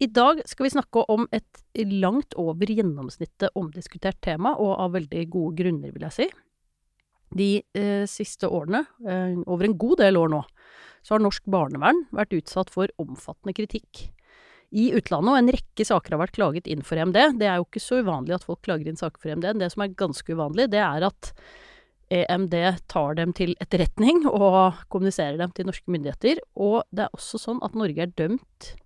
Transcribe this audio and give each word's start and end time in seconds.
I 0.00 0.06
dag 0.08 0.38
skal 0.48 0.64
vi 0.64 0.72
snakke 0.72 1.02
om 1.12 1.26
et 1.28 1.58
langt 2.00 2.32
over 2.40 2.70
gjennomsnittet 2.72 3.52
omdiskutert 3.58 4.16
tema, 4.24 4.54
og 4.56 4.78
av 4.80 4.94
veldig 4.96 5.26
gode 5.28 5.58
grunner, 5.58 5.92
vil 5.92 6.06
jeg 6.08 6.16
si. 6.16 6.28
De 7.36 7.50
eh, 7.76 8.06
siste 8.08 8.48
årene, 8.48 8.80
eh, 9.04 9.36
over 9.44 9.68
en 9.68 9.76
god 9.78 10.00
del 10.00 10.16
år 10.16 10.32
nå, 10.32 10.40
så 11.04 11.14
har 11.14 11.22
norsk 11.22 11.44
barnevern 11.52 12.06
vært 12.16 12.32
utsatt 12.38 12.72
for 12.72 12.88
omfattende 13.00 13.54
kritikk 13.56 14.06
i 14.72 14.88
utlandet, 14.96 15.34
og 15.34 15.38
en 15.42 15.52
rekke 15.52 15.84
saker 15.84 16.16
har 16.16 16.24
vært 16.24 16.36
klaget 16.38 16.72
inn 16.72 16.82
for 16.86 16.96
EMD. 16.96 17.36
Det 17.36 17.50
er 17.50 17.60
jo 17.60 17.68
ikke 17.68 17.84
så 17.84 18.00
uvanlig 18.00 18.38
at 18.38 18.48
folk 18.48 18.64
klager 18.64 18.88
inn 18.88 18.98
saker 18.98 19.20
for 19.20 19.34
EMD. 19.34 19.52
Det 19.60 19.68
som 19.74 19.84
er 19.84 19.96
ganske 20.00 20.32
uvanlig, 20.32 20.70
det 20.72 20.80
er 20.80 21.10
at 21.10 21.34
EMD 22.10 22.56
tar 22.90 23.20
dem 23.20 23.34
til 23.36 23.52
etterretning 23.62 24.24
og 24.30 24.80
kommuniserer 24.90 25.36
dem 25.38 25.52
til 25.54 25.68
norske 25.68 25.92
myndigheter. 25.92 26.40
Og 26.56 26.86
det 26.88 27.04
er 27.04 27.18
også 27.18 27.38
sånn 27.42 27.60
at 27.66 27.76
Norge 27.76 28.08
er 28.08 28.14
dømt 28.16 28.76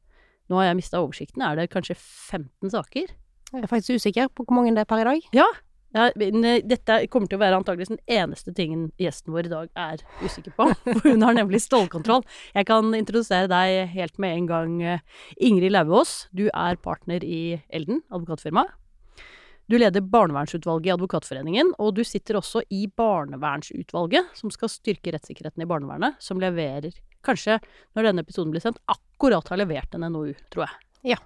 Nå 0.50 0.58
har 0.60 0.68
jeg 0.68 0.80
mista 0.80 1.00
oversikten, 1.00 1.44
er 1.44 1.56
det 1.56 1.70
kanskje 1.72 1.96
15 1.96 2.74
saker? 2.74 3.14
Jeg 3.54 3.62
er 3.62 3.70
faktisk 3.70 4.00
usikker 4.02 4.28
på 4.34 4.44
hvor 4.44 4.58
mange 4.58 4.74
det 4.74 4.82
er 4.82 4.90
per 4.90 5.00
i 5.00 5.06
dag. 5.06 5.30
Ja, 5.36 5.46
ja, 5.94 6.08
eh, 6.10 6.62
dette 6.66 6.96
kommer 7.06 7.30
til 7.30 7.38
å 7.38 7.42
være 7.44 7.60
antageligvis 7.60 7.92
den 7.92 8.02
eneste 8.10 8.50
tingen 8.54 8.88
gjesten 8.98 9.30
vår 9.34 9.46
i 9.46 9.52
dag 9.52 9.68
er 9.78 10.02
usikker 10.24 10.56
på. 10.56 10.66
For 10.98 11.06
hun 11.06 11.22
har 11.22 11.36
nemlig 11.38 11.62
stålkontroll. 11.62 12.24
Jeg 12.56 12.66
kan 12.66 12.90
introdusere 12.98 13.46
deg 13.50 13.92
helt 13.94 14.18
med 14.18 14.40
en 14.40 14.48
gang. 14.50 14.80
eh, 14.82 15.04
Ingrid 15.38 15.70
Lauvås, 15.70 16.26
du 16.34 16.48
er 16.50 16.80
partner 16.82 17.22
i 17.22 17.60
Elden 17.70 18.02
advokatfirma. 18.10 18.66
Du 19.70 19.78
leder 19.78 20.04
barnevernsutvalget 20.04 20.90
i 20.90 20.92
Advokatforeningen, 20.92 21.70
og 21.80 21.94
du 21.96 22.02
sitter 22.04 22.36
også 22.36 22.60
i 22.68 22.82
barnevernsutvalget, 23.00 24.34
som 24.36 24.50
skal 24.52 24.68
styrke 24.68 25.14
rettssikkerheten 25.14 25.64
i 25.64 25.68
barnevernet, 25.70 26.18
som 26.20 26.42
leverer, 26.42 26.92
kanskje 27.24 27.58
når 27.96 28.10
denne 28.10 28.24
episoden 28.24 28.52
blir 28.54 28.64
sendt, 28.64 28.80
akkurat 28.90 29.48
har 29.52 29.60
levert 29.60 29.96
en 29.96 30.06
NOU, 30.06 30.32
tror 30.52 30.66
jeg. 30.66 31.14
Ja. 31.14 31.20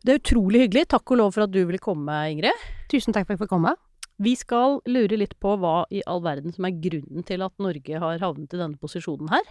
Det 0.00 0.14
er 0.14 0.20
utrolig 0.22 0.64
hyggelig. 0.64 0.88
Takk 0.94 1.12
og 1.12 1.20
lov 1.20 1.34
for 1.36 1.44
at 1.44 1.52
du 1.52 1.60
ville 1.60 1.82
komme, 1.82 2.14
Ingrid. 2.32 2.66
Tusen 2.92 3.12
takk 3.12 3.26
for 3.26 3.34
at 3.34 3.36
jeg 3.36 3.44
fikk 3.44 3.52
komme. 3.52 3.74
Vi 4.20 4.34
skal 4.36 4.80
lure 4.88 5.16
litt 5.16 5.34
på 5.40 5.54
hva 5.60 5.84
i 5.92 6.02
all 6.08 6.20
verden 6.24 6.52
som 6.52 6.66
er 6.68 6.76
grunnen 6.76 7.24
til 7.26 7.44
at 7.44 7.54
Norge 7.62 8.00
har 8.02 8.20
havnet 8.20 8.52
i 8.52 8.60
denne 8.60 8.80
posisjonen 8.80 9.30
her. 9.32 9.46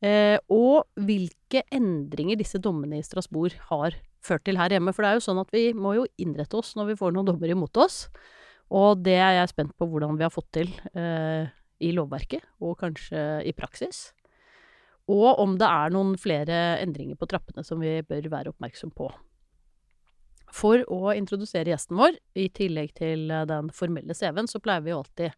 Eh, 0.00 0.36
og 0.48 0.86
hvilke 0.96 1.64
endringer 1.74 2.38
disse 2.40 2.60
dommene 2.62 3.00
i 3.00 3.04
Strasbourg 3.04 3.56
har 3.68 3.98
ført 4.24 4.46
til 4.46 4.60
her 4.60 4.72
hjemme. 4.72 4.94
For 4.94 5.04
det 5.04 5.10
er 5.10 5.18
jo 5.18 5.26
sånn 5.26 5.42
at 5.42 5.50
vi 5.54 5.70
må 5.76 5.96
jo 5.98 6.06
innrette 6.22 6.56
oss 6.58 6.76
når 6.78 6.92
vi 6.92 7.00
får 7.00 7.16
noen 7.16 7.32
dommer 7.32 7.52
imot 7.52 7.82
oss. 7.82 8.04
Og 8.70 9.02
det 9.02 9.18
er 9.18 9.40
jeg 9.40 9.52
spent 9.52 9.74
på 9.78 9.88
hvordan 9.90 10.14
vi 10.18 10.26
har 10.26 10.32
fått 10.34 10.50
til 10.54 10.70
eh, 10.94 11.50
i 11.82 11.90
lovverket, 11.96 12.44
og 12.62 12.78
kanskje 12.82 13.40
i 13.48 13.54
praksis. 13.56 14.10
Og 15.10 15.40
om 15.42 15.56
det 15.58 15.66
er 15.66 15.94
noen 15.94 16.14
flere 16.20 16.60
endringer 16.82 17.18
på 17.18 17.28
trappene 17.30 17.64
som 17.66 17.82
vi 17.82 17.98
bør 18.06 18.30
være 18.30 18.52
oppmerksom 18.52 18.92
på. 18.94 19.10
For 20.54 20.82
å 20.90 21.14
introdusere 21.14 21.70
gjesten 21.70 21.98
vår, 21.98 22.16
i 22.38 22.48
tillegg 22.54 22.94
til 22.98 23.30
eh, 23.30 23.46
den 23.48 23.70
formelle 23.74 24.16
CV-en, 24.16 24.50
så 24.50 24.62
pleier 24.62 24.82
vi 24.86 24.94
alltid 24.94 25.36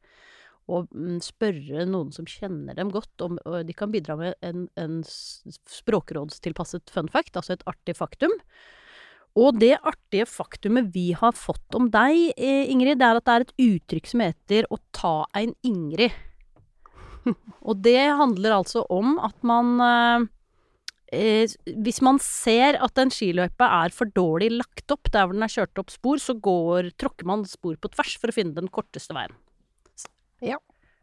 å 0.70 0.84
mm, 0.86 1.18
spørre 1.24 1.86
noen 1.90 2.12
som 2.14 2.28
kjenner 2.28 2.76
dem 2.78 2.92
godt, 2.94 3.12
om 3.24 3.36
de 3.66 3.74
kan 3.76 3.92
bidra 3.92 4.16
med 4.18 4.36
en, 4.46 4.68
en 4.78 5.00
språkrådstilpasset 5.04 6.92
fun 6.94 7.10
fact, 7.12 7.36
altså 7.36 7.56
et 7.56 7.66
artig 7.68 7.96
faktum. 7.98 8.32
Og 9.38 9.56
det 9.60 9.74
artige 9.80 10.26
faktumet 10.28 10.90
vi 10.92 11.10
har 11.16 11.32
fått 11.36 11.76
om 11.76 11.88
deg, 11.92 12.32
eh, 12.36 12.68
Ingrid, 12.72 13.00
det 13.00 13.08
er 13.08 13.20
at 13.20 13.28
det 13.28 13.34
er 13.34 13.46
et 13.46 13.56
uttrykk 13.68 14.10
som 14.10 14.24
heter 14.24 14.68
å 14.68 14.80
ta 14.96 15.16
ein 15.36 15.56
Ingrid. 15.64 16.12
Og 17.68 17.82
det 17.84 18.00
handler 18.18 18.58
altså 18.58 18.84
om 18.90 19.16
at 19.22 19.36
man 19.46 19.72
eh, 19.86 20.24
eh, 21.14 21.54
Hvis 21.84 22.00
man 22.02 22.18
ser 22.22 22.78
at 22.82 22.98
en 22.98 23.12
skiløype 23.14 23.68
er 23.68 23.94
for 23.94 24.10
dårlig 24.16 24.50
lagt 24.56 24.94
opp 24.94 25.10
der 25.12 25.26
hvor 25.26 25.36
den 25.36 25.46
er 25.46 25.52
kjørt 25.52 25.82
opp 25.82 25.92
spor, 25.94 26.22
så 26.22 26.34
går, 26.34 26.92
tråkker 26.98 27.28
man 27.28 27.46
spor 27.48 27.78
på 27.78 27.92
tvers 27.94 28.16
for 28.18 28.32
å 28.32 28.36
finne 28.36 28.56
den 28.58 28.70
korteste 28.72 29.16
veien. 29.16 29.34
Ja. 30.42 30.58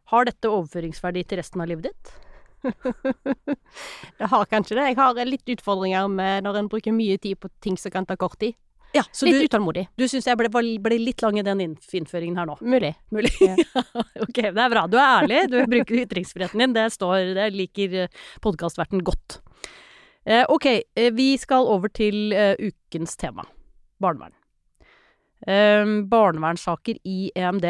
Har 0.09 0.25
dette 0.27 0.49
overføringsverdi 0.49 1.23
til 1.29 1.39
resten 1.39 1.61
av 1.63 1.69
livet 1.69 1.91
ditt? 1.91 2.15
Det 4.19 4.27
har 4.27 4.49
kanskje 4.51 4.75
det. 4.75 4.87
Jeg 4.89 4.97
har 4.99 5.19
litt 5.23 5.51
utfordringer 5.53 6.09
med 6.11 6.43
når 6.43 6.57
en 6.59 6.71
bruker 6.71 6.95
mye 6.95 7.15
tid 7.21 7.39
på 7.39 7.51
ting 7.63 7.77
som 7.79 7.93
kan 7.93 8.07
ta 8.09 8.17
kort 8.19 8.39
tid. 8.41 8.57
Ja, 8.95 9.03
så 9.11 9.27
litt 9.27 9.37
du, 9.37 9.45
utålmodig. 9.49 9.83
du 9.99 10.07
syns 10.09 10.25
jeg 10.25 10.37
ble, 10.39 10.49
ble 10.81 10.97
litt 10.97 11.21
lang 11.21 11.37
i 11.37 11.43
den 11.45 11.61
innføringen 11.61 12.39
her 12.39 12.47
nå? 12.49 12.55
Mulig. 12.61 12.95
Mulig. 13.13 13.33
Ja. 13.49 13.83
ok, 14.23 14.39
det 14.49 14.63
er 14.63 14.73
bra. 14.73 14.87
Du 14.89 14.97
er 14.97 15.11
ærlig. 15.21 15.43
Du 15.51 15.59
bruker 15.69 16.01
ytringsfriheten 16.05 16.63
din. 16.63 16.73
Det 16.73 16.87
står 16.95 17.35
Det 17.37 17.51
liker 17.53 17.99
podkastverten 18.41 19.03
godt. 19.05 19.39
Eh, 20.25 20.45
ok, 20.49 20.65
eh, 20.95 21.11
vi 21.15 21.31
skal 21.41 21.69
over 21.69 21.89
til 21.93 22.33
eh, 22.33 22.55
ukens 22.59 23.15
tema. 23.17 23.45
Barnevern. 24.01 24.33
Eh, 25.47 25.85
barnevernssaker 26.09 26.99
i 27.07 27.31
EMD. 27.35 27.65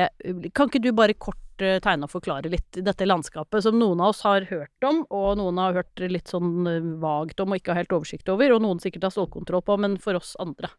Kan 0.56 0.72
ikke 0.72 0.82
du 0.82 0.90
bare 0.98 1.14
kort 1.14 1.62
eh, 1.62 1.78
tegne 1.84 2.08
og 2.08 2.14
forklare 2.16 2.50
litt 2.52 2.80
dette 2.82 3.06
landskapet 3.08 3.64
som 3.64 3.78
noen 3.80 4.02
av 4.02 4.16
oss 4.16 4.24
har 4.26 4.48
hørt 4.50 4.88
om, 4.88 5.04
og 5.14 5.38
noen 5.40 5.62
har 5.62 5.78
hørt 5.82 6.04
litt 6.10 6.32
sånn 6.34 6.68
eh, 6.68 6.90
vagt 7.04 7.40
om 7.44 7.54
og 7.54 7.62
ikke 7.62 7.76
har 7.76 7.84
helt 7.84 7.96
oversikt 8.00 8.32
over, 8.34 8.56
og 8.56 8.64
noen 8.66 8.82
sikkert 8.82 9.08
har 9.08 9.16
stålkontroll 9.16 9.64
på, 9.68 9.78
men 9.86 10.00
for 10.02 10.18
oss 10.20 10.34
andre. 10.42 10.72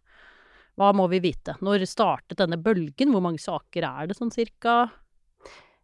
Hva 0.81 0.95
må 0.97 1.05
vi 1.13 1.21
vite? 1.21 1.59
Når 1.61 1.85
startet 1.85 2.39
denne 2.41 2.57
bølgen? 2.57 3.13
Hvor 3.13 3.21
mange 3.21 3.43
saker 3.43 3.85
er 3.85 4.09
det 4.09 4.17
sånn 4.17 4.33
cirka? 4.33 4.87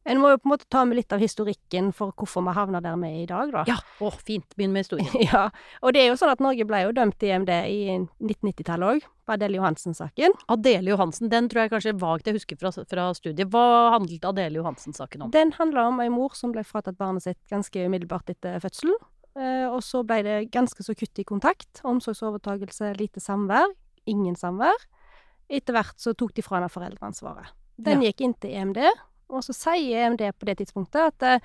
En 0.07 0.21
må 0.23 0.31
jo 0.31 0.39
på 0.39 0.47
en 0.47 0.53
måte 0.53 0.69
ta 0.71 0.85
med 0.87 0.97
litt 1.01 1.13
av 1.13 1.21
historikken 1.21 1.91
for 1.95 2.15
hvorfor 2.17 2.45
vi 2.47 2.55
havna 2.55 2.81
der 2.81 2.95
vi 3.03 3.09
er 3.11 3.23
i 3.25 3.29
dag, 3.29 3.51
da. 3.53 3.65
Ja, 3.69 3.77
å, 4.01 4.13
fint. 4.15 4.47
Begynn 4.57 4.73
med 4.73 4.87
historien. 4.87 5.11
Ja, 5.27 5.49
og 5.83 5.93
det 5.93 6.05
er 6.05 6.13
jo 6.13 6.17
sånn 6.17 6.33
at 6.33 6.41
Norge 6.41 6.65
ble 6.69 6.85
jo 6.85 6.95
dømt 6.97 7.27
i 7.27 7.33
EMD 7.35 7.51
i 7.51 7.81
1990-tallet 7.99 8.95
òg, 8.95 9.09
på 9.27 9.35
Adele 9.35 9.59
Johansen-saken. 9.59 10.37
Adele 10.55 10.95
Johansen, 10.95 11.29
den 11.33 11.51
tror 11.51 11.65
jeg 11.65 11.73
kanskje 11.75 11.97
vagt 12.01 12.31
jeg 12.31 12.39
husker 12.39 12.61
fra, 12.61 12.71
fra 12.87 13.09
studiet. 13.19 13.51
Hva 13.53 13.97
handlet 13.97 14.25
Adele 14.31 14.63
Johansen-saken 14.63 15.27
om? 15.27 15.35
Den 15.35 15.53
handla 15.59 15.89
om 15.91 15.99
ei 16.05 16.09
mor 16.15 16.39
som 16.39 16.55
ble 16.55 16.65
fratatt 16.65 16.97
barnet 17.01 17.27
sitt 17.27 17.43
ganske 17.51 17.85
umiddelbart 17.85 18.31
etter 18.33 18.63
fødselen. 18.63 18.95
Eh, 19.37 19.67
og 19.67 19.83
så 19.85 20.01
ble 20.07 20.23
det 20.25 20.39
ganske 20.55 20.87
så 20.87 20.95
kutt 20.97 21.19
i 21.21 21.27
kontakt. 21.27 21.83
Omsorgsovertagelse, 21.85 22.95
lite 23.03 23.21
samvær. 23.21 23.75
Ingen 24.07 24.37
samvær. 24.39 24.75
Etter 25.51 25.77
hvert 25.77 25.99
så 26.03 26.15
tok 26.19 26.35
de 26.35 26.43
fra 26.43 26.59
henne 26.61 26.71
foreldreansvaret. 26.73 27.53
Den 27.79 28.03
Ja. 28.03 28.11
gikk 28.11 28.21
inn 28.25 28.35
til 28.35 28.51
EMD, 28.57 28.79
og 29.31 29.43
så 29.45 29.53
sier 29.55 30.07
EMD 30.07 30.33
på 30.39 30.47
det 30.47 30.59
tidspunktet 30.59 31.13
at 31.13 31.23
eh, 31.23 31.39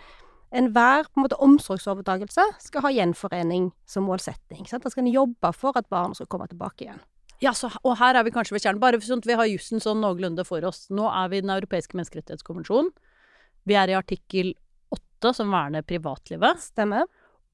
enhver 0.54 1.04
på 1.10 1.18
en 1.20 1.24
måte 1.26 1.40
omsorgsovertagelse 1.40 2.44
skal 2.60 2.82
ha 2.82 2.90
gjenforening 2.92 3.72
som 3.86 4.04
målsetting. 4.08 4.66
Sant? 4.68 4.84
Da 4.84 4.90
skal 4.90 5.06
en 5.06 5.14
jobbe 5.14 5.54
for 5.54 5.78
at 5.78 5.90
barnet 5.90 6.16
skal 6.20 6.28
komme 6.28 6.48
tilbake 6.48 6.86
igjen. 6.88 7.00
Ja, 7.42 7.54
så, 7.58 7.72
og 7.84 7.98
her 7.98 8.16
er 8.16 8.24
vi 8.24 8.32
kanskje 8.32 8.54
ved 8.54 8.62
kjernen. 8.62 8.80
Bare 8.80 9.00
sånn 9.02 9.18
at 9.24 9.26
vi 9.26 9.34
har 9.34 9.48
jussen 9.50 9.82
sånn 9.82 10.02
noenlunde 10.04 10.46
for 10.46 10.62
oss. 10.68 10.88
Nå 10.94 11.08
er 11.10 11.30
vi 11.32 11.38
i 11.38 11.42
Den 11.42 11.50
europeiske 11.56 11.98
menneskerettighetskonvensjonen. 11.98 12.92
Vi 13.66 13.74
er 13.74 13.90
i 13.90 13.98
artikkel 13.98 14.54
8, 14.94 15.34
som 15.34 15.50
verner 15.50 15.82
privatlivet. 15.82 16.62
Stemmer? 16.62 17.06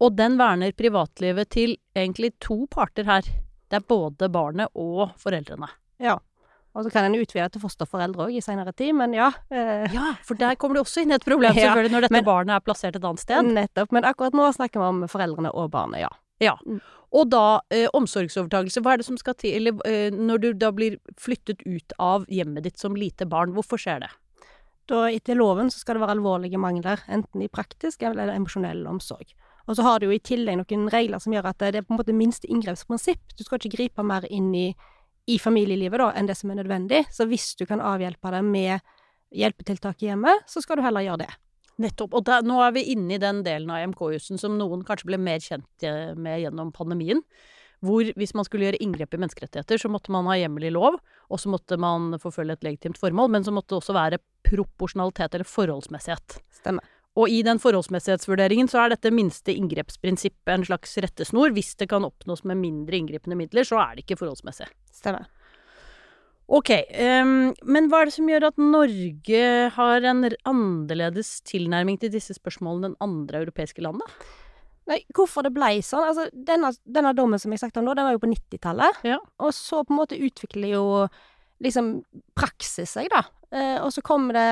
Og 0.04 0.16
den 0.16 0.36
verner 0.38 0.72
privatlivet 0.76 1.50
til 1.56 1.78
egentlig 1.96 2.34
to 2.44 2.66
parter 2.68 3.06
her. 3.08 3.24
Det 3.70 3.82
er 3.82 3.86
både 3.88 4.30
barnet 4.32 4.70
og 4.76 5.12
foreldrene. 5.20 5.68
Ja. 6.00 6.18
Og 6.78 6.84
så 6.86 6.92
kan 6.94 7.08
en 7.08 7.16
utvide 7.18 7.48
til 7.52 7.62
fosterforeldre 7.64 8.28
òg 8.28 8.36
i 8.38 8.42
seinere 8.44 8.72
tid, 8.78 8.94
men 8.96 9.14
ja. 9.18 9.32
Eh, 9.50 9.88
Ja, 9.94 10.12
for 10.24 10.36
der 10.38 10.56
kommer 10.56 10.78
det 10.78 10.84
også 10.86 11.02
inn 11.02 11.12
et 11.16 11.26
problem, 11.26 11.54
selvfølgelig, 11.58 11.92
når 11.96 12.02
dette 12.06 12.14
men- 12.20 12.26
barnet 12.28 12.56
er 12.56 12.60
plassert 12.68 12.96
et 12.96 13.04
annet 13.04 13.20
sted. 13.24 13.50
Nettopp. 13.58 13.92
Men 13.92 14.04
akkurat 14.06 14.34
nå 14.38 14.46
snakker 14.54 14.80
vi 14.84 14.86
om 14.92 15.02
foreldrene 15.10 15.52
og 15.54 15.72
barnet, 15.74 16.04
ja. 16.06 16.10
Ja. 16.40 16.54
Mm. 16.68 16.80
Og 17.18 17.30
da 17.32 17.62
eh, 17.74 17.88
omsorgsovertagelse. 17.98 18.82
Hva 18.84 18.94
er 18.94 18.98
det 19.02 19.08
som 19.08 19.18
skal 19.18 19.34
til 19.40 19.56
eller, 19.58 19.80
eh, 19.90 20.12
når 20.14 20.42
du 20.44 20.48
da 20.54 20.70
blir 20.76 21.00
flyttet 21.18 21.64
ut 21.66 21.94
av 21.98 22.28
hjemmet 22.30 22.64
ditt 22.68 22.78
som 22.78 22.94
lite 23.00 23.26
barn? 23.26 23.56
Hvorfor 23.56 23.80
skjer 23.82 24.04
det? 24.06 24.12
Da 24.88 25.08
etter 25.10 25.36
loven 25.36 25.72
så 25.74 25.80
skal 25.82 25.98
det 25.98 26.04
være 26.06 26.14
alvorlige 26.20 26.60
mangler, 26.62 27.02
enten 27.10 27.42
i 27.42 27.50
praktisk 27.52 28.04
eller 28.08 28.30
emosjonell 28.36 28.86
omsorg. 28.88 29.34
Og 29.68 29.76
så 29.76 29.84
har 29.84 30.00
du 30.00 30.08
jo 30.08 30.16
i 30.16 30.24
tillegg 30.24 30.60
noen 30.62 30.88
regler 30.92 31.20
som 31.20 31.34
gjør 31.36 31.50
at 31.52 31.60
det 31.60 31.82
er 31.82 31.86
på 31.86 31.94
en 31.94 32.00
måte 32.00 32.16
minste 32.16 32.48
inngrepsprinsipp. 32.48 33.36
Du 33.36 33.44
skal 33.44 33.60
ikke 33.60 33.76
gripe 33.76 34.06
mer 34.06 34.28
inn 34.32 34.54
i, 34.56 34.68
i 35.28 35.36
familielivet 35.44 36.00
da, 36.00 36.14
enn 36.16 36.30
det 36.30 36.38
som 36.40 36.54
er 36.54 36.62
nødvendig. 36.62 37.04
Så 37.12 37.28
hvis 37.28 37.52
du 37.60 37.66
kan 37.68 37.84
avhjelpe 37.84 38.32
det 38.34 38.46
med 38.48 38.80
hjelpetiltak 39.36 40.02
i 40.04 40.12
hjemmet, 40.12 40.48
så 40.48 40.64
skal 40.64 40.80
du 40.80 40.86
heller 40.88 41.04
gjøre 41.04 41.26
det. 41.26 41.34
Nettopp. 41.84 42.16
Og 42.18 42.26
da, 42.26 42.40
nå 42.42 42.58
er 42.64 42.74
vi 42.74 42.88
inne 42.96 43.18
i 43.18 43.22
den 43.22 43.44
delen 43.46 43.70
av 43.70 43.84
EMK-jussen 43.84 44.40
som 44.42 44.56
noen 44.58 44.82
kanskje 44.88 45.12
ble 45.12 45.20
mer 45.22 45.44
kjent 45.44 45.86
eh, 45.86 46.16
med 46.18 46.42
gjennom 46.42 46.72
pandemien. 46.74 47.22
Hvor 47.86 48.08
hvis 48.18 48.34
man 48.34 48.48
skulle 48.48 48.66
gjøre 48.66 48.80
inngrep 48.82 49.14
i 49.14 49.20
menneskerettigheter, 49.22 49.78
så 49.84 49.92
måtte 49.94 50.10
man 50.16 50.26
ha 50.32 50.40
hjemmel 50.40 50.66
i 50.66 50.74
lov, 50.74 50.98
og 51.30 51.42
så 51.42 51.52
måtte 51.54 51.78
man 51.78 52.16
forfølge 52.24 52.56
et 52.58 52.66
legitimt 52.66 52.98
formål, 52.98 53.30
men 53.36 53.46
så 53.46 53.54
måtte 53.54 53.76
det 53.76 53.84
også 53.84 53.94
være 53.94 54.22
proporsjonalitet 54.48 55.38
eller 55.38 55.52
forholdsmessighet. 55.52 56.40
Stemmer. 56.58 56.97
Og 57.18 57.32
i 57.34 57.40
den 57.46 57.58
forholdsmessighetsvurderingen 57.62 58.70
så 58.70 58.84
er 58.84 58.94
dette 58.94 59.12
minste 59.14 59.56
inngrepsprinsippet 59.56 60.54
en 60.54 60.66
slags 60.68 60.94
rettesnor. 61.02 61.56
Hvis 61.56 61.74
det 61.80 61.90
kan 61.90 62.06
oppnås 62.06 62.44
med 62.46 62.62
mindre 62.62 63.00
inngripende 63.00 63.40
midler, 63.40 63.66
så 63.66 63.80
er 63.82 63.98
det 63.98 64.06
ikke 64.06 64.20
forholdsmessig. 64.22 64.70
Stemmer. 64.94 65.26
Ok, 66.48 66.70
um, 66.96 67.50
men 67.68 67.90
hva 67.92 68.02
er 68.02 68.08
det 68.08 68.16
som 68.16 68.30
gjør 68.32 68.46
at 68.48 68.60
Norge 68.62 69.48
har 69.76 70.06
en 70.08 70.30
annerledes 70.48 71.42
tilnærming 71.50 71.98
til 72.00 72.14
disse 72.14 72.38
spørsmålene 72.38 72.94
enn 72.94 73.02
andre 73.04 73.42
europeiske 73.44 73.84
land, 73.84 74.00
da? 74.00 74.30
Nei, 74.88 75.02
hvorfor 75.12 75.44
det 75.44 75.52
ble 75.58 75.82
sånn? 75.84 76.06
Altså, 76.08 76.30
denne, 76.32 76.72
denne 76.88 77.12
dommen 77.18 77.42
som 77.42 77.52
jeg 77.52 77.60
snakket 77.60 77.82
om 77.82 77.90
nå, 77.90 77.98
den 77.98 78.08
var 78.08 78.16
jo 78.16 78.24
på 78.24 78.32
90-tallet. 78.32 79.02
Ja. 79.10 79.18
Og 79.44 79.52
så 79.58 79.82
på 79.84 79.92
en 79.92 80.00
måte 80.00 80.20
utvikler 80.24 80.72
jo 80.78 80.86
liksom 81.66 81.98
praksis 82.38 82.96
seg, 82.96 83.10
da. 83.12 83.26
Eh, 83.52 83.78
og 83.84 83.92
så 83.92 84.04
kommer 84.06 84.38
det 84.38 84.48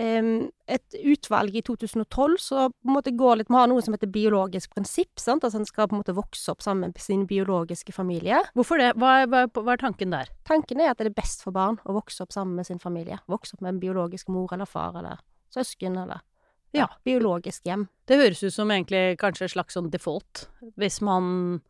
et 0.00 0.94
utvalg 1.02 1.56
i 1.58 1.62
2012 1.66 2.36
som 2.40 2.72
på 2.72 2.88
en 2.88 2.94
måte 2.96 3.12
går 3.16 3.40
litt 3.40 3.50
Vi 3.50 3.56
har 3.58 3.68
noe 3.70 3.82
som 3.84 3.94
heter 3.94 4.10
biologisk 4.12 4.72
prinsipp. 4.74 5.18
sant? 5.20 5.44
Altså 5.44 5.60
en 5.60 5.66
skal 5.68 5.88
på 5.90 5.96
en 5.96 6.00
måte 6.02 6.14
vokse 6.16 6.50
opp 6.52 6.62
sammen 6.64 6.90
med 6.92 7.00
sin 7.02 7.26
biologiske 7.30 7.92
familie. 7.92 8.38
Hvorfor 8.54 8.78
det? 8.80 8.92
Hva 9.00 9.22
er, 9.22 9.26
hva, 9.30 9.44
er, 9.44 9.52
hva 9.52 9.72
er 9.74 9.82
tanken 9.82 10.14
der? 10.14 10.30
Tanken 10.48 10.80
er 10.80 10.90
at 10.92 10.98
det 11.02 11.10
er 11.10 11.16
best 11.20 11.42
for 11.44 11.52
barn 11.56 11.78
å 11.84 11.96
vokse 11.96 12.22
opp 12.24 12.32
sammen 12.32 12.56
med 12.56 12.66
sin 12.66 12.78
familie. 12.82 13.18
Vokse 13.30 13.54
opp 13.56 13.64
med 13.66 13.74
en 13.74 13.80
biologisk 13.82 14.28
mor 14.32 14.48
eller 14.52 14.66
far 14.70 14.96
eller 15.02 15.20
søsken 15.54 15.98
eller 15.98 16.22
Ja. 16.72 16.86
biologisk 17.04 17.64
hjem. 17.66 17.88
Det 18.06 18.16
høres 18.20 18.42
ut 18.44 18.54
som 18.54 18.70
egentlig 18.70 19.18
kanskje 19.18 19.44
et 19.48 19.50
slags 19.56 19.74
sånn 19.74 19.90
default, 19.90 20.46
hvis 20.78 21.00
man 21.02 21.60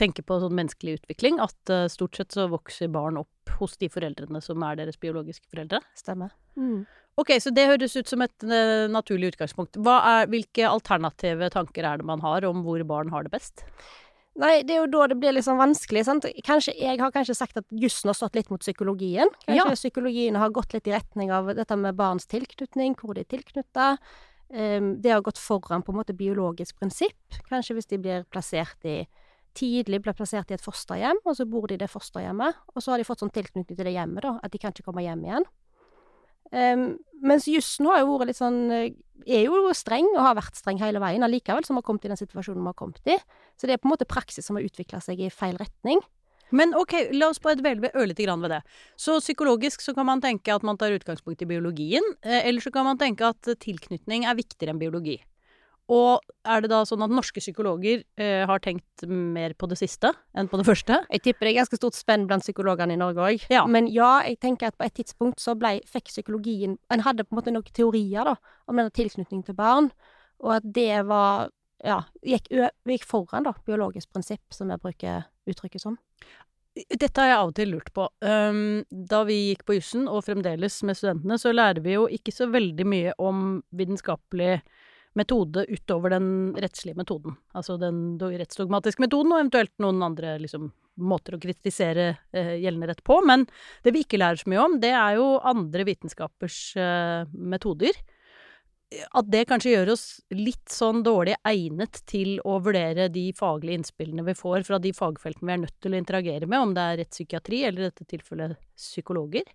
tenker 0.00 0.26
på 0.26 0.40
sånn 0.42 0.54
menneskelig 0.56 0.98
utvikling, 1.00 1.40
at 1.42 1.72
uh, 1.72 1.86
stort 1.92 2.18
sett 2.18 2.34
så 2.34 2.48
vokser 2.50 2.90
barn 2.92 3.20
opp 3.20 3.56
hos 3.60 3.76
de 3.78 3.88
foreldrene 3.92 4.40
som 4.42 4.62
er 4.66 4.80
deres 4.80 4.98
biologiske 5.00 5.46
foreldre. 5.52 5.80
Stemmer. 5.98 6.32
Mm. 6.58 6.84
Ok, 7.20 7.36
så 7.38 7.52
det 7.54 7.68
høres 7.70 7.94
ut 7.94 8.10
som 8.10 8.24
et 8.26 8.46
uh, 8.48 8.90
naturlig 8.90 9.34
utgangspunkt. 9.34 9.78
Hva 9.78 10.00
er, 10.14 10.30
hvilke 10.32 10.66
alternative 10.66 11.50
tanker 11.54 11.86
er 11.86 12.00
det 12.02 12.08
man 12.08 12.24
har 12.24 12.46
om 12.48 12.64
hvor 12.66 12.82
barn 12.88 13.12
har 13.14 13.26
det 13.26 13.34
best? 13.36 13.62
Nei, 14.34 14.64
det 14.66 14.74
er 14.74 14.80
jo 14.82 14.90
da 14.90 15.04
det 15.12 15.20
blir 15.22 15.34
litt 15.36 15.46
sånn 15.46 15.60
vanskelig. 15.60 16.02
sant? 16.08 16.24
Kanskje, 16.42 16.74
jeg 16.74 16.98
har 16.98 17.12
kanskje 17.14 17.36
sagt 17.38 17.60
at 17.60 17.66
jussen 17.70 18.10
har 18.10 18.18
stått 18.18 18.34
litt 18.34 18.50
mot 18.50 18.62
psykologien. 18.62 19.30
Kanskje 19.46 19.62
Ja. 19.62 19.78
psykologien 19.78 20.34
har 20.34 20.50
gått 20.50 20.74
litt 20.74 20.88
i 20.90 20.94
retning 20.96 21.30
av 21.30 21.54
dette 21.54 21.76
med 21.78 21.94
barns 21.94 22.26
tilknytning, 22.26 22.96
hvor 22.98 23.14
de 23.14 23.22
er 23.22 23.30
tilknytta. 23.30 23.98
Um, 24.50 25.00
det 25.00 25.12
har 25.12 25.22
gått 25.22 25.38
foran 25.38 25.82
på 25.86 25.94
en 25.94 26.00
måte 26.02 26.18
biologisk 26.18 26.80
prinsipp. 26.80 27.38
Kanskje 27.48 27.78
hvis 27.78 27.86
de 27.86 27.98
blir 27.98 28.26
plassert 28.30 28.82
i 28.84 29.06
tidlig 29.56 30.00
blir 30.04 30.16
plassert 30.16 30.50
i 30.50 30.56
et 30.56 30.64
fosterhjem, 30.64 31.20
og 31.24 31.36
så 31.38 31.46
bor 31.48 31.68
de 31.70 31.78
i 31.78 31.80
det 31.80 31.90
fosterhjemmet. 31.90 32.62
Og 32.74 32.82
så 32.82 32.92
har 32.92 33.00
de 33.00 33.06
fått 33.08 33.22
sånn 33.24 33.32
tilknytning 33.34 33.76
til 33.76 33.86
det 33.86 33.94
hjemmet, 33.94 34.24
da, 34.26 34.36
at 34.42 34.52
de 34.52 34.60
kan 34.60 34.74
ikke 34.74 34.86
komme 34.88 35.04
hjem 35.04 35.24
igjen. 35.26 35.46
Um, 36.54 36.84
mens 37.24 37.48
jussen 37.48 37.88
har 37.88 38.02
jo 38.02 38.18
vært 38.18 38.28
litt 38.30 38.38
sånn 38.38 38.58
eh, 38.70 38.90
Er 39.24 39.46
jo 39.46 39.72
streng, 39.74 40.06
og 40.12 40.20
har 40.22 40.36
vært 40.36 40.58
streng 40.58 40.78
hele 40.78 41.00
veien 41.02 41.24
allikevel, 41.24 41.64
som 41.66 41.78
har 41.78 41.84
kommet 41.86 42.04
i 42.04 42.10
den 42.12 42.20
situasjonen 42.20 42.60
vi 42.60 42.68
har 42.68 42.76
kommet 42.78 43.10
i. 43.10 43.16
Så 43.58 43.66
det 43.66 43.74
er 43.74 43.80
på 43.80 43.88
en 43.88 43.94
måte 43.94 44.06
praksis 44.06 44.44
som 44.46 44.58
har 44.58 44.66
utvikla 44.66 45.00
seg 45.02 45.22
i 45.24 45.32
feil 45.32 45.56
retning. 45.58 46.02
Men 46.54 46.74
ok, 46.76 46.92
la 47.16 47.30
oss 47.32 47.40
bare 47.42 47.56
dvele 47.58 47.88
ørlite 47.96 48.26
grann 48.26 48.42
ved 48.44 48.52
det. 48.52 48.60
Så 49.00 49.16
psykologisk 49.22 49.82
så 49.82 49.94
kan 49.96 50.06
man 50.06 50.22
tenke 50.22 50.52
at 50.54 50.66
man 50.66 50.78
tar 50.78 50.94
utgangspunkt 50.94 51.42
i 51.42 51.48
biologien, 51.48 52.04
eh, 52.22 52.44
eller 52.44 52.62
så 52.62 52.70
kan 52.74 52.86
man 52.86 53.00
tenke 53.00 53.32
at 53.32 53.54
tilknytning 53.64 54.28
er 54.28 54.38
viktigere 54.38 54.74
enn 54.74 54.82
biologi. 54.82 55.16
Og 55.92 56.22
er 56.48 56.62
det 56.64 56.70
da 56.72 56.78
sånn 56.88 57.02
at 57.04 57.12
norske 57.12 57.42
psykologer 57.42 58.04
eh, 58.16 58.44
har 58.48 58.60
tenkt 58.64 59.04
mer 59.04 59.52
på 59.58 59.68
det 59.68 59.76
siste 59.76 60.14
enn 60.32 60.48
på 60.48 60.56
det 60.56 60.64
første? 60.64 60.96
Jeg 61.12 61.24
tipper 61.26 61.44
det 61.44 61.52
er 61.52 61.58
ganske 61.60 61.78
stort 61.80 61.98
spenn 61.98 62.24
blant 62.30 62.46
psykologene 62.46 62.96
i 62.96 63.00
Norge 63.00 63.26
òg. 63.26 63.44
Ja. 63.52 63.66
Men 63.68 63.90
ja, 63.92 64.22
jeg 64.24 64.38
tenker 64.40 64.70
at 64.70 64.78
på 64.80 64.86
et 64.86 64.96
tidspunkt 64.96 65.44
så 65.44 65.56
ble, 65.58 65.76
fikk 65.90 66.08
psykologien 66.08 66.78
En 66.92 67.04
hadde 67.04 67.26
på 67.26 67.34
en 67.34 67.40
måte 67.40 67.52
noen 67.52 67.76
teorier 67.76 68.32
da, 68.32 68.38
om 68.70 68.80
denne 68.80 68.94
tilknytningen 68.96 69.44
til 69.44 69.58
barn, 69.58 69.90
og 70.40 70.56
at 70.60 70.72
det 70.76 71.04
var 71.10 71.52
Ja, 71.84 71.98
gikk, 72.24 72.48
gikk 72.88 73.02
foran, 73.04 73.44
da, 73.44 73.52
biologisk 73.66 74.08
prinsipp, 74.14 74.44
som 74.56 74.70
vi 74.72 74.78
bruker 74.80 75.26
uttrykket 75.50 75.82
som. 75.82 75.98
Dette 76.74 77.20
har 77.20 77.28
jeg 77.28 77.36
av 77.36 77.50
og 77.50 77.54
til 77.58 77.68
lurt 77.74 77.90
på. 77.94 78.06
Um, 78.24 78.86
da 78.88 79.20
vi 79.28 79.36
gikk 79.50 79.66
på 79.68 79.76
jussen, 79.76 80.08
og 80.08 80.24
fremdeles 80.24 80.78
med 80.86 80.96
studentene, 80.96 81.36
så 81.38 81.52
lærer 81.52 81.84
vi 81.84 81.98
jo 81.98 82.06
ikke 82.08 82.32
så 82.32 82.48
veldig 82.48 82.86
mye 82.88 83.12
om 83.20 83.60
vitenskapelig 83.76 84.62
metode 85.18 85.64
utover 85.70 86.14
den 86.14 86.28
rettslige 86.58 86.98
metoden. 86.98 87.36
Altså 87.54 87.76
den 87.80 88.16
rettsdogmatiske 88.18 89.04
metoden, 89.04 89.32
og 89.34 89.42
eventuelt 89.42 89.74
noen 89.82 90.02
andre 90.04 90.36
liksom, 90.42 90.70
måter 91.00 91.36
å 91.36 91.42
kritisere 91.42 92.08
eh, 92.34 92.56
gjeldende 92.62 92.90
rett 92.92 93.04
på. 93.06 93.20
Men 93.26 93.46
det 93.84 93.94
vi 93.94 94.04
ikke 94.04 94.20
lærer 94.20 94.42
så 94.42 94.50
mye 94.50 94.64
om, 94.64 94.76
det 94.82 94.92
er 94.94 95.20
jo 95.20 95.28
andre 95.46 95.86
vitenskapers 95.88 96.58
eh, 96.80 97.30
metoder. 97.34 97.98
At 99.16 99.26
det 99.30 99.46
kanskje 99.50 99.72
gjør 99.72 99.94
oss 99.94 100.04
litt 100.34 100.70
sånn 100.70 101.02
dårlig 101.06 101.34
egnet 101.48 102.02
til 102.10 102.36
å 102.46 102.60
vurdere 102.62 103.08
de 103.10 103.30
faglige 103.34 103.80
innspillene 103.80 104.26
vi 104.26 104.36
får 104.38 104.66
fra 104.68 104.78
de 104.82 104.92
fagfeltene 104.94 105.48
vi 105.48 105.54
er 105.56 105.62
nødt 105.64 105.78
til 105.82 105.94
å 105.94 105.98
interagere 105.98 106.46
med, 106.46 106.60
om 106.60 106.74
det 106.76 106.84
er 106.84 107.00
rettspsykiatri 107.02 107.64
eller 107.66 107.82
i 107.82 107.88
dette 107.88 108.06
tilfellet 108.12 108.58
psykologer. 108.78 109.48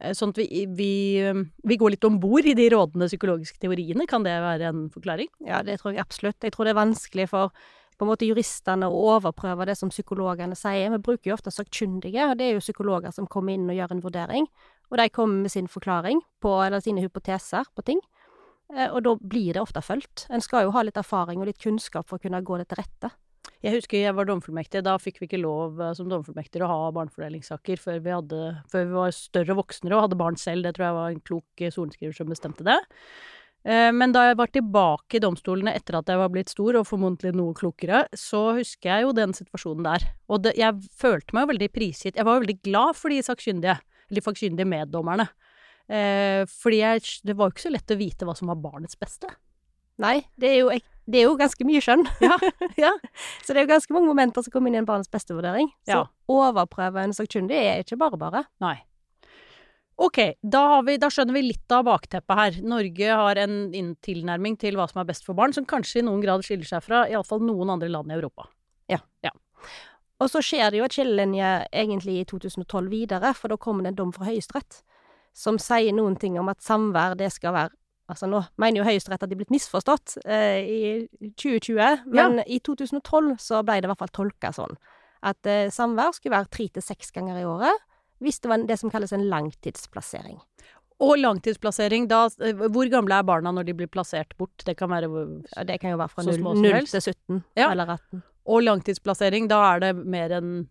Eh, 0.00 0.12
Sånn 0.12 0.34
at 0.34 0.38
vi, 0.42 0.66
vi, 0.76 0.90
eh, 1.22 1.42
vi 1.64 1.76
går 1.80 1.94
litt 1.96 2.04
om 2.04 2.18
bord 2.20 2.44
i 2.44 2.54
de 2.54 2.68
rådende 2.72 3.08
psykologiske 3.08 3.58
teoriene. 3.62 4.06
Kan 4.06 4.22
det 4.26 4.36
være 4.44 4.68
en 4.70 4.86
forklaring? 4.92 5.28
Ja, 5.46 5.62
det 5.62 5.80
tror 5.80 5.94
jeg 5.94 6.02
absolutt. 6.04 6.40
Jeg 6.42 6.52
tror 6.52 6.64
det 6.68 6.74
er 6.74 6.82
vanskelig 6.84 7.28
for 7.32 7.52
på 7.96 8.04
en 8.04 8.10
måte 8.10 8.26
juristene 8.28 8.90
å 8.92 9.16
overprøve 9.16 9.64
det 9.64 9.78
som 9.78 9.88
psykologene 9.88 10.52
sier. 10.54 10.90
Vi 10.92 10.98
bruker 11.00 11.30
jo 11.30 11.36
ofte 11.38 11.48
sakkyndige, 11.48 12.26
og 12.28 12.36
det 12.36 12.44
er 12.50 12.52
jo 12.58 12.60
psykologer 12.60 13.14
som 13.16 13.26
kommer 13.26 13.54
inn 13.56 13.70
og 13.70 13.76
gjør 13.78 13.94
en 13.94 14.02
vurdering. 14.04 14.48
Og 14.92 14.98
de 15.00 15.08
kommer 15.08 15.46
med 15.46 15.50
sin 15.50 15.66
forklaring 15.66 16.20
på, 16.44 16.52
eller 16.66 16.84
sine 16.84 17.00
hypoteser 17.00 17.64
på 17.74 17.82
ting. 17.88 18.00
Eh, 18.76 18.90
Og 18.92 19.02
da 19.02 19.14
blir 19.16 19.54
det 19.54 19.62
ofte 19.62 19.80
fulgt. 19.80 20.26
En 20.28 20.40
skal 20.44 20.64
jo 20.66 20.72
ha 20.76 20.82
litt 20.82 20.96
erfaring 21.00 21.40
og 21.40 21.46
litt 21.46 21.58
kunnskap 21.62 22.06
for 22.06 22.18
å 22.18 22.22
kunne 22.22 22.42
gå 22.44 22.58
det 22.58 22.68
til 22.68 22.82
rette. 22.84 23.10
Jeg 23.64 23.72
husker 23.78 23.98
jeg 24.02 24.14
var 24.14 24.26
domfullmektig. 24.28 24.82
Da 24.84 24.96
fikk 25.00 25.16
vi 25.22 25.26
ikke 25.30 25.40
lov 25.40 25.80
eh, 25.80 25.94
som 25.96 26.10
domfullmektig 26.10 26.60
å 26.62 26.68
ha 26.70 26.90
barnefordelingssaker 26.94 27.80
før 27.80 28.02
vi, 28.04 28.12
hadde, 28.12 28.42
før 28.70 28.84
vi 28.90 28.94
var 28.98 29.14
større 29.16 29.56
voksne 29.56 29.88
voksnere 29.88 29.96
og 29.96 30.04
hadde 30.06 30.18
barn 30.20 30.36
selv. 30.40 30.66
Det 30.68 30.74
tror 30.76 30.86
jeg 30.90 30.96
var 30.98 31.14
en 31.14 31.24
klok 31.30 31.64
eh, 31.64 31.72
sorenskriver 31.74 32.14
som 32.18 32.28
bestemte 32.30 32.66
det. 32.68 32.76
Eh, 33.66 33.88
Men 33.96 34.12
da 34.14 34.26
jeg 34.28 34.36
var 34.38 34.52
tilbake 34.54 35.18
i 35.18 35.22
domstolene 35.24 35.72
etter 35.74 35.98
at 35.98 36.12
jeg 36.12 36.20
var 36.20 36.30
blitt 36.34 36.52
stor, 36.52 36.76
og 36.78 36.86
formodentlig 36.86 37.32
noe 37.34 37.56
klokere, 37.58 38.04
så 38.14 38.44
husker 38.60 38.92
jeg 38.92 39.06
jo 39.08 39.16
den 39.16 39.34
situasjonen 39.34 39.88
der. 39.88 40.04
Og 40.30 40.44
det, 40.44 40.52
jeg 40.60 40.76
følte 41.00 41.34
meg 41.34 41.46
jo 41.48 41.52
veldig 41.54 41.70
prisgitt. 41.74 42.20
Jeg 42.20 42.28
var 42.28 42.38
veldig 42.44 42.60
glad 42.68 42.94
for 43.00 43.10
de 43.14 43.22
sakkyndige, 43.26 43.78
eller 44.06 44.20
de 44.20 44.26
sakkyndige 44.28 44.68
meddommerne. 44.70 45.26
Eh, 45.88 46.42
fordi 46.50 46.80
jeg, 46.84 47.02
det 47.26 47.34
var 47.38 47.48
jo 47.50 47.56
ikke 47.56 47.66
så 47.68 47.74
lett 47.74 47.92
å 47.94 47.98
vite 47.98 48.26
hva 48.28 48.36
som 48.38 48.50
var 48.52 48.58
barnets 48.62 48.98
beste. 49.00 49.32
Nei, 50.02 50.20
det 50.36 50.48
er 50.52 50.56
jo, 50.60 50.70
ek- 50.74 50.92
det 51.06 51.20
er 51.20 51.28
jo 51.28 51.36
ganske 51.38 51.64
mye 51.68 51.80
skjønn. 51.84 52.02
Ja, 52.26 52.36
ja. 52.80 52.90
Så 53.44 53.52
det 53.54 53.60
er 53.60 53.64
jo 53.66 53.72
ganske 53.74 53.94
mange 53.94 54.10
momenter 54.10 54.42
som 54.42 54.52
kommer 54.54 54.70
inn 54.72 54.78
i 54.78 54.82
en 54.82 54.88
barnets 54.88 55.10
beste-vurdering. 55.12 55.68
Så 55.86 55.94
Ja. 56.00 56.04
overprøve 56.28 57.04
en 57.04 57.14
sakkyndig 57.16 57.56
er 57.60 57.82
ikke 57.84 57.98
bare 58.00 58.18
bare. 58.18 58.44
Nei. 58.60 58.76
Ok, 59.96 60.18
da, 60.44 60.60
har 60.74 60.82
vi, 60.84 60.98
da 61.00 61.08
skjønner 61.08 61.32
vi 61.38 61.42
litt 61.46 61.72
av 61.72 61.86
bakteppet 61.88 62.36
her. 62.36 62.58
Norge 62.68 63.14
har 63.16 63.38
en 63.40 63.54
tilnærming 64.04 64.58
til 64.60 64.76
hva 64.76 64.84
som 64.90 65.00
er 65.00 65.06
best 65.08 65.24
for 65.24 65.32
barn, 65.38 65.54
som 65.56 65.64
kanskje 65.64 66.02
i 66.02 66.04
noen 66.04 66.20
grad 66.20 66.44
skiller 66.44 66.68
seg 66.68 66.82
fra 66.84 67.06
iallfall 67.08 67.40
noen 67.40 67.70
andre 67.78 67.88
land 67.88 68.12
i 68.12 68.18
Europa. 68.18 68.50
Ja. 68.92 69.00
Og 70.20 70.30
så 70.32 70.40
skjer 70.44 70.70
det 70.72 70.78
jo 70.80 70.84
et 70.86 70.94
skillelinje 70.96 71.48
egentlig 71.76 72.18
i 72.20 72.26
2012 72.28 72.86
videre, 72.92 73.32
for 73.36 73.52
da 73.52 73.56
kommer 73.60 73.84
det 73.84 73.90
en 73.94 73.98
dom 74.02 74.12
fra 74.16 74.24
Høyesterett 74.28 74.78
som 75.36 75.58
sier 75.60 75.92
noen 75.92 76.14
ting 76.16 76.38
om 76.40 76.48
at 76.48 76.62
samvær, 76.64 77.16
det 77.20 77.28
skal 77.34 77.52
være 77.52 77.74
Altså 78.08 78.28
nå 78.30 78.38
mener 78.62 78.78
jo 78.80 78.84
Høyesterett 78.86 79.22
at 79.24 79.28
de 79.30 79.34
er 79.34 79.40
blitt 79.40 79.50
misforstått 79.50 80.16
eh, 80.24 80.60
i 80.62 81.30
2020, 81.34 82.04
men 82.14 82.38
i 82.46 82.60
2012 82.62 83.32
så 83.42 83.64
ble 83.66 83.80
det 83.80 83.88
i 83.88 83.90
hvert 83.90 83.98
fall 84.04 84.12
tolka 84.14 84.52
sånn 84.54 84.76
at 85.26 85.48
eh, 85.50 85.66
samvær 85.74 86.12
skulle 86.14 86.36
være 86.36 86.50
tre 86.54 86.68
til 86.76 86.84
seks 86.86 87.10
ganger 87.16 87.40
i 87.40 87.46
året 87.48 87.82
hvis 88.22 88.38
det 88.40 88.48
var 88.48 88.60
en- 88.60 88.66
det 88.68 88.78
som 88.78 88.90
kalles 88.90 89.12
en 89.12 89.26
langtidsplassering. 89.28 90.38
Og 91.04 91.18
langtidsplassering, 91.18 92.06
da 92.08 92.22
eh, 92.40 92.54
Hvor 92.72 92.88
gamle 92.88 93.18
er 93.18 93.26
barna 93.28 93.50
når 93.52 93.66
de 93.68 93.74
blir 93.74 93.90
plassert 93.92 94.30
bort? 94.38 94.62
Det 94.64 94.76
kan 94.78 94.88
være 94.88 95.10
Ja, 95.56 95.64
det 95.68 95.80
kan 95.82 95.90
jo 95.92 95.98
være 96.00 96.08
fra 96.14 96.22
0, 96.24 96.38
0 96.62 96.86
til 96.86 97.00
17 97.02 97.42
Ja. 97.58 97.70
eller 97.72 97.86
18. 97.98 98.22
Og 98.46 98.62
langtidsplassering, 98.62 99.48
da 99.48 99.58
er 99.74 99.80
det 99.80 99.92
mer 100.06 100.30
enn 100.38 100.68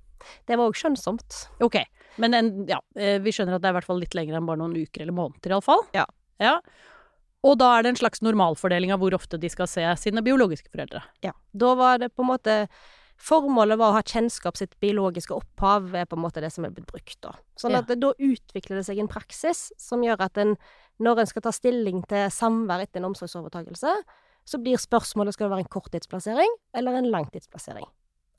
Det 0.47 0.57
var 0.57 0.71
òg 0.71 0.73
skjønnsomt. 0.79 1.47
Ok. 1.61 1.75
Men 2.17 2.33
en, 2.33 2.65
ja, 2.67 2.79
eh, 2.95 3.19
vi 3.19 3.29
skjønner 3.35 3.55
at 3.55 3.61
det 3.61 3.67
er 3.69 3.73
i 3.75 3.77
hvert 3.77 3.85
fall 3.91 3.99
litt 3.99 4.15
lenger 4.15 4.37
enn 4.39 4.45
bare 4.47 4.57
noen 4.57 4.73
uker 4.73 5.01
eller 5.03 5.13
måneder, 5.13 5.51
iallfall. 5.51 5.83
Ja. 5.93 6.05
ja. 6.39 6.55
Og 7.45 7.57
da 7.61 7.71
er 7.75 7.85
det 7.85 7.93
en 7.93 8.01
slags 8.01 8.23
normalfordeling 8.25 8.93
av 8.95 9.01
hvor 9.03 9.13
ofte 9.17 9.37
de 9.41 9.49
skal 9.53 9.69
se 9.69 9.85
sine 10.01 10.23
biologiske 10.25 10.71
foreldre. 10.73 11.03
Ja. 11.25 11.35
Da 11.53 11.73
var 11.77 12.01
det 12.01 12.13
på 12.15 12.25
en 12.25 12.33
måte 12.33 12.59
Formålet 13.15 13.77
var 13.79 13.93
å 13.93 13.95
ha 13.95 14.01
kjennskap 14.03 14.57
sitt 14.59 14.73
biologiske 14.83 15.31
opphav, 15.31 15.85
er 15.95 16.03
på 16.03 16.17
en 16.17 16.23
måte 16.25 16.41
det 16.43 16.49
som 16.51 16.65
er 16.67 16.73
blitt 16.75 16.89
brukt, 16.89 17.15
da. 17.23 17.31
Sånn 17.55 17.71
Ja. 17.71 17.79
at 17.79 17.87
det, 17.87 18.01
da 18.01 18.11
utvikler 18.11 18.75
det 18.75 18.85
seg 18.89 18.99
en 18.99 19.07
praksis 19.07 19.71
som 19.79 20.03
gjør 20.03 20.19
at 20.19 20.37
en 20.37 20.57
når 20.99 21.19
en 21.19 21.25
skal 21.25 21.41
ta 21.41 21.51
stilling 21.51 22.03
til 22.07 22.29
samvær 22.31 22.83
etter 22.83 22.99
en 22.99 23.09
omsorgsovertakelse, 23.11 23.91
så 24.45 24.59
blir 24.61 24.77
spørsmålet 24.79 25.33
skal 25.35 25.47
det 25.47 25.55
være 25.55 25.65
en 25.65 25.73
korttidsplassering 25.73 26.55
eller 26.77 26.99
en 26.99 27.09
langtidsplassering. 27.11 27.87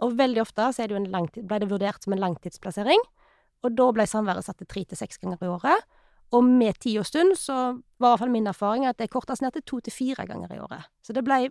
Og 0.04 0.16
veldig 0.16 0.42
ofte 0.44 0.68
så 0.72 0.86
det 0.86 1.08
langtid, 1.10 1.46
ble 1.48 1.58
det 1.62 1.70
vurdert 1.70 2.04
som 2.04 2.12
en 2.12 2.20
langtidsplassering, 2.20 3.00
og 3.64 3.76
da 3.76 3.90
ble 3.92 4.06
samværet 4.08 4.44
satt 4.44 4.58
til 4.58 4.68
tre 4.70 4.84
til 4.84 4.98
seks 5.00 5.18
ganger 5.18 5.40
i 5.40 5.50
året. 5.50 5.84
Og 6.34 6.42
med 6.44 6.78
tid 6.82 6.98
og 7.00 7.06
stund 7.06 7.36
så 7.38 7.56
var 7.76 7.76
i 7.76 8.10
hvert 8.10 8.24
fall 8.24 8.34
min 8.34 8.50
erfaring 8.50 8.86
at 8.88 8.98
det 8.98 9.12
kortes 9.12 9.42
ned 9.44 9.54
til 9.54 9.64
to 9.66 9.80
til 9.84 9.94
fire 9.94 10.26
ganger 10.26 10.56
i 10.56 10.60
året. 10.62 10.88
Så 11.04 11.14
det 11.14 11.22
ble 11.26 11.46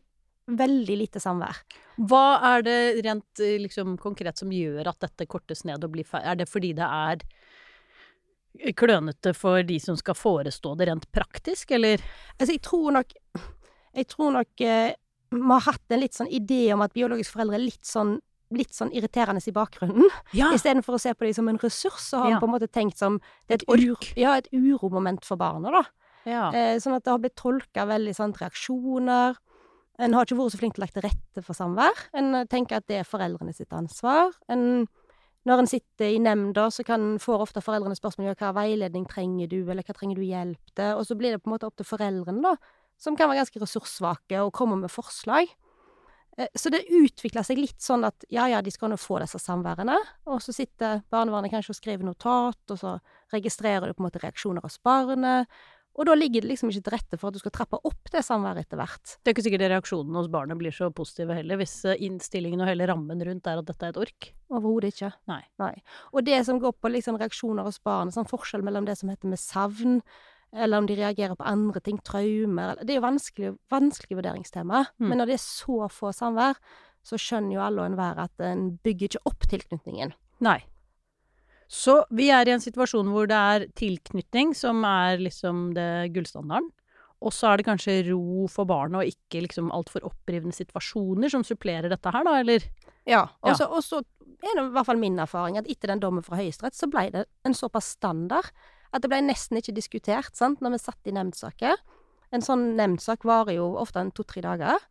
veldig 0.45 0.97
lite 0.99 1.21
samvær. 1.21 1.61
Hva 2.09 2.25
er 2.53 2.65
det 2.65 2.79
rent 3.05 3.41
eh, 3.41 3.57
liksom, 3.61 3.95
konkret 4.01 4.37
som 4.41 4.51
gjør 4.53 4.91
at 4.91 5.07
dette 5.07 5.27
kortes 5.29 5.63
ned 5.65 5.83
og 5.83 5.93
blir 5.95 6.07
feil? 6.07 6.25
Er 6.27 6.37
det 6.41 6.49
fordi 6.51 6.73
det 6.77 6.85
er 6.85 7.23
klønete 8.77 9.33
for 9.35 9.63
de 9.67 9.79
som 9.81 9.97
skal 9.99 10.17
forestå 10.17 10.75
det 10.79 10.89
rent 10.89 11.07
praktisk, 11.15 11.73
eller? 11.75 12.03
Altså, 12.37 12.53
jeg 12.53 12.63
tror 12.63 12.99
nok 12.99 13.17
Jeg 13.95 14.07
tror 14.11 14.31
nok 14.35 14.61
eh, 14.61 14.91
har 15.31 15.61
hatt 15.63 15.93
en 15.95 16.01
litt 16.01 16.17
sånn 16.17 16.27
idé 16.27 16.73
om 16.75 16.81
at 16.83 16.91
biologiske 16.91 17.31
foreldre 17.31 17.55
er 17.55 17.63
litt 17.63 17.87
sånn 17.87 18.17
litt 18.51 18.73
sånn 18.73 18.91
irriterende 18.93 19.41
i 19.47 19.51
bakgrunnen. 19.55 20.09
Ja. 20.33 20.51
Istedenfor 20.55 20.95
å 20.97 21.01
se 21.01 21.13
på 21.13 21.25
dem 21.25 21.33
som 21.33 21.47
en 21.49 21.57
ressurs, 21.57 21.99
så 22.11 22.19
har 22.23 22.31
Ja. 22.35 22.39
på 22.39 22.45
en 22.45 22.53
måte 22.53 22.67
tenkt 22.69 22.97
som 22.97 23.19
det 23.47 23.61
Et 23.61 23.63
et, 23.69 24.13
ja, 24.17 24.35
et 24.37 24.47
uromoment 24.53 25.23
for 25.25 25.35
barna, 25.37 25.71
da. 25.71 25.83
ja. 26.25 26.51
Eh, 26.53 26.77
sånn 26.79 26.95
at 26.95 27.03
det 27.03 27.11
har 27.11 27.19
blitt 27.19 27.35
tolka 27.35 27.85
veldig 27.87 28.13
sånn 28.15 28.33
reaksjoner. 28.37 29.35
En 29.97 30.13
har 30.13 30.25
ikke 30.25 30.35
vært 30.37 30.51
så 30.51 30.59
flink 30.59 30.75
til 30.75 30.83
å 30.83 30.85
legge 30.85 30.93
til 30.99 31.09
rette 31.09 31.43
for 31.45 31.53
samvær. 31.55 31.95
En 32.13 32.35
eh, 32.35 32.45
tenker 32.45 32.77
at 32.77 32.87
det 32.87 32.97
er 32.99 33.03
foreldrene 33.07 33.53
sitt 33.55 33.71
ansvar. 33.71 34.33
En, 34.51 34.87
når 35.45 35.59
en 35.63 35.67
sitter 35.67 36.11
i 36.15 36.19
nemnda, 36.19 36.69
så 36.73 36.83
kan, 36.83 37.17
får 37.21 37.41
ofte 37.45 37.61
foreldrene 37.63 37.95
spørsmål 37.95 38.33
om 38.33 38.35
hva 38.41 38.53
veiledning 38.57 39.05
trenger 39.07 39.47
du, 39.47 39.61
eller 39.71 39.83
hva 39.87 39.93
trenger 39.95 40.15
du 40.19 40.25
hjelp 40.25 40.73
til, 40.75 40.95
og 40.99 41.05
så 41.07 41.15
blir 41.15 41.31
det 41.31 41.41
på 41.43 41.47
en 41.49 41.55
måte 41.55 41.67
opp 41.69 41.75
til 41.77 41.85
foreldrene, 41.87 42.41
da, 42.43 42.55
som 42.97 43.15
kan 43.15 43.29
være 43.29 43.43
ganske 43.43 43.61
ressurssvake, 43.61 44.39
og 44.43 44.51
komme 44.53 44.75
med 44.81 44.91
forslag. 44.91 45.47
Eh, 46.37 46.47
Så 46.55 46.71
det 46.73 46.85
utvikler 46.89 47.45
seg 47.47 47.61
litt 47.61 47.79
sånn 47.81 48.05
at 48.07 48.25
ja, 48.29 48.47
ja, 48.51 48.61
de 48.61 48.71
skal 48.73 48.91
nå 48.91 48.97
få 48.99 49.19
disse 49.23 49.39
samværene, 49.39 49.97
og 50.27 50.41
så 50.43 50.55
sitter 50.55 51.03
barnevernet 51.11 51.53
kanskje 51.53 51.75
og 51.75 51.79
skriver 51.79 52.07
notat, 52.07 52.59
og 52.69 52.77
så 52.81 52.97
registrerer 53.33 53.87
du 53.87 53.95
på 53.95 54.03
en 54.03 54.09
måte 54.09 54.23
reaksjoner 54.23 54.65
hos 54.65 54.77
barnet, 54.83 55.47
og 55.95 56.09
da 56.09 56.11
ligger 56.17 56.43
det 56.43 56.49
liksom 56.49 56.67
ikke 56.73 56.83
til 56.83 56.91
rette 56.91 57.17
for 57.17 57.29
at 57.29 57.37
du 57.37 57.39
skal 57.39 57.53
trappe 57.55 57.77
opp 57.87 58.09
det 58.11 58.19
samværet 58.27 58.65
etter 58.65 58.79
hvert. 58.81 59.13
Det 59.23 59.31
er 59.31 59.35
ikke 59.35 59.45
sikkert 59.45 59.69
reaksjonene 59.71 60.19
hos 60.19 60.27
barnet 60.27 60.59
blir 60.59 60.75
så 60.75 60.89
positive 60.91 61.37
heller, 61.37 61.55
hvis 61.61 61.75
eh, 61.87 62.01
innstillingen 62.03 62.59
og 62.59 62.67
hele 62.67 62.89
rammen 62.91 63.23
rundt 63.23 63.47
er 63.47 63.61
at 63.61 63.69
dette 63.69 63.87
er 63.87 63.93
et 63.95 64.01
ork. 64.03 64.27
Overhodet 64.51 64.91
ikke. 64.91 65.13
Nei. 65.31 65.71
Og 66.11 66.27
det 66.27 66.41
som 66.47 66.59
går 66.59 66.75
på 66.75 66.91
liksom 66.91 67.15
reaksjoner 67.21 67.63
hos 67.63 67.79
barnet, 67.79 68.17
sånn 68.17 68.27
forskjell 68.27 68.65
mellom 68.67 68.87
det 68.89 68.97
som 68.99 69.11
heter 69.13 69.31
med 69.31 69.39
savn, 69.39 70.01
eller 70.55 70.81
om 70.81 70.87
de 70.87 70.97
reagerer 70.97 71.35
på 71.35 71.47
andre 71.47 71.81
ting, 71.83 71.97
traumer 72.05 72.79
Det 72.81 72.93
er 72.93 72.99
jo 72.99 73.05
vanskelig, 73.05 73.55
vanskelig 73.71 74.19
vurderingstema. 74.19 74.85
Mm. 74.99 75.09
Men 75.09 75.19
når 75.19 75.31
det 75.31 75.37
er 75.37 75.43
så 75.43 75.89
få 75.91 76.13
samvær, 76.15 76.59
så 77.05 77.19
skjønner 77.21 77.57
jo 77.57 77.65
alle 77.65 77.83
og 77.83 77.91
enhver 77.91 78.21
at 78.23 78.45
en 78.45 78.69
bygger 78.83 79.11
ikke 79.11 79.27
opp 79.29 79.45
tilknytningen. 79.51 80.15
Nei. 80.45 80.59
Så 81.71 81.99
vi 82.13 82.29
er 82.33 82.47
i 82.47 82.53
en 82.53 82.63
situasjon 82.63 83.09
hvor 83.13 83.29
det 83.29 83.37
er 83.37 83.67
tilknytning 83.77 84.53
som 84.57 84.83
er 84.87 85.21
liksom 85.21 85.71
det 85.77 86.15
gullstandarden. 86.15 86.71
Og 87.25 87.33
så 87.33 87.49
er 87.49 87.57
det 87.57 87.65
kanskje 87.65 88.01
ro 88.11 88.45
for 88.51 88.67
barnet, 88.69 88.99
og 88.99 89.09
ikke 89.09 89.45
liksom 89.45 89.71
altfor 89.73 90.03
opprivende 90.05 90.53
situasjoner 90.53 91.31
som 91.31 91.45
supplerer 91.47 91.89
dette 91.89 92.11
her, 92.11 92.25
da, 92.27 92.35
eller? 92.43 92.65
Ja. 93.07 93.23
Ja. 93.45 93.55
Og 93.69 93.81
så 93.85 94.01
ja. 94.01 94.05
er 94.45 94.59
det 94.59 94.65
i 94.65 94.73
hvert 94.75 94.89
fall 94.89 95.01
min 95.01 95.17
erfaring 95.21 95.57
at 95.57 95.69
etter 95.71 95.93
den 95.93 96.03
dommen 96.03 96.25
fra 96.25 96.37
Høyesterett, 96.37 96.77
så 96.77 96.89
ble 96.91 97.07
det 97.15 97.25
en 97.47 97.57
såpass 97.57 97.95
standard 97.95 98.51
at 98.93 99.01
det 99.03 99.11
ble 99.11 99.21
nesten 99.25 99.57
ikke 99.61 99.75
diskutert, 99.75 100.35
sant, 100.37 100.61
når 100.61 100.77
vi 100.77 100.83
satt 100.85 101.09
i 101.09 101.15
nemndsaker. 101.15 101.79
En 102.33 102.43
sånn 102.43 102.63
nemndsak 102.75 103.23
varer 103.27 103.55
jo 103.59 103.67
ofte 103.79 104.01
en 104.01 104.09
to-tre 104.15 104.41
dager. 104.43 104.81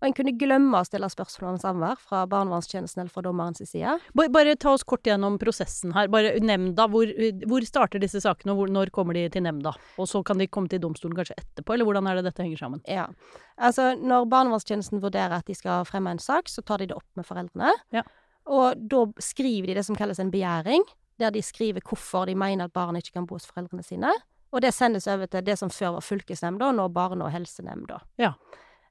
Og 0.00 0.06
en 0.08 0.14
kunne 0.16 0.32
glemme 0.40 0.80
å 0.80 0.86
stille 0.88 1.06
spørsmål 1.12 1.52
om 1.52 1.58
samvær 1.62 2.00
fra 2.00 2.22
barnevernstjenesten 2.30 3.02
eller 3.04 3.12
fra 3.12 3.22
dommerens 3.22 3.62
side. 3.62 3.98
Bare, 4.18 4.32
Bare 4.34 4.56
ta 4.56 4.72
oss 4.74 4.86
kort 4.88 5.06
gjennom 5.06 5.36
prosessen 5.38 5.92
her. 5.94 6.08
Bare 6.10 6.32
nemnda, 6.42 6.88
hvor, 6.90 7.10
hvor 7.46 7.66
starter 7.68 8.02
disse 8.02 8.22
sakene, 8.24 8.54
og 8.54 8.62
hvor, 8.62 8.72
når 8.72 8.90
kommer 8.94 9.14
de 9.14 9.26
til 9.30 9.44
nemnda? 9.46 9.74
Og 10.00 10.08
så 10.10 10.24
kan 10.26 10.40
de 10.40 10.48
komme 10.50 10.72
til 10.72 10.82
domstolen 10.82 11.14
kanskje 11.18 11.36
etterpå, 11.38 11.76
eller 11.76 11.86
hvordan 11.86 12.08
er 12.08 12.18
det 12.18 12.30
dette 12.30 12.42
henger 12.42 12.64
sammen? 12.64 12.82
Ja. 12.88 13.06
Altså, 13.58 13.92
når 14.00 14.26
barnevernstjenesten 14.32 15.04
vurderer 15.04 15.38
at 15.38 15.46
de 15.46 15.58
skal 15.58 15.86
fremme 15.86 16.16
en 16.16 16.22
sak, 16.22 16.50
så 16.50 16.64
tar 16.66 16.82
de 16.82 16.90
det 16.90 16.98
opp 16.98 17.06
med 17.20 17.28
foreldrene. 17.28 17.76
Ja. 17.94 18.02
Og 18.48 18.80
da 18.90 19.04
skriver 19.22 19.68
de 19.68 19.76
det 19.76 19.84
som 19.86 19.98
kalles 19.98 20.18
en 20.22 20.32
begjæring, 20.32 20.82
der 21.18 21.30
de 21.34 21.42
skriver 21.42 21.80
hvorfor 21.84 22.26
de 22.26 22.34
mener 22.38 22.64
at 22.68 22.72
barnet 22.72 23.02
ikke 23.04 23.18
kan 23.18 23.26
bo 23.26 23.34
hos 23.34 23.46
foreldrene 23.46 23.82
sine. 23.82 24.12
Og 24.52 24.62
det 24.64 24.72
sendes 24.74 25.06
over 25.06 25.26
til 25.26 25.44
det 25.44 25.58
som 25.58 25.68
før 25.70 25.96
var 25.98 26.00
fylkesnemnda, 26.06 26.68
og 26.70 26.74
nå 26.78 26.88
barne- 26.88 27.24
og 27.26 27.32
helsenemnda. 27.34 27.98
Ja. 28.18 28.32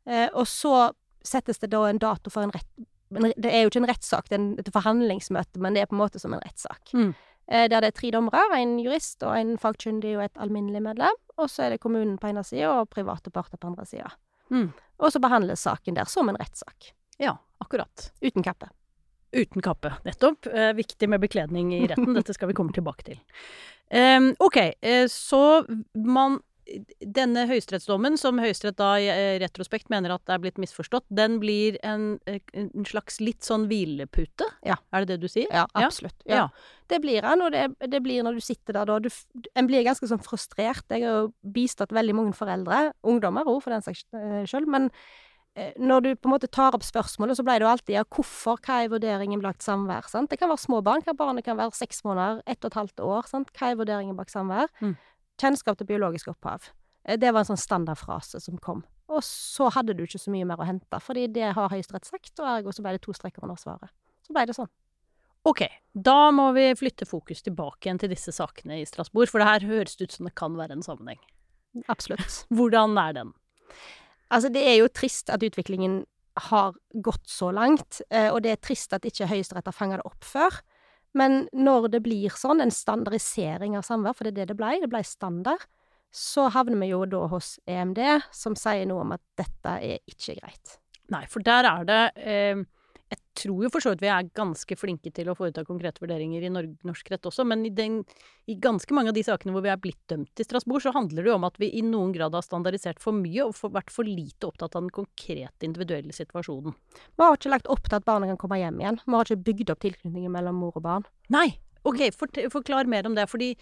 Eh, 0.06 0.30
og 0.34 0.46
så 0.48 0.92
settes 1.26 1.58
det 1.60 1.72
da 1.72 1.86
en 1.90 1.98
dato 2.00 2.30
for 2.30 2.44
en 2.44 2.52
rett... 2.54 2.68
Det 3.10 3.48
er 3.48 3.62
jo 3.64 3.70
ikke 3.72 3.80
en 3.82 3.88
rettssak, 3.90 4.28
det 4.30 4.36
er 4.36 4.42
en- 4.44 4.60
et 4.60 4.70
forhandlingsmøte, 4.74 5.60
men 5.64 5.74
det 5.74 5.82
er 5.82 5.86
på 5.88 5.96
en 5.96 6.02
måte 6.04 6.20
som 6.20 6.34
en 6.34 6.42
rettssak. 6.44 6.92
Mm. 6.94 7.14
Eh, 7.48 7.68
der 7.72 7.80
det 7.82 7.88
er 7.88 7.96
tre 8.02 8.12
dommere, 8.12 8.44
en 8.60 8.78
jurist 8.84 9.24
og 9.24 9.34
en 9.40 9.58
fagkyndig 9.58 10.18
og 10.18 10.24
et 10.26 10.38
alminnelig 10.38 10.82
medlem. 10.84 11.16
Og 11.38 11.50
så 11.50 11.64
er 11.64 11.70
det 11.70 11.80
kommunen 11.82 12.18
på 12.20 12.28
ene 12.28 12.44
sida 12.44 12.70
og 12.82 12.90
private 12.90 13.32
parter 13.32 13.58
på 13.58 13.68
andre 13.72 13.86
sida. 13.86 14.12
Mm. 14.52 14.74
Og 15.00 15.12
så 15.12 15.20
behandles 15.24 15.64
saken 15.64 15.96
der 15.96 16.06
som 16.06 16.30
en 16.30 16.38
rettssak. 16.38 16.92
Ja, 17.20 17.38
akkurat. 17.64 18.12
Uten 18.22 18.44
kappe. 18.44 18.68
Uten 19.36 19.64
kappe, 19.66 19.92
nettopp. 20.08 20.48
Eh, 20.48 20.74
viktig 20.78 21.10
med 21.10 21.24
bekledning 21.24 21.74
i 21.76 21.86
retten. 21.88 22.14
Dette 22.16 22.36
skal 22.36 22.52
vi 22.52 22.56
komme 22.58 22.76
tilbake 22.76 23.04
til. 23.10 23.18
Eh, 23.90 24.34
ok, 24.40 24.58
eh, 24.82 25.08
så 25.12 25.64
man 25.94 26.42
Denne 27.00 27.46
høyesterettsdommen, 27.48 28.18
som 28.20 28.42
Høyesterett 28.44 28.76
da 28.76 28.90
i 29.00 29.06
eh, 29.08 29.38
retrospekt 29.40 29.88
mener 29.88 30.12
at 30.12 30.28
er 30.28 30.42
blitt 30.44 30.58
misforstått, 30.60 31.06
den 31.08 31.38
blir 31.40 31.78
en, 31.80 32.20
eh, 32.28 32.42
en 32.60 32.84
slags 32.84 33.22
litt 33.24 33.48
sånn 33.48 33.70
hvilepute? 33.70 34.44
Ja. 34.68 34.76
Er 34.92 35.06
det 35.06 35.14
det 35.14 35.22
du 35.22 35.30
sier? 35.32 35.48
Ja, 35.48 35.64
absolutt. 35.80 36.18
Ja. 36.26 36.42
Ja. 36.42 36.82
Det 36.92 37.00
blir 37.06 37.24
han, 37.24 37.46
og 37.46 37.54
det, 37.56 37.70
det 37.88 38.02
blir 38.04 38.20
når 38.28 38.42
du 38.42 38.44
sitter 38.44 38.76
der 38.76 38.92
da. 38.92 38.98
Du, 39.00 39.08
en 39.56 39.70
blir 39.70 39.88
ganske 39.88 40.12
sånn 40.12 40.20
frustrert. 40.20 40.84
Jeg 40.92 41.08
har 41.08 41.22
jo 41.22 41.32
bistått 41.56 41.96
veldig 41.96 42.18
mange 42.20 42.36
foreldre, 42.36 42.90
ungdommer 43.08 43.48
òg 43.48 43.62
for 43.64 43.72
den 43.72 43.88
saks 43.88 44.04
eh, 44.20 44.44
skyld, 44.44 44.68
men 44.68 44.92
når 45.82 46.04
du 46.06 46.10
på 46.16 46.30
en 46.30 46.34
måte 46.36 46.50
tar 46.54 46.76
opp 46.78 46.84
spørsmålet, 46.86 47.38
så 47.40 47.44
ble 47.46 47.56
det 47.58 47.66
jo 47.66 47.70
alltid 47.72 47.96
ja, 47.96 48.04
hvorfor, 48.14 48.60
hva 48.62 48.82
er 48.84 48.92
vurderingen 48.92 49.42
bak 49.42 49.64
samvær? 49.66 50.06
Sant? 50.12 50.30
Det 50.30 50.38
kan 50.42 50.52
være 50.52 50.62
små 50.62 50.84
barn, 50.86 51.02
hva 51.06 51.16
barnet 51.18 51.46
kan 51.48 51.58
være 51.58 51.74
seks 51.78 52.04
måneder, 52.06 52.44
ett 52.46 52.62
og 52.62 52.70
et 52.70 52.78
halvt 52.82 53.02
år. 53.06 53.30
Sant? 53.32 53.50
Hva 53.58 53.72
er 53.72 53.80
vurderingen 53.80 54.18
bak 54.20 54.30
samvær? 54.34 54.70
Mm. 54.84 54.94
Kjennskap 55.42 55.80
til 55.80 55.90
biologisk 55.90 56.30
opphav. 56.34 56.70
Eh, 57.06 57.18
Det 57.18 57.32
var 57.34 57.42
en 57.42 57.52
sånn 57.56 57.62
standardfrase 57.64 58.42
som 58.44 58.58
kom. 58.62 58.84
Og 59.10 59.24
så 59.24 59.70
hadde 59.74 59.96
du 59.96 60.04
ikke 60.04 60.20
så 60.20 60.34
mye 60.34 60.46
mer 60.46 60.60
å 60.62 60.68
hente, 60.68 61.00
fordi 61.02 61.28
det 61.32 61.54
har 61.56 61.72
Høyesterett 61.72 62.06
sagt, 62.06 62.34
og 62.40 62.46
ergo 62.46 62.74
så 62.76 62.84
ble 62.84 62.98
det 62.98 63.02
to 63.06 63.16
streker 63.16 63.46
under 63.48 63.56
svaret. 63.56 63.90
Så 64.28 64.36
ble 64.36 64.46
det 64.46 64.56
sånn. 64.58 64.70
Ok, 65.48 65.64
da 65.96 66.30
må 66.36 66.50
vi 66.58 66.66
flytte 66.76 67.08
fokus 67.08 67.42
tilbake 67.46 67.88
igjen 67.88 68.02
til 68.02 68.12
disse 68.12 68.34
sakene 68.36 68.82
i 68.82 68.86
Strasbourg, 68.86 69.30
for 69.32 69.40
det 69.40 69.48
her 69.48 69.68
høres 69.70 69.96
ut 70.02 70.12
som 70.12 70.28
det 70.28 70.36
kan 70.36 70.58
være 70.60 70.76
en 70.76 70.84
sammenheng. 70.84 71.22
Absolutt. 71.88 72.42
Hvordan 72.58 72.98
er 73.00 73.16
den? 73.16 73.32
Altså, 74.34 74.52
det 74.54 74.64
er 74.68 74.80
jo 74.82 74.92
trist 74.92 75.32
at 75.34 75.44
utviklingen 75.46 76.02
har 76.50 76.76
gått 76.94 77.30
så 77.30 77.50
langt, 77.56 78.02
eh, 78.10 78.30
og 78.30 78.44
det 78.46 78.54
er 78.54 78.62
trist 78.62 78.94
at 78.94 79.06
ikke 79.08 79.30
Høyesterett 79.30 79.70
har 79.70 79.76
fanga 79.76 79.98
det 79.98 80.06
opp 80.06 80.28
før. 80.28 80.60
Men 81.18 81.48
når 81.56 81.90
det 81.96 82.04
blir 82.06 82.36
sånn, 82.38 82.62
en 82.62 82.74
standardisering 82.74 83.78
av 83.78 83.86
samvær, 83.88 84.18
for 84.18 84.28
det 84.28 84.36
er 84.36 84.40
det 84.44 84.52
det 84.52 84.58
ble, 84.60 84.76
det 84.84 84.92
ble 84.92 85.02
standard, 85.08 85.66
så 86.14 86.48
havner 86.54 86.80
vi 86.82 86.92
jo 86.92 87.04
da 87.10 87.26
hos 87.32 87.56
EMD, 87.68 88.02
som 88.34 88.56
sier 88.58 88.86
noe 88.90 89.04
om 89.04 89.16
at 89.16 89.24
dette 89.40 89.74
er 89.84 90.04
ikke 90.10 90.38
greit. 90.40 90.78
Nei, 91.14 91.24
for 91.32 91.46
der 91.46 91.68
er 91.68 91.88
det 91.88 92.02
eh, 92.20 92.64
tror 93.38 93.65
jo 93.65 93.70
for 93.74 93.84
så 93.84 93.94
vidt 93.94 94.03
vi 94.03 94.10
er 94.12 94.29
ganske 94.38 94.77
flinke 94.79 95.12
til 95.13 95.29
å 95.29 95.36
foreta 95.38 95.63
konkrete 95.67 96.01
vurderinger 96.03 96.46
i 96.48 96.51
norsk 96.51 97.12
rett 97.13 97.29
også, 97.29 97.46
men 97.48 97.65
i, 97.67 97.72
den, 97.74 98.00
i 98.50 98.58
ganske 98.62 98.96
mange 98.96 99.13
av 99.13 99.17
de 99.17 99.24
sakene 99.25 99.53
hvor 99.56 99.65
vi 99.65 99.72
er 99.74 99.82
blitt 99.82 100.00
dømt 100.12 100.41
i 100.41 100.46
Strasbourg, 100.48 100.84
så 100.84 100.94
handler 100.96 101.24
det 101.24 101.32
jo 101.32 101.38
om 101.38 101.48
at 101.48 101.60
vi 101.62 101.70
i 101.77 101.84
noen 101.86 102.13
grad 102.15 102.36
har 102.38 102.46
standardisert 102.46 103.01
for 103.03 103.15
mye 103.15 103.46
og 103.46 103.56
for, 103.58 103.74
vært 103.75 103.94
for 103.94 104.08
lite 104.08 104.50
opptatt 104.50 104.75
av 104.75 104.86
den 104.86 104.94
konkrete 104.96 105.67
individuelle 105.67 106.15
situasjonen. 106.15 106.75
Vi 106.98 107.24
har 107.24 107.38
ikke 107.38 107.53
lagt 107.53 107.72
opp 107.72 107.86
til 107.88 108.00
at 108.00 108.08
barna 108.08 108.29
kan 108.32 108.41
komme 108.41 108.60
hjem 108.62 108.82
igjen. 108.82 109.01
Vi 109.06 109.17
har 109.17 109.29
ikke 109.29 109.48
bygd 109.51 109.74
opp 109.74 109.86
tilknytningen 109.86 110.34
mellom 110.34 110.62
mor 110.63 110.75
og 110.75 110.86
barn. 110.88 111.10
Nei! 111.34 111.50
Ok, 111.88 112.01
forklar 112.51 112.89
mer 112.89 113.06
om 113.08 113.13
det, 113.15 113.29
fordi 113.32 113.53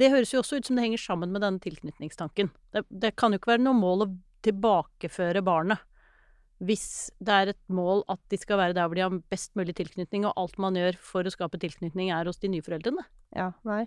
det 0.00 0.08
høres 0.08 0.30
jo 0.32 0.40
også 0.40 0.56
ut 0.56 0.68
som 0.68 0.78
det 0.78 0.86
henger 0.86 1.02
sammen 1.02 1.34
med 1.34 1.42
denne 1.44 1.60
tilknytningstanken. 1.60 2.48
Det, 2.72 2.84
det 2.88 3.10
kan 3.20 3.34
jo 3.34 3.40
ikke 3.40 3.56
være 3.56 3.64
noe 3.66 3.76
mål 3.76 4.06
å 4.06 4.12
tilbakeføre 4.46 5.42
barnet 5.44 5.82
hvis 6.62 7.10
det 7.18 7.34
er 7.34 7.50
et 7.52 7.60
mål 7.72 8.04
at 8.12 8.20
de 8.30 8.38
skal 8.38 8.60
være 8.60 8.76
der 8.76 8.86
hvor 8.86 8.98
de 8.98 9.02
har 9.02 9.16
best 9.32 9.54
mulig 9.58 9.74
tilknytning, 9.78 10.26
og 10.28 10.36
alt 10.38 10.58
man 10.62 10.78
gjør 10.78 10.98
for 11.02 11.26
å 11.26 11.32
skape 11.32 11.58
tilknytning 11.62 12.12
er 12.14 12.28
hos 12.30 12.38
de 12.42 12.50
nye 12.52 12.64
foreldrene. 12.64 13.04
Ja, 13.34 13.48
nei. 13.66 13.80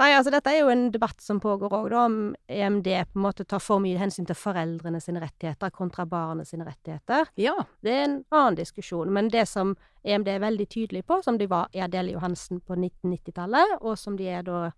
Nei, 0.00 0.08
altså 0.16 0.32
dette 0.34 0.50
er 0.50 0.64
jo 0.64 0.72
en 0.72 0.88
debatt 0.94 1.22
som 1.22 1.38
pågår 1.42 1.70
òg, 1.70 1.86
da, 1.92 2.04
om 2.08 2.16
EMD 2.50 2.90
på 3.12 3.20
en 3.20 3.26
måte 3.28 3.46
tar 3.46 3.62
for 3.62 3.82
mye 3.82 4.00
hensyn 4.00 4.26
til 4.26 4.38
foreldrene 4.38 5.00
sine 5.02 5.22
rettigheter 5.22 5.70
kontra 5.74 6.06
barnet 6.10 6.50
sine 6.50 6.66
rettigheter. 6.66 7.30
Ja. 7.38 7.54
Det 7.84 7.94
er 7.94 8.04
en 8.08 8.18
annen 8.34 8.58
diskusjon, 8.58 9.12
men 9.14 9.30
det 9.32 9.46
som 9.50 9.76
EMD 10.02 10.32
er 10.34 10.42
veldig 10.42 10.66
tydelig 10.66 11.04
på, 11.06 11.20
som 11.22 11.38
de 11.38 11.46
var 11.50 11.70
i 11.76 11.84
Adele 11.84 12.16
Johansen 12.16 12.58
på 12.66 12.74
1990-tallet, 12.74 13.78
og 13.80 13.94
som 14.00 14.18
de 14.18 14.26
er 14.26 14.42
da 14.46 14.72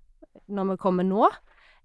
når 0.52 0.74
vi 0.74 0.80
kommer 0.82 1.06
nå, 1.06 1.28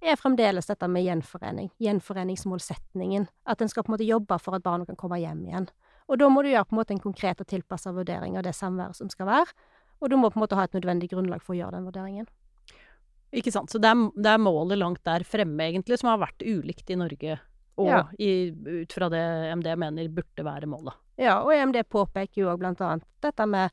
er 0.01 0.15
fremdeles 0.15 0.69
dette 0.69 0.87
med 0.87 1.03
gjenforening. 1.03 1.69
Gjenforeningsmålsetningen. 1.83 3.27
At 3.45 3.61
en 3.61 3.69
skal 3.69 3.83
på 3.83 3.91
en 3.91 3.97
måte 3.97 4.07
jobbe 4.07 4.37
for 4.39 4.55
at 4.55 4.63
barna 4.63 4.85
kan 4.87 4.95
komme 4.99 5.19
hjem 5.19 5.45
igjen. 5.47 5.67
Og 6.09 6.17
da 6.21 6.29
må 6.31 6.41
du 6.41 6.49
gjøre 6.49 6.65
på 6.69 6.75
en 6.75 6.79
måte 6.79 6.95
en 6.95 7.03
konkret 7.03 7.41
og 7.43 7.47
tilpassa 7.49 7.91
vurdering 7.93 8.37
av 8.39 8.45
det 8.47 8.55
samværet 8.57 8.97
som 8.97 9.09
skal 9.11 9.27
være. 9.29 9.53
Og 9.99 10.09
du 10.09 10.15
må 10.17 10.29
på 10.31 10.39
en 10.39 10.45
måte 10.45 10.55
ha 10.57 10.63
et 10.65 10.77
nødvendig 10.77 11.09
grunnlag 11.11 11.43
for 11.43 11.53
å 11.53 11.59
gjøre 11.59 11.75
den 11.77 11.89
vurderingen. 11.89 12.29
Ikke 13.35 13.51
sant. 13.53 13.69
Så 13.69 13.77
det 13.81 13.91
er, 13.91 14.07
det 14.15 14.31
er 14.31 14.41
målet 14.41 14.79
langt 14.79 15.03
der 15.05 15.25
fremme, 15.27 15.67
egentlig, 15.67 15.99
som 16.01 16.09
har 16.09 16.21
vært 16.23 16.41
ulikt 16.41 16.89
i 16.89 16.97
Norge. 16.97 17.39
Og 17.79 17.87
Ja. 17.87 17.99
i, 18.19 18.51
ut 18.51 18.91
fra 18.91 19.07
det 19.11 19.21
MD 19.55 19.75
mener 19.79 20.09
burde 20.11 20.43
være 20.43 20.67
målet. 20.67 20.95
Ja, 21.19 21.41
og 21.43 21.51
EMD 21.53 21.83
påpeker 21.91 22.41
jo 22.41 22.49
òg 22.51 22.59
blant 22.59 22.81
annet 22.81 23.05
dette 23.21 23.45
med 23.47 23.71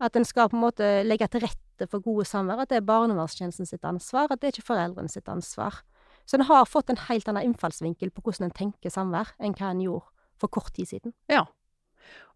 at 0.00 0.16
en 0.16 0.24
skal 0.24 0.48
på 0.48 0.56
en 0.56 0.64
måte 0.64 0.88
legge 1.06 1.28
til 1.28 1.40
rette 1.44 1.62
for 1.92 2.00
gode 2.04 2.24
samvær, 2.28 2.62
at 2.64 2.72
det 2.72 2.80
er 2.80 2.88
barnevernstjenesten 2.88 3.68
sitt 3.68 3.84
ansvar, 3.84 4.30
at 4.30 4.40
det 4.40 4.48
er 4.48 4.56
ikke 4.56 4.70
foreldrene 4.70 5.12
sitt 5.12 5.28
ansvar. 5.28 5.82
Så 6.26 6.38
en 6.38 6.46
har 6.48 6.64
fått 6.66 6.88
en 6.90 7.04
helt 7.06 7.28
annen 7.28 7.52
innfallsvinkel 7.52 8.10
på 8.10 8.24
hvordan 8.24 8.48
en 8.48 8.56
tenker 8.56 8.90
samvær, 8.90 9.36
enn 9.38 9.54
hva 9.58 9.70
en 9.74 9.84
gjorde 9.84 10.08
for 10.40 10.52
kort 10.52 10.72
tid 10.74 10.88
siden. 10.90 11.14
Ja. 11.30 11.44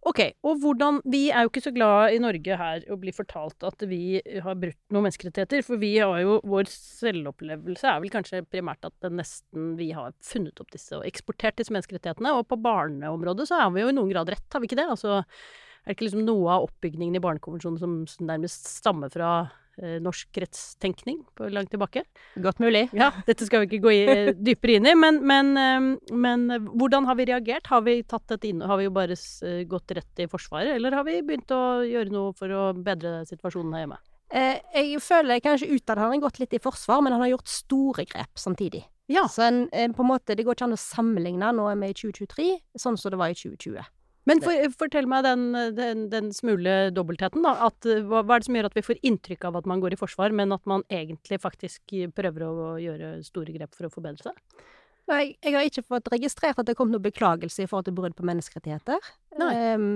Ok, 0.00 0.20
og 0.48 0.62
hvordan 0.62 1.02
Vi 1.12 1.28
er 1.28 1.44
jo 1.44 1.50
ikke 1.50 1.62
så 1.62 1.72
glad 1.76 2.14
i 2.14 2.20
Norge 2.22 2.56
her 2.56 2.84
å 2.88 2.96
bli 3.00 3.12
fortalt 3.12 3.66
at 3.68 3.82
vi 3.88 4.20
har 4.42 4.56
brutt 4.56 4.78
noen 4.88 5.04
menneskerettigheter, 5.06 5.60
for 5.66 5.80
vi 5.82 5.92
har 5.98 6.22
jo 6.22 6.38
Vår 6.48 6.70
selvopplevelse 6.72 7.90
er 7.90 8.00
vel 8.00 8.12
kanskje 8.12 8.40
primært 8.48 8.88
at 8.88 8.94
det 9.04 9.12
nesten 9.12 9.74
vi 9.78 9.90
har 9.96 10.14
funnet 10.24 10.62
opp 10.62 10.72
disse 10.72 10.96
og 10.96 11.04
eksportert 11.08 11.60
disse 11.60 11.74
menneskerettighetene, 11.76 12.32
og 12.32 12.48
på 12.48 12.58
barneområdet 12.64 13.50
så 13.50 13.60
er 13.60 13.74
vi 13.74 13.84
jo 13.84 13.92
i 13.92 13.98
noen 13.98 14.14
grad 14.14 14.32
rett, 14.32 14.48
har 14.48 14.64
vi 14.64 14.70
ikke 14.70 14.80
det? 14.80 14.88
Altså 14.96 15.20
er 15.80 15.90
det 15.90 15.96
ikke 15.96 16.08
liksom 16.08 16.26
noe 16.26 16.52
av 16.56 16.68
oppbygningen 16.68 17.16
i 17.16 17.22
Barnekonvensjonen 17.24 17.80
som 17.80 18.26
nærmest 18.28 18.68
stammer 18.68 19.12
fra 19.12 19.30
eh, 19.80 19.96
norsk 20.02 20.40
rettstenkning 20.42 21.22
på 21.38 21.48
langt 21.52 21.72
tilbake? 21.72 22.04
Godt 22.42 22.60
mulig. 22.62 22.86
Ja, 22.96 23.10
dette 23.26 23.48
skal 23.48 23.64
vi 23.64 23.70
ikke 23.70 23.86
gå 23.88 23.94
i, 23.96 24.02
eh, 24.04 24.32
dypere 24.50 24.76
inn 24.78 24.90
i, 24.90 24.94
men, 24.98 25.22
men, 25.26 25.50
eh, 25.56 26.12
men 26.12 26.46
hvordan 26.68 27.08
har 27.08 27.18
vi 27.20 27.30
reagert? 27.32 27.72
Har 27.72 27.82
vi 27.86 28.00
inn, 28.02 28.62
har 28.62 28.80
vi 28.80 28.86
jo 28.88 28.94
bare 28.94 29.16
eh, 29.16 29.64
gått 29.70 29.96
rett 29.96 30.22
i 30.24 30.28
Forsvaret, 30.30 30.76
eller 30.76 31.00
har 31.00 31.08
vi 31.08 31.20
begynt 31.24 31.50
å 31.56 31.80
gjøre 31.88 32.14
noe 32.14 32.36
for 32.36 32.52
å 32.52 32.70
bedre 32.76 33.24
situasjonen 33.28 33.76
her 33.76 33.86
hjemme? 33.86 34.00
Eh, 34.30 34.60
jeg 34.76 35.00
føler 35.02 35.42
kanskje 35.42 35.72
utad 35.74 35.98
har 35.98 36.12
han 36.12 36.22
gått 36.22 36.38
litt 36.38 36.52
i 36.54 36.62
forsvar, 36.62 37.00
men 37.02 37.16
han 37.16 37.24
har 37.24 37.32
gjort 37.32 37.50
store 37.50 38.04
grep 38.06 38.38
samtidig. 38.38 38.84
Ja, 39.10 39.24
Så 39.28 39.42
en, 39.42 39.64
en, 39.72 39.94
på 39.94 40.04
en 40.04 40.12
måte, 40.12 40.36
det 40.38 40.44
går 40.46 40.54
ikke 40.54 40.68
an 40.68 40.76
å 40.76 40.78
sammenligne 40.78 41.48
nå 41.56 41.64
er 41.66 41.80
vi 41.80 41.88
i 41.90 41.96
2023, 41.98 42.50
sånn 42.78 42.98
som 43.00 43.10
det 43.10 43.18
var 43.18 43.32
i 43.32 43.34
2020. 43.34 43.82
men 44.30 44.42
for, 44.44 44.74
fortell 44.80 45.08
meg 45.10 45.26
den, 45.26 45.46
den, 45.76 46.08
den 46.12 46.32
smule 46.36 46.78
dobbeltheten, 46.94 47.44
da. 47.46 47.56
At, 47.68 47.84
hva, 47.84 48.22
hva 48.22 48.38
er 48.38 48.42
det 48.42 48.48
som 48.48 48.58
gjør 48.58 48.70
at 48.70 48.78
vi 48.78 48.86
får 48.86 49.02
inntrykk 49.10 49.48
av 49.50 49.60
at 49.60 49.68
man 49.70 49.82
går 49.82 49.96
i 49.96 50.00
forsvar, 50.00 50.34
men 50.36 50.54
at 50.56 50.64
man 50.70 50.86
egentlig 50.88 51.40
faktisk 51.42 51.96
prøver 52.16 52.46
å 52.46 52.52
gjøre 52.80 53.16
store 53.26 53.56
grep 53.56 53.76
for 53.76 53.90
å 53.90 53.92
forbedre 53.92 54.30
seg? 54.30 54.66
Nei, 55.10 55.22
jeg 55.42 55.56
har 55.56 55.66
ikke 55.66 55.86
fått 55.86 56.10
registrert 56.12 56.58
at 56.60 56.68
det 56.68 56.76
kom 56.78 56.90
noen 56.92 57.02
beklagelse 57.02 57.64
i 57.64 57.70
forhold 57.70 57.88
til 57.88 57.96
brudd 57.96 58.14
på 58.18 58.26
menneskerettigheter. 58.28 59.14
Nei. 59.40 59.54
Um, 59.74 59.86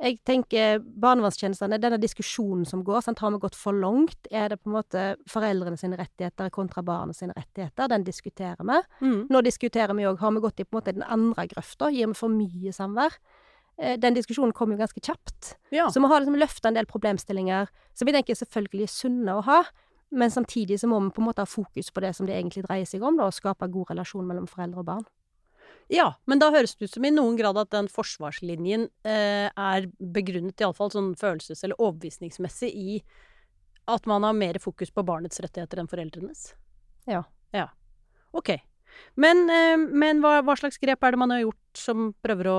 jeg 0.00 0.16
tenker 0.24 0.78
barnevernstjenestene, 0.80 1.76
denne 1.80 1.98
diskusjonen 2.00 2.64
som 2.68 2.80
går, 2.84 3.02
sant, 3.04 3.20
har 3.20 3.34
vi 3.34 3.40
gått 3.42 3.58
for 3.58 3.76
langt? 3.76 4.30
Er 4.32 4.48
det 4.48 4.62
på 4.62 4.70
en 4.70 4.78
måte 4.78 5.02
foreldrene 5.28 5.76
sine 5.76 5.98
rettigheter 6.00 6.48
kontra 6.54 6.80
barna 6.84 7.12
sine 7.16 7.36
rettigheter? 7.36 7.90
Den 7.92 8.06
diskuterer 8.06 8.64
vi. 8.64 8.78
Mm. 9.04 9.20
Nå 9.28 9.42
diskuterer 9.44 9.92
vi 9.98 10.08
òg, 10.08 10.16
har 10.22 10.32
vi 10.32 10.42
gått 10.46 10.62
i 10.62 10.64
på 10.64 10.72
en 10.72 10.80
måte 10.80 10.96
den 10.96 11.04
andre 11.04 11.44
grøfta? 11.52 11.90
Gir 11.92 12.08
vi 12.08 12.16
for 12.16 12.32
mye 12.32 12.72
samvær? 12.72 13.20
Eh, 13.80 13.96
Den 13.98 14.14
diskusjonen 14.14 14.52
kom 14.52 14.72
jo 14.74 14.78
ganske 14.80 15.00
kjapt. 15.00 15.54
Ja. 15.72 15.88
Så 15.90 16.00
vi 16.02 16.10
har 16.12 16.20
liksom 16.20 16.36
løfta 16.38 16.68
en 16.68 16.76
del 16.76 16.86
problemstillinger 16.90 17.70
som 17.96 18.06
vi 18.06 18.12
tenker 18.12 18.34
er 18.36 18.40
selvfølgelig 18.42 18.90
sunne 18.92 19.38
å 19.38 19.44
ha, 19.46 19.62
men 20.10 20.30
samtidig 20.30 20.80
så 20.82 20.88
må 20.90 20.98
vi 21.04 21.12
på 21.14 21.22
en 21.22 21.28
måte 21.30 21.44
ha 21.44 21.48
fokus 21.48 21.88
på 21.94 22.02
det 22.04 22.12
som 22.16 22.26
det 22.26 22.34
egentlig 22.36 22.66
dreier 22.66 22.88
seg 22.88 23.02
om, 23.06 23.16
da, 23.16 23.28
å 23.30 23.34
skape 23.34 23.68
god 23.70 23.92
relasjon 23.94 24.26
mellom 24.26 24.48
foreldre 24.50 24.82
og 24.82 24.88
barn. 24.90 25.08
Ja, 25.90 26.12
men 26.26 26.38
da 26.38 26.50
høres 26.54 26.76
det 26.76 26.86
ut 26.86 26.94
som 26.94 27.04
i 27.06 27.10
noen 27.10 27.36
grad 27.38 27.58
at 27.58 27.70
den 27.74 27.88
forsvarslinjen 27.90 28.88
eh, 29.06 29.48
er 29.50 29.88
begrunnet 29.98 30.60
iallfall 30.62 30.90
sånn 30.92 31.12
følelses- 31.18 31.64
eller 31.66 31.78
overbevisningsmessig 31.82 32.70
i 32.74 33.00
at 33.90 34.06
man 34.06 34.22
har 34.26 34.36
mer 34.36 34.58
fokus 34.62 34.92
på 34.94 35.02
barnets 35.06 35.40
rettigheter 35.42 35.80
enn 35.82 35.90
foreldrenes. 35.90 36.52
Ja. 37.10 37.24
Ja. 37.54 37.68
Ok. 38.36 38.52
Men, 39.16 39.48
eh, 39.50 39.76
men 39.76 40.20
hva, 40.22 40.40
hva 40.42 40.56
slags 40.58 40.78
grep 40.80 41.02
er 41.04 41.10
det 41.12 41.18
man 41.18 41.30
har 41.30 41.40
gjort 41.44 41.56
som 41.74 42.12
prøver 42.22 42.48
å 42.50 42.58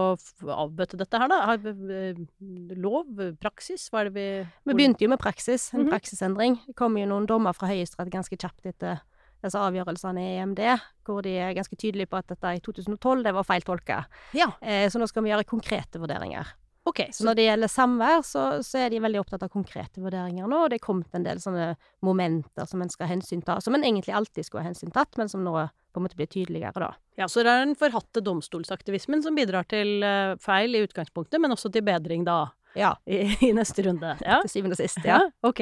avbøte 0.56 0.98
dette 0.98 1.20
her, 1.20 1.28
da? 1.28 1.42
Har, 1.46 1.58
vi 1.58 2.76
lov? 2.80 3.06
Praksis? 3.42 3.90
Hva 3.92 4.02
er 4.06 4.10
det 4.10 4.14
vi 4.16 4.28
Vi 4.72 4.74
begynte 4.78 5.02
jo 5.04 5.10
med 5.10 5.20
praksis, 5.20 5.74
en 5.74 5.86
Mhm. 5.86 5.92
praksisendring. 5.92 6.60
Det 6.68 6.76
kom 6.76 6.96
jo 6.98 7.06
noen 7.06 7.26
dommer 7.28 7.54
fra 7.54 7.68
Høyesterett 7.68 8.10
ganske 8.12 8.38
kjapt 8.38 8.66
etter 8.66 9.02
disse 9.44 9.58
avgjørelsene 9.58 10.20
i 10.22 10.38
EMD, 10.40 10.60
hvor 11.04 11.22
de 11.24 11.30
er 11.36 11.54
ganske 11.56 11.76
tydelige 11.76 12.08
på 12.08 12.18
at 12.20 12.28
dette 12.28 12.44
i 12.56 12.60
2012 12.60 13.24
det 13.24 13.34
var 13.34 13.44
feil 13.44 13.62
tolka. 13.62 14.06
Ja, 14.34 14.52
Eh, 14.62 14.88
så 14.88 15.00
nå 15.00 15.08
skal 15.10 15.24
vi 15.24 15.30
gjøre 15.32 15.46
konkrete 15.46 16.00
vurderinger. 16.00 16.46
Ok. 16.90 17.02
Så 17.14 17.26
når 17.28 17.36
det 17.38 17.46
gjelder 17.46 17.72
samvær, 17.72 18.24
så, 18.26 18.46
så 18.66 18.80
er 18.86 18.90
de 18.94 19.00
veldig 19.04 19.20
opptatt 19.22 19.44
av 19.46 19.52
konkrete 19.54 20.02
vurderinger 20.04 20.48
nå, 20.50 20.64
og 20.66 20.72
det 20.74 20.80
er 20.80 20.86
kommet 20.86 21.14
en 21.18 21.26
del 21.28 21.40
sånne 21.44 21.76
momenter 22.06 22.66
som 22.70 22.82
en 22.82 22.90
skal 22.92 23.10
hensynta, 23.12 23.60
som 23.62 23.76
en 23.78 23.84
egentlig 23.86 24.16
alltid 24.18 24.46
skulle 24.48 24.64
ha 24.66 24.70
hensyntatt, 24.72 25.18
men 25.22 25.30
som 25.32 25.44
nå 25.46 25.54
på 25.92 26.00
en 26.00 26.06
måte 26.08 26.16
blir 26.16 26.30
tydeligere, 26.32 26.80
da. 26.80 26.94
Ja, 27.20 27.28
så 27.28 27.44
det 27.44 27.52
er 27.52 27.66
den 27.66 27.76
forhatte 27.76 28.22
domstolsaktivismen 28.24 29.24
som 29.26 29.36
bidrar 29.36 29.68
til 29.68 30.02
eh, 30.08 30.38
feil 30.40 30.76
i 30.78 30.86
utgangspunktet, 30.86 31.42
men 31.44 31.52
også 31.52 31.72
til 31.76 31.84
bedring 31.84 32.24
da 32.28 32.46
Ja. 32.80 32.94
i, 33.06 33.26
i 33.44 33.52
neste 33.54 33.84
runde. 33.84 34.14
Ja. 34.24 34.40
Til 34.46 34.54
syvende 34.54 34.78
og 34.78 34.80
sist, 34.80 35.02
ja. 35.04 35.20
Ja, 35.20 35.32
ok. 35.44 35.62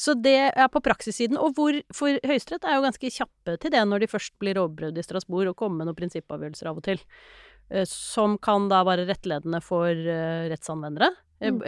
Så 0.00 0.14
det 0.16 0.32
er 0.56 0.68
på 0.72 0.80
praksissiden. 0.80 1.36
Og 1.36 1.52
hvor, 1.58 1.76
for 1.92 2.16
Høyesterett 2.24 2.64
er 2.64 2.78
jo 2.78 2.84
ganske 2.86 3.10
kjappe 3.12 3.58
til 3.60 3.74
det 3.74 3.82
når 3.84 4.00
de 4.00 4.08
først 4.08 4.32
blir 4.40 4.56
overprøvd 4.56 4.96
i 4.96 5.04
Strasbourg, 5.04 5.50
og 5.52 5.58
kommer 5.60 5.82
med 5.82 5.90
noen 5.90 5.98
prinsippavgjørelser 5.98 6.70
av 6.70 6.80
og 6.80 6.86
til. 6.88 7.02
Eh, 7.70 7.86
Som 7.88 8.38
kan 8.38 8.68
da 8.70 8.82
være 8.86 9.08
rettledende 9.08 9.62
for 9.64 9.90
eh, 9.90 10.48
rettsanvendere. 10.52 11.10
Eh, 11.40 11.50
Mm. 11.50 11.64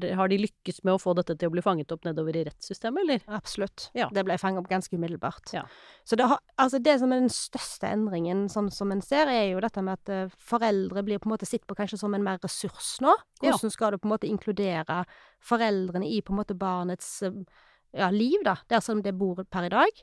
det, 0.00 0.14
har 0.16 0.28
de 0.28 0.38
lykkes 0.40 0.78
med 0.84 0.94
å 0.94 0.98
få 0.98 1.12
dette 1.14 1.34
til 1.36 1.50
å 1.50 1.52
bli 1.52 1.60
fanget 1.60 1.92
opp 1.92 2.06
nedover 2.06 2.32
i 2.32 2.44
rettssystemet, 2.46 3.02
eller? 3.02 3.20
Absolutt. 3.36 3.90
Ja. 3.92 4.06
Det 4.08 4.24
ble 4.24 4.38
fanget 4.40 4.62
opp 4.62 4.70
ganske 4.70 4.96
umiddelbart. 4.96 5.52
Ja. 5.52 5.66
Så 6.08 6.16
det, 6.16 6.24
har, 6.30 6.40
altså 6.56 6.80
det 6.80 6.94
som 7.02 7.12
er 7.12 7.20
den 7.20 7.28
største 7.28 7.90
endringen, 7.92 8.46
sånn 8.48 8.70
som 8.72 8.90
en 8.94 9.02
ser, 9.04 9.28
er 9.28 9.50
jo 9.50 9.60
dette 9.60 9.84
med 9.84 10.00
at 10.00 10.32
foreldre 10.40 11.04
blir 11.04 11.20
på 11.20 11.28
en 11.28 11.34
måte 11.34 11.44
sitt 11.44 11.66
på 11.68 11.76
kanskje 11.76 12.00
som 12.00 12.16
en 12.16 12.24
mer 12.24 12.40
ressurs 12.40 12.94
nå. 13.04 13.12
Ja. 13.42 13.52
Hvordan 13.52 13.74
skal 13.74 13.92
du 13.92 14.00
på 14.00 14.08
en 14.08 14.14
måte 14.16 14.30
inkludere 14.32 15.02
foreldrene 15.44 16.08
i 16.08 16.22
på 16.24 16.32
en 16.32 16.40
måte 16.40 16.56
barnets 16.56 17.18
ja, 17.20 18.08
liv, 18.10 18.40
da, 18.48 18.56
der 18.72 18.80
som 18.80 19.02
det 19.04 19.12
bor 19.12 19.44
per 19.44 19.68
i 19.68 19.74
dag. 19.76 20.00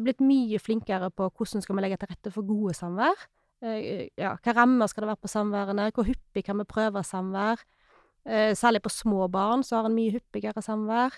Blitt 0.00 0.24
mye 0.24 0.58
flinkere 0.60 1.12
på 1.12 1.28
hvordan 1.30 1.62
skal 1.64 1.76
vi 1.76 1.84
legge 1.84 2.00
til 2.00 2.10
rette 2.10 2.32
for 2.32 2.48
gode 2.48 2.74
samvær. 2.76 3.28
Eh, 3.60 4.08
ja, 4.16 4.34
hva 4.40 4.54
rammer 4.56 4.88
skal 4.88 5.04
det 5.04 5.12
være 5.12 5.24
på 5.24 5.30
samværene? 5.30 5.90
Hvor 5.94 6.08
hyppig 6.08 6.44
kan 6.46 6.60
vi 6.60 6.68
prøve 6.68 7.02
samvær? 7.04 7.60
Eh, 8.24 8.52
særlig 8.56 8.82
på 8.84 8.92
små 8.92 9.28
barn 9.32 9.64
så 9.64 9.80
har 9.80 9.90
en 9.90 9.96
mye 9.96 10.14
hyppigere 10.16 10.62
samvær. 10.64 11.16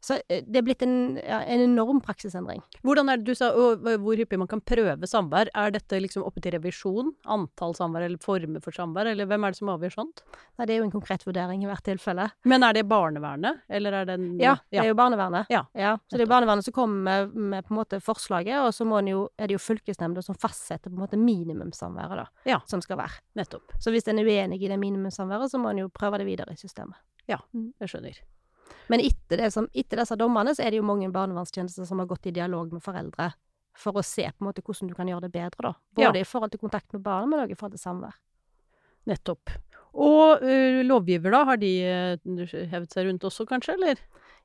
Så 0.00 0.20
eh, 0.30 0.44
det 0.46 0.60
er 0.60 0.64
blitt 0.66 0.82
en, 0.86 1.16
ja, 1.18 1.40
en 1.42 1.62
enorm 1.64 1.98
praksisendring. 2.04 2.60
Hvordan 2.86 3.10
er 3.10 3.18
det 3.18 3.26
du 3.26 3.34
sa, 3.34 3.50
hvor 3.54 4.18
hyppig 4.20 4.38
man 4.38 4.50
kan 4.50 4.60
prøve 4.62 5.08
samvær? 5.10 5.50
Er 5.58 5.72
dette 5.74 5.98
liksom 6.00 6.22
oppe 6.26 6.42
til 6.44 6.54
revisjon? 6.54 7.10
Antall 7.26 7.74
samvær 7.74 8.06
eller 8.06 8.20
former 8.22 8.62
for 8.62 8.74
samvær, 8.74 9.10
eller 9.10 9.26
hvem 9.26 9.44
er 9.48 9.54
det 9.54 9.58
som 9.58 9.72
avgjør 9.74 9.96
sånt? 9.96 10.22
Nei, 10.58 10.66
det 10.68 10.76
er 10.76 10.80
jo 10.82 10.86
en 10.86 10.94
konkret 10.94 11.26
vurdering 11.26 11.64
i 11.64 11.68
hvert 11.70 11.82
tilfelle. 11.86 12.28
Men 12.48 12.62
er 12.66 12.78
det 12.78 12.86
barnevernet, 12.90 13.64
eller 13.68 14.00
er 14.00 14.08
det 14.08 14.18
en 14.20 14.28
Ja, 14.40 14.54
det 14.70 14.84
er 14.84 14.90
jo 14.92 14.98
barnevernet. 14.98 15.50
Ja, 15.50 15.64
så 16.06 16.16
det 16.16 16.26
er 16.28 16.30
barnevernet 16.30 16.68
som 16.68 16.76
kommer 16.78 17.02
med, 17.08 17.34
med 17.34 17.66
på 17.66 17.74
en 17.74 17.80
måte 17.82 18.00
forslaget, 18.04 18.62
og 18.62 18.70
så 18.74 18.86
jo, 19.08 19.28
er 19.38 19.50
det 19.50 19.58
jo 19.58 19.62
fylkesnemnda 19.62 20.22
som 20.22 20.38
fastsetter 20.38 20.90
på 20.90 20.96
en 20.96 21.04
måte 21.06 21.18
minimumssamværet, 21.18 22.16
da, 22.22 22.26
Ja. 22.46 22.60
som 22.66 22.80
skal 22.80 22.98
være. 22.98 23.18
Nettopp. 23.34 23.74
Så 23.80 23.90
hvis 23.90 24.06
en 24.08 24.18
er 24.18 24.24
uenig 24.24 24.62
i 24.62 24.68
det 24.68 24.78
minimumssamværet, 24.78 25.50
så 25.50 25.58
må 25.58 25.70
en 25.70 25.78
jo 25.84 25.88
prøve 25.88 26.18
det 26.18 26.26
videre 26.26 26.52
i 26.52 26.56
systemet. 26.56 26.96
Ja, 27.28 27.38
Jeg 27.52 27.88
skjønner. 27.88 28.22
Men 28.88 29.00
etter, 29.04 29.36
det 29.42 29.50
som, 29.52 29.68
etter 29.74 30.00
disse 30.02 30.16
dommene, 30.16 30.54
så 30.56 30.64
er 30.64 30.70
det 30.72 30.78
jo 30.80 30.86
mange 30.88 31.10
barnevernstjenester 31.12 31.84
som 31.88 31.98
har 32.02 32.08
gått 32.10 32.26
i 32.26 32.34
dialog 32.34 32.72
med 32.72 32.82
foreldre 32.84 33.32
for 33.78 33.94
å 33.94 34.02
se 34.02 34.24
på 34.26 34.42
en 34.42 34.48
måte 34.48 34.62
hvordan 34.64 34.88
du 34.90 34.94
kan 34.98 35.06
gjøre 35.06 35.28
det 35.28 35.32
bedre, 35.36 35.70
da. 35.70 35.74
Både 35.94 36.18
Ja. 36.18 36.24
i 36.24 36.26
forhold 36.26 36.50
til 36.50 36.58
kontakt 36.60 36.92
med 36.92 37.02
barna, 37.04 37.26
men 37.30 37.40
også 37.44 37.52
i 37.52 37.58
forhold 37.60 37.76
til 37.76 37.84
samvær. 37.84 38.16
Nettopp. 39.08 39.52
Og 39.98 40.42
ø, 40.44 40.82
lovgiver, 40.84 41.30
da? 41.32 41.44
Har 41.48 41.56
de 41.60 41.70
ø, 41.86 42.46
hevet 42.72 42.92
seg 42.92 43.06
rundt 43.08 43.24
også, 43.24 43.46
kanskje, 43.48 43.74
eller? 43.78 44.00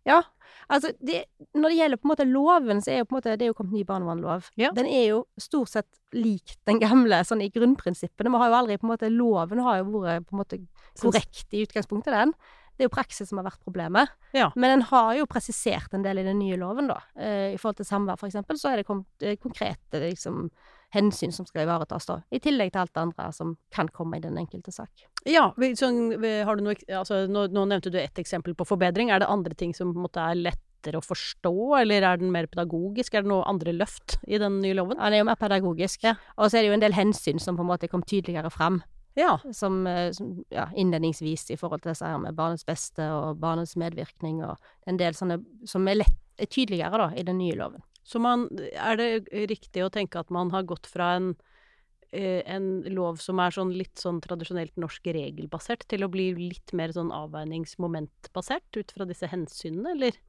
Ja, 0.05 0.21
altså 0.69 0.91
det, 0.99 1.21
når 1.55 1.71
det 1.71 1.77
gjelder 1.77 1.99
på 1.99 2.07
en 2.07 2.11
måte 2.11 2.25
loven, 2.27 2.81
så 2.83 2.91
er 2.91 2.97
jo 3.01 3.05
på 3.07 3.15
en 3.15 3.19
måte, 3.21 3.35
det 3.39 3.45
er 3.45 3.51
jo 3.53 3.55
kommet 3.57 3.73
ny 3.77 3.83
barnevernlov. 3.87 4.49
Ja. 4.59 4.71
Den 4.75 4.85
er 4.91 5.05
jo 5.13 5.21
stort 5.39 5.71
sett 5.71 5.87
lik 6.15 6.57
den 6.67 6.81
gamle, 6.83 7.21
sånn 7.27 7.41
i 7.43 7.49
grunnprinsippene. 7.53 8.31
Vi 8.33 8.41
har 8.41 8.51
jo 8.51 8.57
aldri 8.59 8.77
på 8.81 8.87
en 8.87 8.91
måte, 8.93 9.09
Loven 9.11 9.63
har 9.63 9.79
jo 9.79 9.87
vært 10.03 10.27
på 10.27 10.35
en 10.35 10.41
måte 10.43 10.59
korrekt 10.99 11.55
i 11.55 11.63
utgangspunktet, 11.65 12.11
den. 12.13 12.33
Det 12.73 12.83
er 12.85 12.89
jo 12.89 12.93
praksis 12.95 13.29
som 13.29 13.37
har 13.37 13.45
vært 13.45 13.61
problemet. 13.63 14.09
Ja. 14.33 14.47
Men 14.55 14.79
en 14.79 14.85
har 14.89 15.13
jo 15.19 15.27
presisert 15.29 15.93
en 15.93 16.01
del 16.05 16.19
i 16.19 16.23
den 16.25 16.39
nye 16.39 16.57
loven, 16.57 16.87
da. 16.89 16.99
Eh, 17.15 17.53
I 17.53 17.57
forhold 17.61 17.77
til 17.77 17.85
samvær, 17.85 18.17
eksempel, 18.25 18.57
så 18.57 18.71
er 18.73 18.81
det 18.81 18.87
eh, 19.21 19.35
konkrete 19.37 20.01
liksom, 20.01 20.49
hensyn 20.93 21.31
som 21.33 21.45
skal 21.45 21.67
ivaretas, 21.67 22.05
da. 22.09 22.19
I 22.33 22.39
tillegg 22.41 22.71
til 22.73 22.81
alt 22.81 22.93
det 22.93 23.01
andre 23.01 23.31
som 23.33 23.55
kan 23.73 23.87
komme 23.93 24.17
i 24.17 24.23
den 24.25 24.37
enkelte 24.41 24.73
sak. 24.73 24.89
Ja, 25.25 25.51
vi- 25.57 25.75
sånn, 25.77 26.17
har 26.45 26.55
du 26.55 26.63
noe, 26.63 26.75
altså, 26.89 27.27
nå, 27.29 27.47
nå 27.53 27.65
nevnte 27.69 27.91
du 27.91 27.97
ett 28.01 28.15
eksempel 28.21 28.55
på 28.55 28.65
forbedring. 28.65 29.09
Er 29.11 29.19
det 29.19 29.29
andre 29.29 29.53
ting 29.53 29.73
som 29.73 29.93
måte 29.93 30.17
er 30.21 30.35
lett 30.35 30.61
lettere 30.83 30.99
å 30.99 31.05
forstå, 31.05 31.79
eller 31.79 32.03
er 32.03 32.17
den 32.17 32.29
mer 32.29 32.43
pedagogisk? 32.45 33.13
Er 33.15 33.21
det 33.23 33.29
noe 33.31 33.45
andre 33.47 33.71
løft 33.71 34.17
i 34.27 34.35
den 34.37 34.57
nye 34.59 34.73
loven? 34.75 34.97
Ja, 34.97 35.05
den 35.05 35.13
er 35.13 35.21
jo 35.21 35.27
mer 35.29 35.39
pedagogisk. 35.39 36.03
Ja. 36.03 36.15
Og 36.37 36.49
så 36.51 36.57
er 36.59 36.63
det 36.65 36.67
jo 36.73 36.73
en 36.73 36.83
del 36.83 36.91
hensyn 36.97 37.39
som 37.39 37.55
på 37.55 37.63
en 37.63 37.69
måte 37.69 37.87
kom 37.87 38.03
tydeligere 38.03 38.51
fram. 38.51 38.81
Ja. 39.19 39.37
Som, 39.51 39.87
eh, 39.87 40.11
som 40.11 40.43
ja, 40.49 40.67
innledningsvis 40.75 41.51
i 41.53 41.57
forhold 41.59 41.83
til 41.83 41.93
disse 41.93 42.07
her 42.07 42.19
med 42.21 42.37
barnets 42.37 42.65
beste 42.65 43.05
og 43.13 43.39
barnets 43.41 43.75
medvirkning 43.79 44.41
og 44.45 44.57
en 44.89 44.99
del 44.99 45.17
sånne 45.17 45.39
som 45.69 45.87
er, 45.87 46.01
lett, 46.01 46.19
er 46.41 46.49
tydeligere 46.49 47.01
da, 47.05 47.09
i 47.17 47.25
den 47.27 47.39
nye 47.41 47.57
loven. 47.59 47.83
Så 48.03 48.19
man, 48.19 48.49
er 48.59 48.99
det 48.99 49.09
riktig 49.51 49.85
å 49.85 49.91
tenke 49.93 50.19
at 50.19 50.33
man 50.33 50.51
har 50.51 50.65
gått 50.67 50.89
fra 50.91 51.13
en, 51.19 51.29
eh, 52.11 52.41
en 52.49 52.81
lov 52.91 53.21
som 53.23 53.39
er 53.39 53.53
sånn 53.55 53.71
litt 53.77 54.01
sånn 54.01 54.19
tradisjonelt 54.23 54.75
norsk 54.81 55.07
regelbasert, 55.15 55.85
til 55.87 56.03
å 56.03 56.11
bli 56.11 56.31
litt 56.35 56.73
mer 56.75 56.91
sånn 56.95 57.13
avveiningsmomentbasert 57.15 58.81
ut 58.81 58.91
fra 58.97 59.07
disse 59.07 59.29
hensynene, 59.31 59.93
eller? 59.95 60.19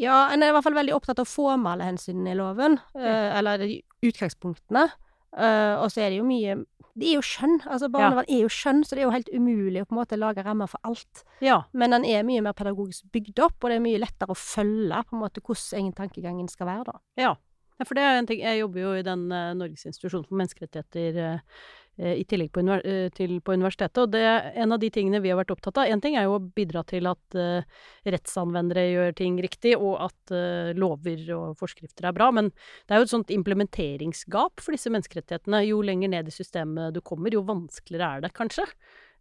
Ja, 0.00 0.30
en 0.32 0.40
er 0.40 0.54
i 0.54 0.56
hvert 0.56 0.64
fall 0.64 0.78
veldig 0.78 0.94
opptatt 0.96 1.18
av 1.20 1.28
å 1.28 1.28
få 1.28 1.50
alle 1.52 1.84
hensynene 1.84 2.32
i 2.32 2.38
loven, 2.38 2.78
ja. 2.94 3.36
eller 3.36 3.66
utgangspunktene. 4.06 4.86
Eh, 5.36 5.74
og 5.78 5.90
så 5.92 6.04
er 6.04 6.10
det 6.10 6.18
jo 6.18 6.26
mye 6.26 6.56
Det 6.98 7.06
er 7.06 7.20
jo 7.20 7.24
skjønn. 7.24 7.60
Altså, 7.70 7.88
barnevern 7.92 8.26
er 8.28 8.42
jo 8.42 8.48
skjønn, 8.50 8.82
så 8.84 8.96
det 8.96 9.04
er 9.04 9.06
jo 9.06 9.14
helt 9.14 9.30
umulig 9.32 9.84
å 9.84 9.86
på 9.86 9.94
en 9.94 10.00
måte 10.00 10.18
lage 10.18 10.42
rammer 10.44 10.68
for 10.68 10.82
alt. 10.84 11.22
Ja. 11.40 11.62
Men 11.72 11.94
den 11.94 12.04
er 12.04 12.26
mye 12.26 12.42
mer 12.44 12.56
pedagogisk 12.58 13.06
bygd 13.14 13.38
opp, 13.46 13.56
og 13.62 13.70
det 13.70 13.78
er 13.78 13.84
mye 13.84 14.00
lettere 14.02 14.34
å 14.34 14.38
følge 14.38 15.04
på 15.06 15.16
en 15.16 15.22
måte 15.22 15.40
hvordan 15.40 15.78
egen 15.80 15.94
tankegangen 15.96 16.50
skal 16.50 16.68
være, 16.68 16.90
da. 16.90 16.98
Ja. 17.22 17.30
ja 17.78 17.86
for 17.86 17.96
det 17.96 18.04
er 18.04 18.18
en 18.18 18.28
ting 18.28 18.42
Jeg 18.42 18.58
jobber 18.58 18.82
jo 18.82 18.96
i 18.98 19.06
den 19.06 19.22
uh, 19.30 19.54
Norges 19.56 19.86
institusjon 19.86 20.26
for 20.26 20.40
menneskerettigheter 20.42 21.22
uh, 21.22 21.62
i 22.00 22.24
tillegg 22.24 22.48
på, 22.54 22.62
univers 22.64 23.12
til 23.16 23.36
på 23.44 23.54
universitetet, 23.56 23.98
og 24.02 24.12
det 24.14 24.22
er 24.24 24.46
en 24.62 24.72
av 24.72 24.80
de 24.80 24.88
tingene 24.92 25.20
vi 25.20 25.32
har 25.32 25.38
vært 25.40 25.52
opptatt 25.52 25.82
av. 25.82 25.90
En 25.90 26.00
ting 26.00 26.16
er 26.16 26.26
jo 26.26 26.38
å 26.38 26.42
bidra 26.56 26.82
til 26.88 27.08
at 27.10 27.36
uh, 27.36 27.60
rettsanvendere 28.08 28.86
gjør 28.88 29.16
ting 29.18 29.36
riktig, 29.42 29.74
og 29.76 29.98
at 30.06 30.34
uh, 30.34 30.72
lover 30.78 31.26
og 31.36 31.60
forskrifter 31.60 32.08
er 32.08 32.16
bra, 32.16 32.30
men 32.34 32.50
det 32.50 32.96
er 32.96 33.02
jo 33.02 33.08
et 33.08 33.12
sånt 33.12 33.34
implementeringsgap 33.34 34.64
for 34.64 34.76
disse 34.76 34.92
menneskerettighetene. 34.92 35.64
Jo 35.68 35.82
lenger 35.84 36.12
ned 36.14 36.30
i 36.30 36.34
systemet 36.34 36.96
du 36.96 37.02
kommer, 37.04 37.34
jo 37.34 37.44
vanskeligere 37.48 38.16
er 38.16 38.24
det 38.26 38.34
kanskje. 38.38 38.64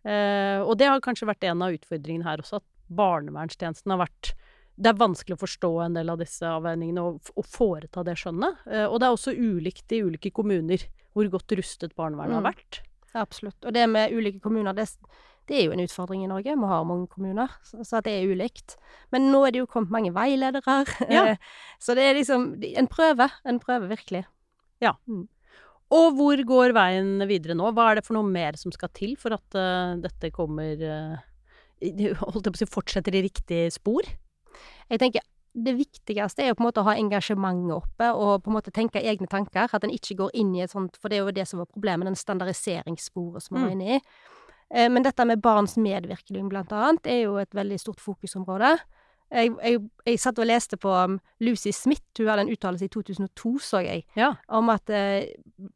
Uh, 0.08 0.64
og 0.64 0.78
det 0.80 0.88
har 0.88 1.04
kanskje 1.04 1.28
vært 1.28 1.50
en 1.50 1.66
av 1.66 1.76
utfordringene 1.76 2.28
her 2.28 2.44
også, 2.44 2.62
at 2.62 2.96
barnevernstjenesten 2.96 3.96
har 3.96 4.06
vært 4.06 4.34
det 4.80 4.94
er 4.94 4.96
vanskelig 5.02 5.36
å 5.36 5.42
forstå 5.42 5.70
en 5.84 5.96
del 5.98 6.08
av 6.08 6.22
disse 6.22 6.48
avveiningene 6.48 7.02
og, 7.04 7.34
og 7.36 7.44
foreta 7.44 8.00
det 8.08 8.14
skjønnet. 8.16 8.62
Og 8.88 8.94
det 8.96 9.10
er 9.10 9.12
også 9.12 9.34
ulikt 9.36 9.92
i 9.92 10.00
ulike 10.08 10.32
kommuner 10.32 10.86
hvor 11.14 11.30
godt 11.34 11.52
rustet 11.58 11.96
barnevernet 11.98 12.36
Mm. 12.36 12.44
har 12.44 12.52
vært. 12.54 12.82
Absolutt. 13.16 13.58
Og 13.66 13.74
det 13.74 13.88
med 13.90 14.12
ulike 14.14 14.40
kommuner, 14.44 14.74
det, 14.78 14.86
det 15.50 15.58
er 15.58 15.66
jo 15.66 15.72
en 15.74 15.82
utfordring 15.82 16.24
i 16.24 16.30
Norge. 16.30 16.54
Vi 16.54 16.68
har 16.70 16.84
mange 16.86 17.08
kommuner, 17.10 17.50
så, 17.66 17.82
så 17.84 18.02
det 18.06 18.14
er 18.20 18.30
ulikt. 18.30 18.76
Men 19.12 19.32
nå 19.34 19.42
er 19.48 19.52
det 19.56 19.64
jo 19.64 19.70
kommet 19.72 19.90
mange 19.92 20.12
veiledere. 20.14 20.86
Ja. 21.10 21.36
så 21.82 21.96
det 21.98 22.04
er 22.06 22.14
liksom 22.20 22.62
En 22.78 22.88
prøve. 22.88 23.30
En 23.46 23.60
prøve, 23.60 23.90
virkelig. 23.90 24.26
Ja. 24.82 24.94
Og 25.90 26.14
hvor 26.14 26.38
går 26.46 26.72
veien 26.78 27.18
videre 27.28 27.56
nå? 27.58 27.72
Hva 27.74 27.90
er 27.92 27.96
det 27.98 28.06
for 28.06 28.14
noe 28.14 28.30
mer 28.30 28.54
som 28.62 28.72
skal 28.72 28.92
til 28.94 29.16
for 29.18 29.34
at 29.34 29.58
uh, 29.58 29.98
dette 29.98 30.30
kommer 30.32 30.78
uh, 30.86 31.18
Holdt 31.82 32.46
jeg 32.46 32.54
på 32.54 32.58
å 32.58 32.60
si 32.62 32.68
fortsetter 32.70 33.16
i 33.18 33.24
riktig 33.26 33.72
spor? 33.74 34.06
Jeg 34.92 35.00
tenker 35.02 35.24
det 35.64 35.76
viktigste 35.78 36.44
er 36.44 36.48
jo 36.50 36.56
på 36.56 36.64
en 36.64 36.68
måte 36.70 36.82
å 36.82 36.88
ha 36.88 36.96
engasjementet 36.96 37.76
oppe, 37.76 38.10
og 38.16 38.44
på 38.44 38.52
en 38.52 38.56
måte 38.58 38.72
tenke 38.72 39.02
egne 39.04 39.28
tanker. 39.28 39.70
At 39.74 39.84
en 39.84 39.90
ikke 39.94 40.16
går 40.24 40.32
inn 40.34 40.56
i 40.56 40.62
et 40.62 40.72
sånt 40.72 40.98
For 41.02 41.10
det 41.10 41.18
er 41.20 41.26
jo 41.26 41.32
det 41.32 41.48
som 41.48 41.60
var 41.60 41.66
problemet, 41.72 42.06
den 42.06 42.16
standardiseringssporet 42.16 43.42
som 43.44 43.58
var 43.58 43.70
Mm. 43.70 43.72
inne 43.82 43.96
i. 43.98 44.02
Eh, 44.72 44.90
Men 44.90 45.04
dette 45.04 45.26
med 45.26 45.42
barns 45.42 45.78
medvirkning, 45.78 46.50
blant 46.50 46.70
annet, 46.72 47.06
er 47.08 47.24
jo 47.24 47.38
et 47.38 47.50
veldig 47.52 47.80
stort 47.80 48.00
fokusområde. 48.00 48.80
Jeg, 49.32 49.52
jeg, 49.62 49.80
jeg 50.08 50.18
satt 50.20 50.40
og 50.40 50.48
leste 50.48 50.76
på 50.78 50.90
um, 50.90 51.20
Lucy 51.40 51.70
Smith, 51.72 52.02
hun 52.18 52.28
hadde 52.28 52.42
en 52.48 52.50
uttalelse 52.50 52.86
i 52.86 52.90
2002, 52.90 53.60
så 53.62 53.84
jeg, 53.86 54.04
Ja. 54.16 54.34
om 54.50 54.70
at 54.70 54.90
eh, 54.90 55.28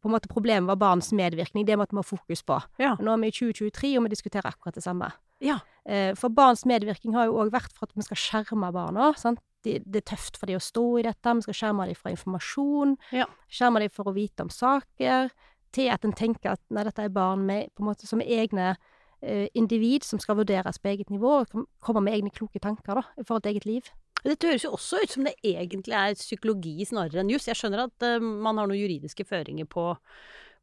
på 0.02 0.06
en 0.10 0.12
måte 0.12 0.28
problemet 0.28 0.66
var 0.68 0.76
barns 0.76 1.12
medvirkning. 1.14 1.64
Det 1.66 1.78
måtte 1.78 1.92
vi 1.94 1.98
ha 1.98 2.02
fokus 2.04 2.42
på. 2.42 2.60
Ja. 2.80 2.96
Nå 3.00 3.14
er 3.14 3.18
vi 3.22 3.28
i 3.28 3.32
2023, 3.32 3.98
og 3.98 4.04
vi 4.04 4.10
diskuterer 4.16 4.50
akkurat 4.50 4.74
det 4.74 4.84
samme. 4.84 5.12
Ja. 5.40 5.60
Eh, 5.86 6.16
For 6.16 6.30
barns 6.30 6.66
medvirkning 6.66 7.14
har 7.14 7.26
jo 7.26 7.34
òg 7.44 7.52
vært 7.52 7.72
for 7.74 7.86
at 7.86 7.92
vi 7.96 8.02
skal 8.02 8.18
skjerme 8.18 8.72
barna. 8.74 9.14
sant? 9.16 9.40
De, 9.64 9.78
det 9.80 10.04
er 10.04 10.10
tøft 10.14 10.40
for 10.40 10.50
dem 10.50 10.60
å 10.60 10.64
stå 10.64 10.86
i 11.00 11.06
dette. 11.08 11.36
Vi 11.40 11.46
skal 11.48 11.60
skjerme 11.60 11.88
dem 11.90 12.00
fra 12.00 12.14
informasjon. 12.14 12.98
Ja. 13.16 13.28
Skjerme 13.52 13.84
dem 13.84 13.94
for 13.94 14.12
å 14.12 14.16
vite 14.16 14.46
om 14.46 14.52
saker. 14.54 15.32
Til 15.74 15.90
at 15.90 16.06
en 16.06 16.14
tenker 16.14 16.54
at 16.54 16.62
nei, 16.70 16.86
dette 16.86 17.08
er 17.08 17.14
barn 17.14 17.48
med, 17.48 17.72
på 17.74 17.84
en 17.84 17.90
måte, 17.90 18.10
som 18.10 18.22
egne 18.22 18.76
eh, 19.24 19.48
individ 19.58 20.06
som 20.06 20.22
skal 20.22 20.38
vurderes 20.42 20.78
på 20.80 20.92
eget 20.92 21.10
nivå, 21.14 21.40
og 21.42 21.50
kommer 21.50 21.70
komme 21.82 22.06
med 22.06 22.20
egne 22.20 22.34
kloke 22.34 22.62
tanker 22.62 23.00
da, 23.00 23.06
i 23.18 23.26
forhold 23.26 23.48
til 23.48 23.56
eget 23.56 23.70
liv. 23.70 23.90
Dette 24.24 24.48
høres 24.48 24.64
jo 24.64 24.72
også 24.78 25.02
ut 25.04 25.12
som 25.12 25.26
det 25.28 25.34
egentlig 25.44 25.96
er 26.00 26.16
psykologi 26.16 26.86
snarere 26.88 27.24
enn 27.24 27.32
juss. 27.34 27.50
Jeg 27.50 27.60
skjønner 27.60 27.88
at 27.88 28.06
uh, 28.08 28.22
man 28.24 28.60
har 28.60 28.70
noen 28.70 28.80
juridiske 28.80 29.26
føringer 29.28 29.68
på 29.68 29.90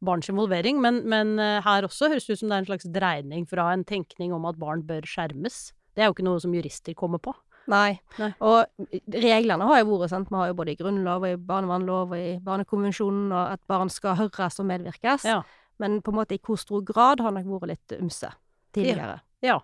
barns 0.01 0.31
involvering, 0.31 0.79
men, 0.81 1.03
men 1.09 1.35
uh, 1.37 1.59
her 1.61 1.85
også 1.85 2.09
høres 2.09 2.25
det 2.25 2.37
ut 2.37 2.41
som 2.41 2.49
det 2.49 2.57
er 2.57 2.63
en 2.63 2.71
slags 2.71 2.89
dreining 2.89 3.45
fra 3.49 3.67
en 3.75 3.85
tenkning 3.85 4.33
om 4.33 4.47
at 4.49 4.57
barn 4.61 4.81
bør 4.87 5.05
skjermes. 5.05 5.67
Det 5.93 6.01
er 6.01 6.09
jo 6.09 6.15
ikke 6.15 6.25
noe 6.25 6.41
som 6.41 6.55
jurister 6.55 6.97
kommer 6.97 7.21
på. 7.21 7.35
Nei. 7.71 7.95
Nei. 8.19 8.29
Og 8.47 8.91
reglene 9.15 9.69
har 9.69 9.81
jo 9.81 9.89
vært, 9.93 10.11
sant. 10.13 10.29
Vi 10.31 10.39
har 10.39 10.51
jo 10.51 10.59
både 10.59 10.75
i 10.75 10.79
grunnlov 10.79 11.25
og 11.25 11.31
i 11.31 11.39
barnevernlov 11.51 12.13
og 12.13 12.19
i 12.19 12.37
barnekonvensjonen 12.43 13.31
og 13.31 13.57
at 13.57 13.63
barn 13.71 13.91
skal 13.93 14.19
høres 14.19 14.61
og 14.61 14.69
medvirkes. 14.69 15.27
Ja. 15.27 15.41
Men 15.81 16.01
på 16.05 16.13
en 16.13 16.21
måte 16.21 16.37
i 16.37 16.43
hvor 16.43 16.59
stor 16.61 16.83
grad 16.85 17.23
har 17.23 17.33
nok 17.35 17.49
vært 17.55 17.73
litt 17.73 17.99
ymse 17.99 18.31
tidligere. 18.75 19.21
Ja. 19.43 19.59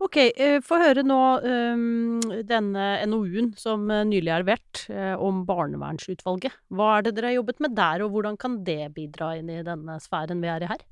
Ok, 0.00 0.16
eh, 0.16 0.58
få 0.64 0.78
høre 0.80 1.02
nå 1.04 1.18
um, 1.44 2.20
denne 2.48 2.86
NOU-en 3.08 3.52
som 3.60 3.84
eh, 3.92 4.06
nylig 4.08 4.32
er 4.32 4.44
levert, 4.44 4.84
eh, 4.92 5.12
om 5.20 5.42
barnevernsutvalget. 5.48 6.56
Hva 6.72 6.94
er 6.96 7.06
det 7.06 7.14
dere 7.18 7.30
har 7.30 7.36
jobbet 7.36 7.60
med 7.64 7.76
der, 7.76 8.04
og 8.04 8.14
hvordan 8.14 8.38
kan 8.40 8.58
det 8.66 8.94
bidra 8.96 9.34
inn 9.38 9.52
i 9.52 9.60
denne 9.66 9.98
sfæren 10.02 10.40
vi 10.42 10.50
er 10.52 10.64
i 10.64 10.70
her? 10.72 10.86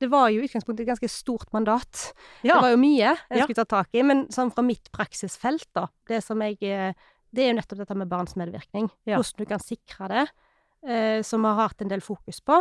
Det 0.00 0.08
var 0.10 0.30
jo 0.32 0.40
i 0.40 0.46
utgangspunktet 0.48 0.86
et 0.86 0.90
ganske 0.94 1.08
stort 1.12 1.50
mandat. 1.52 2.12
Ja. 2.42 2.54
Det 2.56 2.62
var 2.64 2.70
jo 2.72 2.80
mye 2.80 3.14
jeg 3.30 3.42
skulle 3.44 3.60
ta 3.60 3.66
tak 3.82 3.94
i, 3.94 4.02
men 4.06 4.26
sånn 4.32 4.50
fra 4.54 4.64
mitt 4.64 4.88
praksisfelt, 4.96 5.66
da, 5.76 5.86
det 6.08 6.22
som 6.24 6.40
jeg 6.40 6.56
eh, 6.64 6.94
Det 7.30 7.44
er 7.44 7.52
jo 7.52 7.58
nettopp 7.60 7.78
dette 7.84 7.94
med 7.94 8.08
barns 8.10 8.32
medvirkning. 8.34 8.88
Ja. 9.06 9.20
Hvordan 9.20 9.44
du 9.44 9.46
kan 9.46 9.60
sikre 9.62 10.08
det, 10.10 10.24
eh, 10.88 11.20
som 11.22 11.44
vi 11.44 11.52
har 11.52 11.68
hatt 11.68 11.82
en 11.84 11.88
del 11.92 12.00
fokus 12.02 12.40
på. 12.42 12.56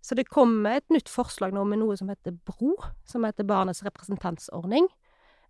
Så 0.00 0.14
det 0.16 0.28
kommer 0.30 0.76
et 0.78 0.86
nytt 0.94 1.08
forslag 1.10 1.52
nå 1.52 1.64
med 1.66 1.80
noe 1.82 1.96
som 1.98 2.08
heter 2.08 2.32
BRO, 2.46 2.76
som 3.04 3.24
heter 3.26 3.44
Barnets 3.44 3.82
representantsordning. 3.82 4.86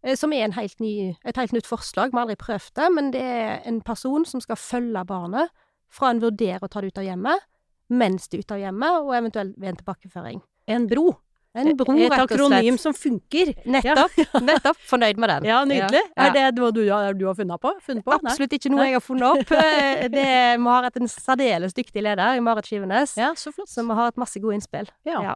eh, 0.03 0.17
Som 0.17 0.33
er 0.33 0.45
en 0.45 0.53
helt 0.57 0.81
ny, 0.81 1.15
et 1.25 1.37
helt 1.37 1.53
nytt 1.53 1.67
forslag. 1.69 2.11
Vi 2.11 2.17
har 2.19 2.27
aldri 2.27 2.37
prøvd 2.41 2.73
det, 2.75 2.89
men 2.95 3.11
det 3.13 3.23
er 3.23 3.61
en 3.67 3.81
person 3.83 4.25
som 4.25 4.41
skal 4.41 4.57
følge 4.57 5.05
barnet 5.07 5.51
fra 5.89 6.11
en 6.11 6.21
vurderer 6.21 6.63
å 6.65 6.69
ta 6.69 6.81
det 6.81 6.89
ut 6.89 6.99
av 6.99 7.05
hjemmet, 7.05 7.39
mens 7.89 8.27
det 8.29 8.39
er 8.39 8.43
ute 8.43 8.55
av 8.55 8.61
hjemmet, 8.65 8.99
og 9.05 9.15
eventuelt 9.15 9.55
ved 9.59 9.69
en 9.69 9.77
tilbakeføring. 9.77 10.43
En 10.67 10.87
bro. 10.89 11.13
En 11.57 11.71
bro, 11.77 11.95
Et 11.97 12.11
rett 12.13 12.21
og 12.21 12.29
slett. 12.31 12.53
akronym 12.53 12.79
som 12.79 12.93
funker. 12.97 13.53
Nettopp. 13.65 14.17
nettopp. 14.49 14.77
Fornøyd 14.91 15.17
med 15.23 15.33
den. 15.33 15.49
Ja, 15.49 15.63
nydelig. 15.69 16.03
Ja. 16.13 16.27
Er 16.29 16.35
det 16.37 16.45
noe 16.61 16.71
du, 16.77 16.83
du 16.85 17.25
har 17.27 17.35
funnet 17.39 17.63
på? 17.63 17.73
Funnet 17.87 18.05
på? 18.07 18.13
Absolutt 18.21 18.53
ikke 18.59 18.71
noe 18.75 18.83
Nei. 18.85 18.89
jeg 18.93 18.99
har 19.01 19.07
funnet 19.07 19.29
opp. 19.33 19.53
Eh, 19.67 20.07
Det, 20.13 20.27
vi 20.61 20.69
har 20.71 20.87
hatt 20.91 20.97
en 21.01 21.09
særdeles 21.11 21.75
dyktig 21.77 22.03
leder 22.05 22.37
i 22.37 22.41
Marit 22.45 22.69
Skivenes, 22.69 23.17
Ja, 23.19 23.33
så 23.35 23.53
flott. 23.57 23.69
som 23.73 23.89
har 23.91 24.11
hatt 24.11 24.17
masse 24.21 24.41
gode 24.41 24.55
innspill. 24.61 24.89
Ja. 25.09 25.23
Ja. 25.31 25.35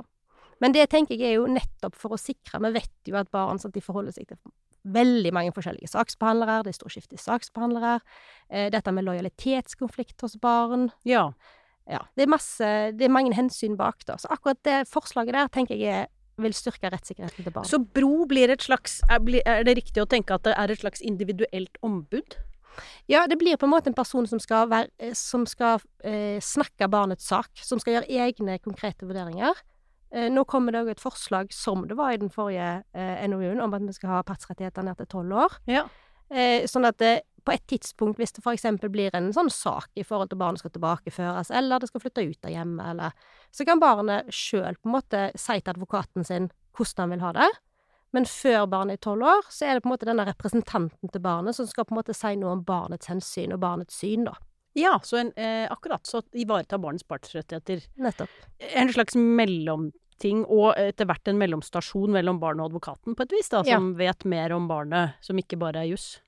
Men 0.61 0.73
det 0.77 0.89
tenker 0.93 1.17
jeg 1.17 1.31
er 1.35 1.39
jo 1.41 1.47
nettopp 1.49 1.95
for 1.97 2.13
å 2.13 2.19
sikre 2.21 2.61
Vi 2.61 2.71
vet 2.77 2.91
jo 3.09 3.17
at 3.17 3.31
barn 3.33 3.57
at 3.57 3.73
de 3.73 3.81
forholder 3.81 4.13
seg 4.13 4.29
til 4.29 4.37
veldig 4.85 5.31
mange 5.37 5.53
forskjellige 5.53 5.89
saksbehandlere. 5.93 6.63
Det 6.65 6.71
er 6.73 6.77
storskifte 6.79 7.17
i 7.17 7.21
saksbehandlere. 7.21 7.99
Eh, 8.49 8.69
dette 8.73 8.93
med 8.97 9.05
lojalitetskonflikt 9.05 10.21
hos 10.25 10.37
barn. 10.41 10.91
Ja. 11.05 11.31
Ja, 11.89 12.03
det 12.17 12.27
er 12.27 12.31
masse 12.31 12.67
Det 12.95 13.07
er 13.07 13.13
mange 13.13 13.35
hensyn 13.35 13.77
bak, 13.79 14.05
da. 14.07 14.19
Så 14.21 14.31
akkurat 14.31 14.61
det 14.67 14.83
forslaget 14.91 15.37
der 15.37 15.49
tenker 15.53 15.79
jeg 15.79 16.05
er, 16.05 16.11
vil 16.41 16.55
styrke 16.57 16.91
rettssikkerheten 16.93 17.45
til 17.45 17.53
barn. 17.53 17.67
Så 17.69 17.81
bro 17.81 18.25
blir 18.29 18.53
et 18.53 18.63
slags 18.65 19.01
er, 19.11 19.21
det 19.67 19.77
riktig 19.77 20.03
å 20.03 20.09
tenke 20.09 20.37
at 20.37 20.47
det 20.47 20.55
er 20.57 20.73
et 20.73 20.81
slags 20.81 21.03
individuelt 21.05 21.77
ombud? 21.85 22.39
Ja, 23.11 23.27
det 23.29 23.37
blir 23.41 23.59
på 23.61 23.67
en 23.67 23.75
måte 23.75 23.91
en 23.91 23.99
person 23.99 24.27
som 24.31 24.41
skal, 24.41 24.69
være, 24.71 24.89
eh, 25.03 25.13
som 25.19 25.45
skal 25.49 25.83
eh, 26.07 26.39
snakke 26.41 26.89
barnets 26.89 27.27
sak, 27.29 27.51
som 27.67 27.83
skal 27.83 27.99
gjøre 27.99 28.23
egne 28.29 28.57
konkrete 28.63 29.09
vurderinger. 29.09 29.59
Eh, 30.11 30.31
nå 30.33 30.45
kommer 30.49 30.75
det 30.75 30.85
òg 30.85 30.93
et 30.95 31.03
forslag, 31.03 31.53
som 31.55 31.85
det 31.89 31.99
var 31.99 32.15
i 32.15 32.21
den 32.23 32.33
forrige 32.35 32.81
eh, 32.95 33.27
NOU-en, 33.31 33.61
om 33.63 33.75
at 33.77 33.85
vi 33.87 33.95
skal 33.95 34.17
ha 34.17 34.23
partsrettigheter 34.27 34.87
ned 34.87 34.99
til 34.99 35.11
tolv 35.13 35.37
år. 35.45 35.59
Ja. 35.71 35.85
Eh, 36.31 36.67
sånn 36.71 36.87
at 36.87 36.99
det, 37.03 37.15
på 37.45 37.55
et 37.55 37.65
tidspunkt, 37.71 38.21
hvis 38.21 38.35
det 38.37 38.43
f.eks. 38.45 38.67
blir 38.91 39.15
en 39.17 39.33
sånn 39.35 39.51
sak 39.53 39.91
i 39.99 40.05
forhold 40.07 40.31
til 40.33 40.41
barnet 40.41 40.63
skal 40.63 40.73
tilbakeføres, 40.75 41.51
eller 41.51 41.81
det 41.81 41.91
skal 41.91 42.05
flytte 42.05 42.27
ut 42.27 42.49
av 42.49 42.55
hjemmet, 42.55 42.93
eller 42.93 43.13
Så 43.51 43.67
kan 43.67 43.81
barnet 43.83 44.29
sjøl 44.31 44.77
på 44.79 44.89
en 44.89 44.95
måte 44.95 45.25
si 45.35 45.59
til 45.61 45.73
advokaten 45.75 46.25
sin 46.25 46.51
hvordan 46.77 47.03
han 47.03 47.11
vil 47.11 47.25
ha 47.25 47.33
det. 47.33 47.51
Men 48.13 48.27
før 48.27 48.67
barnet 48.71 48.99
er 48.99 49.05
tolv 49.07 49.27
år, 49.27 49.49
så 49.51 49.67
er 49.67 49.75
det 49.75 49.85
på 49.85 49.91
en 49.91 49.95
måte 49.95 50.09
denne 50.09 50.27
representanten 50.27 51.13
til 51.13 51.23
barnet 51.23 51.55
som 51.55 51.67
skal 51.67 51.87
på 51.87 51.95
en 51.95 52.01
måte 52.01 52.17
si 52.17 52.35
noe 52.39 52.57
om 52.57 52.63
barnets 52.67 53.11
hensyn 53.11 53.55
og 53.55 53.61
barnets 53.63 53.99
syn, 54.03 54.27
da. 54.27 54.35
Ja, 54.79 55.01
så 55.03 55.19
en, 55.21 55.33
eh, 55.37 55.67
akkurat. 55.71 56.07
Så 56.07 56.23
ivareta 56.33 56.79
barnets 56.79 57.03
partsrettigheter. 57.03 57.83
Nettopp. 57.97 58.31
En 58.59 58.93
slags 58.93 59.15
mellomting, 59.17 60.45
og 60.47 60.75
etter 60.79 61.07
hvert 61.07 61.29
en 61.29 61.39
mellomstasjon 61.39 62.11
mellom 62.15 62.39
barnet 62.43 62.65
og 62.65 62.71
advokaten, 62.71 63.17
på 63.17 63.27
et 63.27 63.33
vis, 63.33 63.49
da, 63.49 63.63
som 63.67 63.95
vet 63.99 64.25
mer 64.25 64.53
om 64.53 64.69
barnet, 64.69 65.15
som 65.21 65.39
ikke 65.39 65.59
bare 65.59 65.83
er 65.83 65.91
juss. 65.91 66.21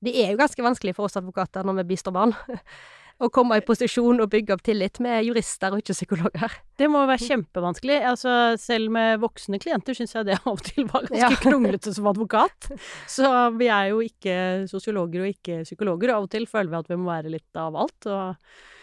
Det 0.00 0.14
er 0.22 0.30
jo 0.34 0.38
ganske 0.42 0.62
vanskelig 0.62 0.94
for 0.96 1.08
oss 1.08 1.18
advokater 1.18 1.66
når 1.66 1.80
vi 1.82 1.90
bistår 1.94 2.14
barn, 2.14 2.34
å 3.24 3.30
komme 3.32 3.56
i 3.56 3.62
posisjon 3.64 4.18
og 4.20 4.28
bygge 4.28 4.52
opp 4.52 4.62
tillit 4.66 4.98
med 5.00 5.24
jurister 5.24 5.72
og 5.72 5.80
ikke 5.80 5.94
psykologer. 5.96 6.52
Det 6.76 6.84
må 6.92 7.00
være 7.08 7.24
kjempevanskelig. 7.24 7.96
Altså, 8.10 8.32
selv 8.60 8.92
med 8.92 9.22
voksne 9.22 9.56
klienter 9.62 9.96
syns 9.96 10.12
jeg 10.12 10.26
det 10.28 10.36
av 10.42 10.50
og 10.52 10.60
til 10.66 10.84
var 10.90 11.06
ganske 11.08 11.22
Ja. 11.22 11.30
kronglete 11.46 11.94
som 11.96 12.10
advokat. 12.12 12.68
Så 13.08 13.30
vi 13.56 13.70
er 13.72 13.88
jo 13.94 14.02
ikke 14.04 14.36
sosiologer 14.68 15.24
og 15.24 15.30
ikke 15.32 15.62
psykologer. 15.64 16.12
og 16.12 16.18
Av 16.18 16.26
og 16.28 16.34
til 16.36 16.44
føler 16.50 16.74
vi 16.74 16.80
at 16.82 16.92
vi 16.92 16.98
må 17.00 17.08
være 17.08 17.32
litt 17.38 17.62
av 17.62 17.78
alt. 17.86 18.10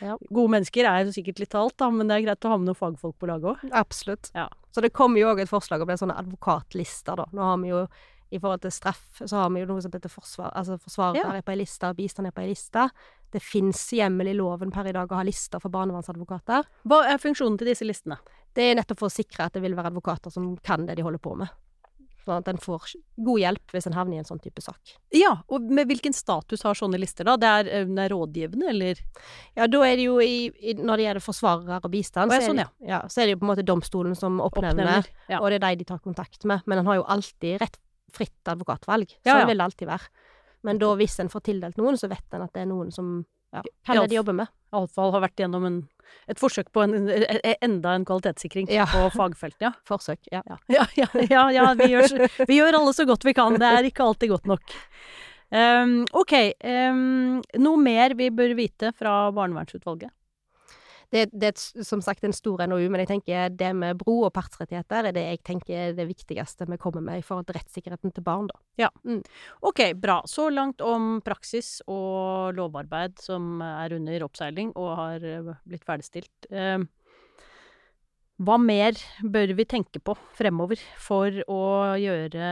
Ja. 0.03 0.17
gode 0.27 0.51
mennesker 0.57 0.89
er 0.89 1.13
sikkert 1.15 1.37
litt 1.39 1.53
av 1.55 1.67
alt, 1.67 1.77
da, 1.79 1.87
men 1.93 2.09
det 2.09 2.17
er 2.17 2.25
greit 2.25 2.43
å 2.49 2.49
ha 2.51 2.57
med 2.57 2.67
noen 2.71 2.79
fagfolk 2.79 3.15
på 3.21 3.29
laget 3.29 3.53
òg. 3.53 3.61
Absolutt. 3.71 4.33
Ja. 4.35 4.49
Så 4.73 4.81
det 4.81 4.89
kommer 4.97 5.21
jo 5.21 5.29
òg 5.29 5.43
et 5.45 5.51
forslag 5.51 5.85
om 5.85 5.93
en 5.93 6.01
sånn 6.01 6.11
advokatlister, 6.11 7.21
da. 7.21 7.29
Nå 7.31 7.45
har 7.45 7.61
vi 7.61 7.69
jo 7.69 7.85
i 8.33 8.39
forhold 8.41 8.63
til 8.65 8.73
straff, 8.73 9.03
så 9.21 9.43
har 9.43 9.49
vi 9.53 9.61
jo 9.61 9.69
noe 9.69 9.81
som 9.85 9.93
heter 9.93 10.09
forsvar, 10.11 10.51
altså 10.57 10.79
forsvarer 10.81 11.21
Ja. 11.21 11.31
er 11.37 11.45
på 11.45 11.53
ei 11.53 11.59
liste, 11.61 11.93
bistand 11.97 12.27
er 12.27 12.35
på 12.35 12.41
ei 12.43 12.49
liste. 12.51 12.87
Det 13.33 13.41
fins 13.41 13.87
hjemmel 13.93 14.27
i 14.29 14.33
loven 14.37 14.71
per 14.73 14.87
i 14.89 14.93
dag 14.95 15.09
å 15.09 15.15
ha 15.19 15.23
lister 15.25 15.59
for 15.61 15.69
barnevernsadvokater. 15.73 16.65
Hva 16.85 17.03
er 17.09 17.17
funksjonen 17.21 17.57
til 17.57 17.67
disse 17.71 17.85
listene? 17.85 18.17
Det 18.53 18.63
er 18.71 18.75
nettopp 18.77 18.99
for 18.99 19.09
å 19.09 19.13
sikre 19.13 19.45
at 19.47 19.53
det 19.53 19.61
vil 19.63 19.75
være 19.77 19.89
advokater 19.93 20.31
som 20.33 20.55
kan 20.57 20.85
det 20.85 20.97
de 20.97 21.05
holder 21.05 21.21
på 21.23 21.35
med. 21.37 21.49
Sånn 22.23 22.37
at 22.39 22.47
en 22.47 22.57
får 22.61 22.93
god 23.19 23.39
hjelp 23.41 23.73
hvis 23.73 23.87
en 23.89 23.93
havner 23.97 24.15
i 24.15 24.19
en 24.21 24.23
sånn 24.23 24.39
type 24.39 24.61
sak. 24.63 24.93
Ja, 25.11 25.41
og 25.51 25.65
med 25.67 25.89
hvilken 25.89 26.13
status 26.15 26.61
har 26.63 26.77
sånne 26.79 26.95
lister, 27.01 27.25
da? 27.27 27.35
Det 27.35 27.49
er, 27.49 27.67
eh, 27.81 27.85
det 27.89 27.99
er 28.05 28.13
rådgivende, 28.15 28.69
eller? 28.69 29.01
Ja, 29.57 29.67
da 29.67 29.81
er 29.83 29.97
det 29.99 30.05
jo 30.05 30.19
i, 30.23 30.47
i 30.61 30.73
Når 30.79 30.97
det 31.01 31.03
gjelder 31.09 31.19
forsvarere 31.25 31.81
og 31.83 31.91
bistand, 31.91 32.31
ja, 32.31 32.37
så, 32.39 32.43
er 32.43 32.47
sånn, 32.47 32.61
det, 32.63 32.87
ja, 32.87 33.01
så 33.09 33.19
er 33.21 33.25
det 33.27 33.33
jo 33.35 33.39
på 33.41 33.43
en 33.49 33.51
måte 33.51 33.65
domstolen 33.67 34.15
som 34.15 34.39
oppnevner, 34.39 34.87
Oppnevner. 35.03 35.09
Ja. 35.27 35.41
og 35.41 35.49
det 35.51 35.59
er 35.59 35.65
de 35.67 35.83
de 35.83 35.89
tar 35.91 35.99
kontakt 35.99 36.45
med. 36.45 36.61
Men 36.65 36.77
en 36.79 36.85
har 36.87 36.95
jo 37.01 37.03
alltid 37.03 37.59
rett 37.59 37.77
fritt 38.15 38.47
advokatvalg. 38.53 39.09
Så 39.23 39.29
Ja, 39.31 39.39
ja. 39.43 39.45
vil 39.49 39.57
det 39.57 39.65
alltid 39.69 39.87
være. 39.89 40.07
Men 40.63 40.77
da, 40.79 40.93
hvis 40.95 41.19
en 41.19 41.29
får 41.29 41.41
tildelt 41.49 41.77
noen, 41.77 41.97
så 41.99 42.07
vet 42.11 42.33
en 42.37 42.45
at 42.45 42.53
det 42.55 42.61
er 42.63 42.69
noen 42.69 42.91
som 42.95 43.25
ja, 43.53 43.61
kan 43.85 43.97
er 43.97 44.05
det 44.07 44.13
de 44.13 44.15
jobber 44.21 44.33
med. 44.37 44.47
Iallfall 44.73 45.11
har 45.13 45.21
vært 45.25 45.35
gjennom 45.43 45.65
en, 45.67 45.75
et 46.31 46.39
forsøk 46.41 46.71
på 46.73 46.81
en, 46.85 46.95
e- 47.11 47.39
e- 47.43 47.57
enda 47.61 47.91
en 47.93 48.05
kvalitetssikring 48.07 48.71
Ja. 48.73 48.85
på 48.89 49.03
fagfeltet, 49.13 49.61
ja. 49.67 49.73
Forsøk. 49.89 50.19
Ja. 50.31 50.41
Ja, 50.71 50.85
ja, 50.97 51.07
ja, 51.29 51.43
ja 51.53 51.67
vi, 51.77 51.91
gjør, 51.93 52.15
vi 52.47 52.57
gjør 52.61 52.79
alle 52.79 52.93
så 52.97 53.05
godt 53.05 53.25
vi 53.27 53.33
kan. 53.37 53.59
Det 53.61 53.69
er 53.69 53.89
ikke 53.91 54.07
alltid 54.07 54.29
godt 54.33 54.47
nok. 54.49 54.73
Um, 55.53 55.99
ok, 56.17 56.33
um, 56.65 57.41
noe 57.61 57.77
mer 57.77 58.15
vi 58.17 58.31
bør 58.33 58.55
vite 58.57 58.89
fra 58.97 59.27
barnevernsutvalget? 59.35 60.09
Det, 61.13 61.27
det 61.29 61.51
er 61.51 61.83
som 61.85 62.01
sagt 62.01 62.23
en 62.25 62.33
stor 62.33 62.63
NOU, 62.65 62.87
men 62.89 63.03
jeg 63.03 63.11
tenker 63.11 63.51
det 63.53 63.69
med 63.77 63.99
bro 63.99 64.23
og 64.25 64.31
partsrettigheter 64.33 65.09
er 65.09 65.13
det 65.13 65.25
jeg 65.27 65.41
tenker 65.45 65.75
er 65.77 65.93
det 65.97 66.07
viktigste 66.09 66.65
vi 66.65 66.79
kommer 66.81 67.05
med 67.05 67.21
i 67.21 67.25
forhold 67.25 67.45
til 67.45 67.59
rettssikkerheten 67.59 68.15
til 68.15 68.25
barn, 68.25 68.49
da. 68.49 68.57
Ok, 69.61 69.83
bra. 70.01 70.21
Så 70.29 70.47
langt 70.49 70.81
om 70.81 71.19
praksis 71.25 71.83
og 71.85 72.57
lovarbeid 72.57 73.21
som 73.21 73.61
er 73.61 73.93
under 73.99 74.25
oppseiling 74.25 74.73
og 74.73 74.89
har 74.97 75.27
eh, 75.29 75.53
blitt 75.69 75.85
ferdigstilt. 75.85 76.49
Eh, 76.49 76.81
hva 78.41 78.57
mer 78.57 78.97
bør 79.21 79.53
vi 79.53 79.69
tenke 79.69 80.01
på 80.01 80.17
fremover 80.33 80.81
for 80.97 81.43
å 81.45 81.63
gjøre 82.01 82.47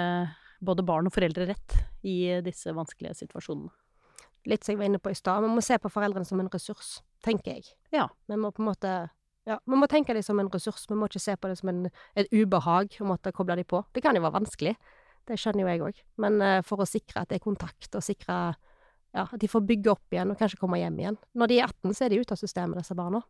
både 0.62 0.86
barn 0.86 1.10
og 1.10 1.16
foreldre 1.16 1.50
rett 1.50 1.80
i 2.06 2.38
disse 2.46 2.70
vanskelige 2.78 3.24
situasjonene? 3.24 3.74
Litt 4.50 4.66
som 4.66 4.74
jeg 4.74 4.82
var 4.82 4.90
inne 4.90 5.02
på 5.02 5.12
i 5.14 5.18
stad, 5.18 5.44
man 5.46 5.54
må 5.58 5.64
se 5.66 5.78
på 5.78 5.92
foreldrene 5.92 6.26
som 6.26 6.40
en 6.42 6.50
ressurs, 6.50 7.00
tenker 7.26 7.60
jeg. 7.60 7.74
Ja. 7.94 8.08
Vi 8.30 8.40
må 8.40 8.50
på 8.56 8.64
en 8.64 8.72
måte 8.72 8.94
ja, 9.50 9.58
vi 9.66 9.78
må 9.78 9.88
tenke 9.90 10.14
dem 10.14 10.24
som 10.26 10.40
en 10.40 10.50
ressurs, 10.54 10.86
vi 10.90 10.98
må 10.98 11.10
ikke 11.10 11.22
se 11.22 11.36
på 11.38 11.50
det 11.50 11.58
som 11.58 11.72
en, 11.72 11.86
et 12.18 12.30
ubehag 12.34 12.98
å 13.02 13.08
måtte 13.10 13.34
koble 13.34 13.58
dem 13.58 13.66
på. 13.68 13.82
Det 13.94 14.04
kan 14.06 14.18
jo 14.18 14.22
være 14.22 14.38
vanskelig, 14.38 14.76
det 15.30 15.38
skjønner 15.42 15.66
jo 15.66 15.72
jeg 15.72 15.84
òg, 15.88 16.02
men 16.22 16.38
uh, 16.46 16.60
for 16.66 16.84
å 16.84 16.90
sikre 16.90 17.24
at 17.24 17.32
det 17.32 17.40
er 17.40 17.46
kontakt, 17.46 17.90
og 17.98 18.06
sikre 18.06 18.38
ja, 19.12 19.26
at 19.26 19.38
de 19.42 19.50
får 19.50 19.66
bygge 19.68 19.92
opp 19.92 20.14
igjen 20.14 20.32
og 20.32 20.40
kanskje 20.40 20.60
komme 20.62 20.80
hjem 20.80 21.00
igjen. 21.02 21.20
Når 21.38 21.52
de 21.52 21.60
er 21.60 21.68
18, 21.68 21.96
så 21.98 22.06
er 22.06 22.14
de 22.14 22.22
ute 22.22 22.36
av 22.38 22.42
systemet, 22.42 22.80
disse 22.80 22.98
barna. 22.98 23.22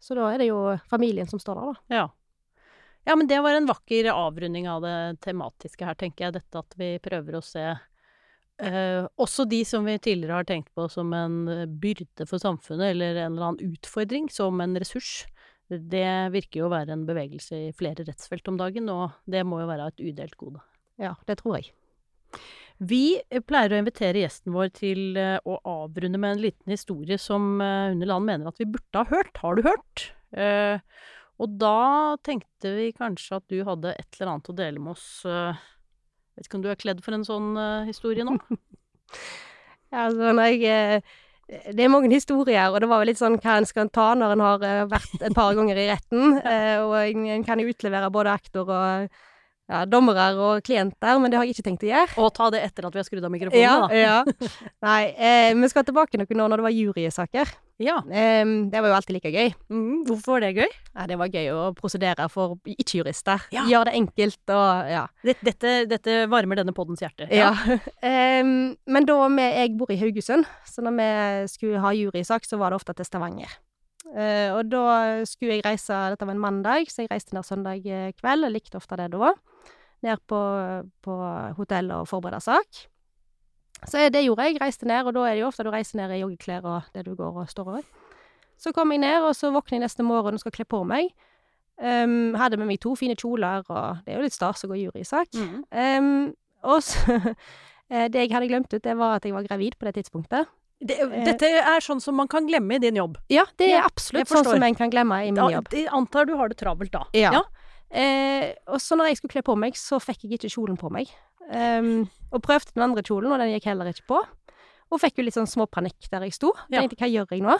Så 0.00 0.16
da 0.16 0.28
er 0.30 0.40
det 0.40 0.50
jo 0.50 0.60
familien 0.92 1.28
som 1.28 1.40
står 1.42 1.58
der, 1.58 1.70
da. 1.72 1.96
Ja. 1.96 2.06
Ja, 3.08 3.16
men 3.16 3.26
det 3.26 3.40
var 3.40 3.56
en 3.56 3.68
vakker 3.68 4.10
avrunding 4.12 4.68
av 4.68 4.84
det 4.84 4.96
tematiske 5.24 5.88
her, 5.88 5.96
tenker 5.98 6.26
jeg. 6.26 6.36
Dette 6.36 6.60
at 6.60 6.76
vi 6.78 6.92
prøver 7.02 7.38
å 7.38 7.44
se 7.44 7.64
eh, 8.62 9.06
også 9.20 9.46
de 9.50 9.60
som 9.68 9.86
vi 9.88 9.96
tidligere 9.98 10.40
har 10.40 10.48
tenkt 10.48 10.70
på 10.76 10.86
som 10.92 11.12
en 11.16 11.42
eh, 11.50 11.66
byrde 11.66 12.26
for 12.28 12.42
samfunnet, 12.42 12.92
eller 12.92 13.18
en 13.18 13.34
eller 13.34 13.50
annen 13.50 13.74
utfordring, 13.74 14.30
som 14.32 14.60
en 14.62 14.78
ressurs. 14.80 15.24
Det 15.70 16.06
virker 16.34 16.62
jo 16.62 16.68
å 16.68 16.72
være 16.72 16.96
en 16.96 17.06
bevegelse 17.06 17.58
i 17.68 17.74
flere 17.76 18.06
rettsfelt 18.06 18.48
om 18.50 18.58
dagen, 18.58 18.88
og 18.90 19.14
det 19.30 19.44
må 19.46 19.60
jo 19.62 19.68
være 19.70 19.90
et 19.92 20.02
udelt 20.02 20.36
gode. 20.40 20.64
Ja, 21.00 21.14
det 21.28 21.38
tror 21.40 21.60
jeg. 21.60 21.70
Vi 22.80 23.20
eh, 23.20 23.42
pleier 23.44 23.74
å 23.74 23.80
invitere 23.82 24.22
gjesten 24.22 24.54
vår 24.56 24.72
til 24.76 25.18
eh, 25.20 25.36
å 25.44 25.58
avrunde 25.68 26.20
med 26.20 26.36
en 26.36 26.44
liten 26.46 26.72
historie 26.72 27.20
som 27.20 27.58
Underland 27.60 28.28
mener 28.28 28.50
at 28.50 28.60
vi 28.60 28.68
burde 28.68 29.02
ha 29.02 29.08
hørt. 29.10 29.36
Har 29.42 29.56
du 29.58 29.66
hørt? 29.66 30.06
Eh, 30.32 30.80
og 31.40 31.56
da 31.60 32.16
tenkte 32.24 32.74
vi 32.76 32.90
kanskje 32.96 33.40
at 33.40 33.46
du 33.52 33.60
hadde 33.64 33.94
et 33.96 34.18
eller 34.18 34.34
annet 34.34 34.50
å 34.52 34.56
dele 34.56 34.82
med 34.82 34.92
oss. 34.92 35.06
Vet 36.40 36.48
ikke 36.48 36.58
om 36.60 36.64
du 36.64 36.70
er 36.72 36.80
kledd 36.80 37.02
for 37.04 37.16
en 37.16 37.26
sånn 37.26 37.52
uh, 37.58 37.88
historie 37.88 38.26
nå? 38.26 38.38
Ja, 39.90 40.04
altså 40.06 40.30
når 40.30 40.52
jeg 40.52 40.60
eh, 40.70 41.16
Det 41.74 41.82
er 41.82 41.90
mange 41.90 42.12
historier, 42.14 42.68
og 42.70 42.76
det 42.78 42.86
var 42.86 43.00
jo 43.02 43.08
litt 43.08 43.18
sånn 43.18 43.40
hva 43.42 43.56
en 43.58 43.64
skal 43.66 43.88
ta 43.90 44.12
når 44.14 44.36
en 44.36 44.42
har 44.44 44.66
eh, 44.68 44.82
vært 44.86 45.24
et 45.26 45.34
par 45.34 45.56
ganger 45.58 45.80
i 45.82 45.88
retten. 45.88 46.36
Og 46.86 46.94
en 47.00 47.24
en 47.34 47.42
kan 47.42 47.58
jo 47.58 47.72
utlevere 47.72 48.12
både 48.14 48.36
aktor 48.38 48.70
og 48.70 49.18
ja, 49.70 49.84
dommere 49.86 50.28
og 50.34 50.64
klienter, 50.66 51.20
men 51.22 51.30
det 51.30 51.38
har 51.38 51.46
jeg 51.46 51.54
ikke 51.54 51.68
tenkt 51.70 51.84
å 51.86 51.90
gjøre. 51.92 52.14
Og 52.18 52.32
ta 52.34 52.50
det 52.50 52.64
etter 52.66 52.88
at 52.88 52.96
vi 52.96 52.98
har 52.98 53.06
skrudd 53.06 53.26
av 53.28 53.30
mikrofonen, 53.30 53.62
Ja, 53.62 53.74
da. 53.86 53.94
ja. 53.94 54.48
Nei, 54.82 55.02
eh, 55.14 55.50
vi 55.54 55.68
skal 55.70 55.86
tilbake 55.86 56.18
noen 56.18 56.42
år 56.42 56.50
når 56.50 56.62
det 56.62 56.66
var 56.66 56.74
jurysaker. 56.74 57.52
Ja. 57.80 57.94
Eh, 58.12 58.42
det 58.68 58.82
var 58.82 58.90
jo 58.90 58.96
alltid 58.98 59.14
like 59.16 59.30
gøy. 59.32 59.54
Mm, 59.70 60.02
hvorfor 60.10 60.34
var 60.34 60.42
det 60.44 60.50
gøy? 60.58 60.74
Ja, 60.90 61.06
det 61.08 61.16
var 61.22 61.30
gøy 61.32 61.46
å 61.54 61.62
prosedere 61.78 62.26
for 62.28 62.58
ikke-jurister. 62.68 63.46
Ja. 63.54 63.62
Gjøre 63.70 63.88
det 63.88 63.94
enkelt 64.02 64.52
og 64.52 64.90
ja. 64.90 65.06
Dette, 65.24 65.46
dette, 65.48 65.72
dette 65.94 66.18
varmer 66.28 66.60
denne 66.60 66.74
poddens 66.76 67.00
hjerte. 67.00 67.30
Ja. 67.32 67.54
Em, 68.04 68.74
men 68.90 69.06
da 69.08 69.16
vi, 69.32 69.46
jeg 69.62 69.76
bor 69.80 69.94
i 69.94 69.96
Haugesund, 70.02 70.44
så 70.68 70.84
når 70.84 70.98
vi 70.98 71.08
skulle 71.54 71.80
ha 71.86 71.94
jurysak, 71.96 72.44
så 72.44 72.58
var 72.60 72.74
det 72.74 72.82
ofte 72.82 72.98
til 72.98 73.08
Stavanger. 73.08 73.54
Eh, 74.10 74.50
og 74.50 74.66
da 74.72 75.22
skulle 75.28 75.54
jeg 75.54 75.62
reise 75.62 75.94
Dette 76.10 76.26
var 76.26 76.34
en 76.34 76.42
mandag, 76.42 76.88
så 76.90 77.04
jeg 77.04 77.10
reiste 77.12 77.36
ned 77.36 77.46
søndag 77.46 77.84
eh, 77.86 78.10
kveld. 78.18 78.44
Jeg 78.48 78.56
likte 78.58 78.80
ofte 78.80 78.98
det 78.98 79.08
da. 79.14 79.30
Ned 80.06 80.22
på, 80.30 80.40
på 81.04 81.16
hotellet 81.58 81.96
og 81.98 82.08
forberede 82.08 82.40
sak. 82.40 82.84
Så 83.88 84.08
det 84.12 84.22
gjorde 84.24 84.46
jeg. 84.48 84.60
Reiste 84.60 84.88
ned, 84.88 85.06
og 85.08 85.16
da 85.16 85.26
er 85.28 85.36
det 85.36 85.42
jo 85.42 85.48
ofte 85.48 85.64
du 85.64 85.72
reiser 85.72 86.00
ned 86.00 86.12
i 86.14 86.20
joggeklær 86.22 86.66
og 86.68 86.92
det 86.94 87.04
du 87.08 87.14
går 87.16 87.42
og 87.42 87.50
står 87.50 87.80
i. 87.80 87.82
Så 88.60 88.74
kom 88.76 88.92
jeg 88.92 89.00
ned, 89.00 89.24
og 89.24 89.32
så 89.36 89.48
våkner 89.54 89.78
jeg 89.78 89.86
neste 89.86 90.04
morgen 90.04 90.36
og 90.36 90.42
skal 90.42 90.52
kle 90.52 90.66
på 90.68 90.82
meg. 90.88 91.12
Um, 91.80 92.34
hadde 92.36 92.58
med 92.60 92.68
meg 92.68 92.80
to 92.82 92.92
fine 92.98 93.16
kjoler, 93.16 93.64
og 93.72 94.02
det 94.04 94.12
er 94.12 94.18
jo 94.18 94.26
litt 94.26 94.36
stas 94.36 94.66
å 94.66 94.68
gå 94.68 94.76
jurysak. 94.82 95.32
Mm. 95.32 95.62
Um, 95.72 96.10
og 96.68 96.82
så 96.84 97.14
eh, 97.88 98.08
Det 98.12 98.26
jeg 98.26 98.34
hadde 98.34 98.50
glemt 98.50 98.74
ut, 98.74 98.82
det 98.84 98.96
var 99.00 99.16
at 99.16 99.24
jeg 99.24 99.32
var 99.32 99.46
gravid 99.48 99.78
på 99.80 99.88
det 99.88 99.94
tidspunktet. 99.96 100.50
Det, 100.80 100.96
dette 101.24 101.48
er 101.60 101.84
sånn 101.84 102.00
som 102.00 102.16
man 102.16 102.28
kan 102.28 102.46
glemme 102.48 102.76
i 102.76 102.80
din 102.80 102.96
jobb. 102.96 103.18
Ja, 103.32 103.44
det 103.60 103.68
er 103.68 103.84
absolutt 103.84 104.30
sånn 104.32 104.46
som 104.46 104.62
en 104.64 104.76
kan 104.76 104.92
glemme 104.92 105.18
i 105.24 105.28
min 105.28 105.40
Da, 105.40 105.48
jobb. 105.52 105.72
jeg 105.76 105.88
antar 105.92 106.28
du 106.28 106.32
har 106.40 106.52
det 106.52 106.56
travelt 106.60 106.92
da. 106.92 107.02
Ja. 107.16 107.34
Ja. 107.36 107.42
Eh, 107.90 108.52
og 108.70 108.78
så 108.82 108.96
når 108.96 109.10
jeg 109.10 109.20
skulle 109.20 109.34
kle 109.34 109.44
på 109.46 109.56
meg, 109.58 109.78
så 109.78 109.98
fikk 110.02 110.24
jeg 110.24 110.38
ikke 110.38 110.52
kjolen 110.54 110.78
på 110.80 110.92
meg. 110.94 111.10
Um, 111.50 112.04
og 112.30 112.44
prøvde 112.46 112.76
den 112.76 112.84
andre 112.86 113.02
kjolen, 113.02 113.32
og 113.34 113.40
den 113.42 113.50
gikk 113.56 113.66
heller 113.72 113.90
ikke 113.90 114.06
på. 114.12 114.20
Og 114.90 115.02
fikk 115.02 115.18
jo 115.18 115.26
litt 115.26 115.36
sånn 115.36 115.50
småpanikk 115.50 116.08
der 116.10 116.26
jeg 116.26 116.36
sto. 116.36 116.52
Ja. 116.70 116.82
Tenkte 116.82 117.00
hva 117.02 117.10
gjør 117.10 117.34
jeg 117.34 117.44
nå? 117.46 117.56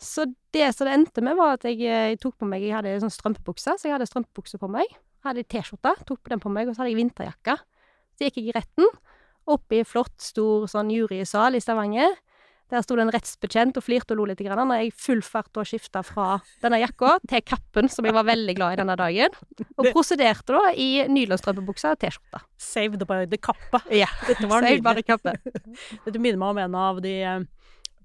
Så 0.00 0.26
det 0.52 0.70
som 0.74 0.88
det 0.88 0.96
endte 0.96 1.22
med, 1.24 1.36
var 1.38 1.56
at 1.56 1.64
jeg, 1.68 1.78
jeg 1.84 2.18
tok 2.20 2.34
på 2.40 2.48
meg 2.48 2.64
Jeg 2.64 2.74
hadde 2.74 2.96
sånn 3.00 3.12
strømpebukse, 3.12 3.76
så 3.78 3.88
jeg 3.88 3.94
hadde 3.94 4.08
strømpebukse 4.08 4.60
på 4.60 4.68
meg. 4.72 4.90
Hadde 5.24 5.46
T-skjorte, 5.48 5.94
tok 6.08 6.20
på 6.24 6.32
den 6.32 6.42
på 6.42 6.52
meg, 6.52 6.68
og 6.68 6.74
så 6.74 6.82
hadde 6.82 6.92
jeg 6.92 7.00
vinterjakke. 7.00 7.56
Så 8.14 8.26
gikk 8.26 8.40
jeg 8.40 8.50
i 8.50 8.56
retten, 8.56 8.88
oppe 9.50 9.80
i 9.80 9.86
flott, 9.86 10.16
stor 10.22 10.68
sånn 10.70 10.92
jurysal 10.92 11.56
i 11.56 11.62
Stavanger. 11.62 12.16
Der 12.74 12.82
sto 12.82 12.96
det 12.98 13.04
en 13.04 13.12
rettsbetjent 13.14 13.76
og 13.78 13.84
flirte 13.86 14.16
og 14.16 14.18
lo 14.18 14.24
litt 14.26 14.40
grann, 14.42 14.66
når 14.66 14.80
jeg 14.82 14.94
full 14.98 15.20
fart 15.22 15.50
da 15.54 15.62
skifta 15.68 16.02
fra 16.02 16.40
denne 16.64 16.80
jakka 16.82 17.20
til 17.30 17.44
kappen, 17.46 17.90
som 17.92 18.06
jeg 18.08 18.16
var 18.16 18.26
veldig 18.26 18.56
glad 18.58 18.74
i 18.74 18.80
denne 18.80 18.96
dagen. 18.98 19.36
Og 19.78 19.90
prosederte 19.94 20.56
da 20.56 20.72
i 20.74 20.88
nylonstrømpebukse 21.06 21.92
og 21.94 22.00
T-skjorte. 22.02 22.42
Saved 22.58 23.04
by 23.06 23.28
the 23.30 23.38
kappe. 23.38 23.84
Ja. 23.94 24.10
Dette 24.28 24.50
var 24.50 24.66
Saved 24.66 24.82
by 24.82 24.96
the 24.98 25.06
kappe. 25.06 25.36
Dette 26.06 26.18
minner 26.18 26.40
meg 26.40 26.56
om 26.56 26.62
en 26.64 26.78
av 26.80 26.98
de 27.04 27.14
eh, 27.22 27.46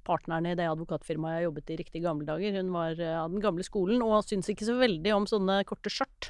partnerne 0.05 0.53
i 0.53 0.60
det 0.60 0.69
advokatfirmaet 0.69 1.39
jeg 1.39 1.49
jobbet 1.49 1.73
i 1.73 1.79
riktig 1.82 2.03
gamle 2.05 2.29
dager. 2.29 2.62
Hun 2.62 2.73
var 2.75 2.93
eh, 3.01 3.17
av 3.17 3.34
den 3.34 3.41
gamle 3.43 3.65
skolen 3.65 4.05
og 4.05 4.21
syntes 4.27 4.53
ikke 4.53 4.69
så 4.69 4.77
veldig 4.77 5.15
om 5.17 5.25
sånne 5.29 5.63
korte 5.69 5.93
skjørt. 5.93 6.29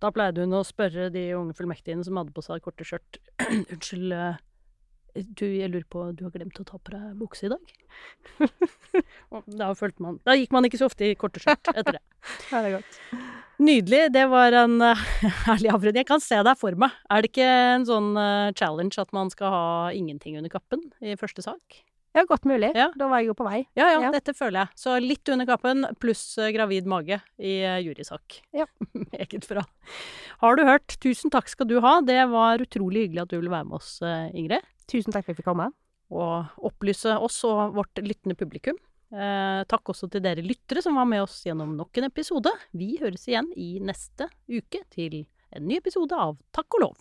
Da 0.00 0.10
pleide 0.14 0.42
hun 0.42 0.56
å 0.56 0.64
spørre 0.64 1.10
de 1.12 1.26
unge 1.36 1.54
fullmektigene 1.58 2.06
som 2.06 2.18
hadde 2.18 2.32
på 2.34 2.42
seg 2.44 2.62
korte 2.64 2.86
skjørt 2.88 3.20
Unnskyld, 3.46 4.14
eh, 4.16 4.40
du, 5.14 5.44
jeg 5.46 5.70
lurer 5.72 5.86
på, 5.90 6.04
du 6.16 6.24
har 6.26 6.32
glemt 6.34 6.58
å 6.60 6.64
ta 6.68 6.78
på 6.78 6.92
deg 6.94 7.16
bukse 7.20 7.46
i 7.48 7.52
dag? 7.52 7.74
Og 9.34 9.44
da 9.58 9.72
følte 9.78 10.02
man 10.04 10.18
Da 10.26 10.36
gikk 10.38 10.52
man 10.54 10.66
ikke 10.68 10.78
så 10.80 10.88
ofte 10.90 11.08
i 11.08 11.16
korte 11.18 11.42
skjørt 11.42 11.72
etter 11.74 11.98
det. 11.98 12.02
Ja, 12.50 12.60
det 12.60 12.68
er 12.68 12.74
godt. 12.78 12.96
Nydelig. 13.60 14.00
Det 14.12 14.24
var 14.32 14.54
en 14.62 14.74
uh, 14.92 15.04
herlig 15.46 15.70
avrunding. 15.72 16.02
Jeg 16.02 16.08
kan 16.10 16.20
se 16.24 16.36
deg 16.44 16.58
for 16.60 16.76
meg. 16.80 16.92
Er 17.12 17.22
det 17.24 17.30
ikke 17.32 17.46
en 17.76 17.86
sånn 17.88 18.10
uh, 18.16 18.50
challenge 18.56 19.00
at 19.00 19.12
man 19.16 19.32
skal 19.32 19.52
ha 19.54 19.62
ingenting 19.96 20.36
under 20.40 20.52
kappen 20.52 20.82
i 21.00 21.16
første 21.20 21.44
sak? 21.44 21.80
Ja, 22.16 22.24
godt 22.26 22.42
mulig. 22.48 22.72
Ja. 22.74 22.88
Da 22.98 23.06
var 23.06 23.22
jeg 23.22 23.28
jo 23.30 23.36
på 23.38 23.46
vei. 23.46 23.60
Ja, 23.78 23.86
ja, 23.92 24.00
Ja. 24.02 24.10
dette 24.10 24.34
føler 24.34 24.64
jeg. 24.64 24.80
Så 24.82 24.96
litt 25.00 25.28
under 25.30 25.46
kappen 25.48 25.86
pluss 26.02 26.24
uh, 26.42 26.48
gravid 26.52 26.88
mage 26.90 27.20
i 27.38 27.60
jurysak. 27.86 28.40
Ja. 28.56 28.66
Meget 29.14 29.46
bra. 29.48 29.62
Har 30.42 30.58
du 30.58 30.64
hørt? 30.66 30.96
Tusen 31.00 31.32
takk 31.32 31.48
skal 31.52 31.68
du 31.70 31.78
ha. 31.84 32.00
Det 32.04 32.18
var 32.32 32.60
utrolig 32.64 33.06
hyggelig 33.06 33.24
at 33.24 33.32
du 33.32 33.38
ville 33.38 33.54
være 33.54 33.68
med 33.70 33.78
oss, 33.80 33.94
Ingrid. 34.36 34.66
Tusen 34.90 35.14
takk 35.14 35.24
for 35.24 35.30
at 35.30 35.36
jeg 35.36 35.42
fikk 35.44 35.50
komme. 35.52 35.70
Og 36.10 36.64
opplyse 36.66 37.12
oss 37.22 37.38
og 37.46 37.76
vårt 37.76 38.00
lyttende 38.02 38.34
publikum. 38.38 38.78
Eh, 39.10 39.62
takk 39.70 39.90
også 39.90 40.06
til 40.10 40.22
dere 40.22 40.42
lyttere 40.42 40.82
som 40.82 40.98
var 40.98 41.06
med 41.10 41.24
oss 41.24 41.40
gjennom 41.46 41.72
nok 41.78 41.98
en 41.98 42.06
episode. 42.06 42.50
Vi 42.74 42.96
høres 43.00 43.26
igjen 43.30 43.50
i 43.58 43.72
neste 43.82 44.28
uke 44.50 44.82
til 44.90 45.24
en 45.54 45.66
ny 45.66 45.80
episode 45.80 46.14
av 46.14 46.36
Takk 46.54 46.78
og 46.78 46.84
lov. 46.84 46.94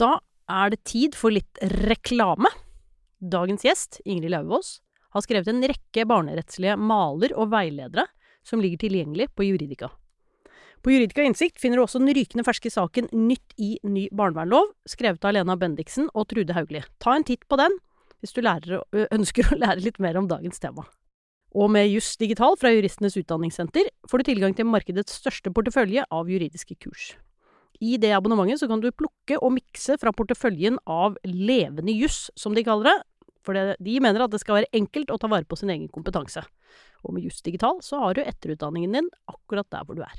Da 0.00 0.12
er 0.52 0.72
det 0.72 0.84
tid 0.88 1.16
for 1.16 1.32
litt 1.32 1.60
reklame. 1.88 2.48
Dagens 3.20 3.64
gjest, 3.64 4.00
Ingrid 4.04 4.32
Lauvås, 4.32 4.78
har 5.12 5.24
skrevet 5.24 5.48
en 5.52 5.64
rekke 5.64 6.04
barnerettslige 6.08 6.76
maler 6.80 7.32
og 7.36 7.52
veiledere 7.52 8.04
som 8.46 8.60
ligger 8.60 8.84
tilgjengelig 8.84 9.30
på 9.36 9.48
Juridika. 9.48 9.90
På 10.84 10.92
Juridika 10.92 11.24
Innsikt 11.26 11.60
finner 11.60 11.80
du 11.80 11.84
også 11.84 12.00
den 12.02 12.12
rykende 12.14 12.44
ferske 12.46 12.70
saken 12.70 13.08
Nytt 13.12 13.56
i 13.58 13.76
ny 13.82 14.06
barnevernlov, 14.14 14.70
skrevet 14.88 15.24
av 15.26 15.34
Lena 15.34 15.56
Bendiksen 15.58 16.10
og 16.14 16.28
Trude 16.30 16.54
Hauglie. 16.56 16.84
Ta 17.02 17.16
en 17.16 17.26
titt 17.26 17.46
på 17.50 17.58
den 17.60 17.74
hvis 18.24 18.32
du 18.32 18.40
lærer, 18.44 18.80
ønsker 19.12 19.50
å 19.52 19.58
lære 19.60 19.82
litt 19.84 19.98
mer 20.02 20.16
om 20.18 20.28
dagens 20.30 20.62
tema. 20.62 20.86
Og 21.56 21.70
med 21.72 21.88
Juss 21.88 22.14
Digital 22.20 22.56
fra 22.60 22.72
Juristenes 22.72 23.16
Utdanningssenter 23.16 23.88
får 24.10 24.20
du 24.20 24.28
tilgang 24.28 24.56
til 24.56 24.68
markedets 24.68 25.20
største 25.20 25.52
portefølje 25.54 26.04
av 26.12 26.28
juridiske 26.28 26.76
kurs. 26.82 27.14
I 27.80 27.96
det 28.00 28.12
abonnementet 28.16 28.68
kan 28.68 28.80
du 28.80 28.88
plukke 28.92 29.38
og 29.40 29.54
mikse 29.56 29.98
fra 30.00 30.12
porteføljen 30.16 30.78
av 30.88 31.16
levende 31.28 31.92
juss, 31.92 32.26
som 32.36 32.56
de 32.56 32.64
kaller 32.64 32.90
det, 32.90 32.96
for 33.46 33.74
de 33.78 33.98
mener 34.02 34.24
at 34.24 34.34
det 34.34 34.42
skal 34.42 34.60
være 34.60 34.72
enkelt 34.76 35.12
å 35.14 35.18
ta 35.22 35.30
vare 35.30 35.46
på 35.48 35.58
sin 35.58 35.72
egen 35.72 35.88
kompetanse. 35.92 36.42
Og 37.06 37.14
med 37.14 37.26
Juss 37.26 37.42
Digital 37.46 37.78
så 37.86 38.02
har 38.02 38.16
du 38.16 38.24
etterutdanningen 38.26 38.98
din 38.98 39.12
akkurat 39.30 39.70
der 39.72 39.86
hvor 39.86 39.98
du 39.98 40.02
er. 40.06 40.18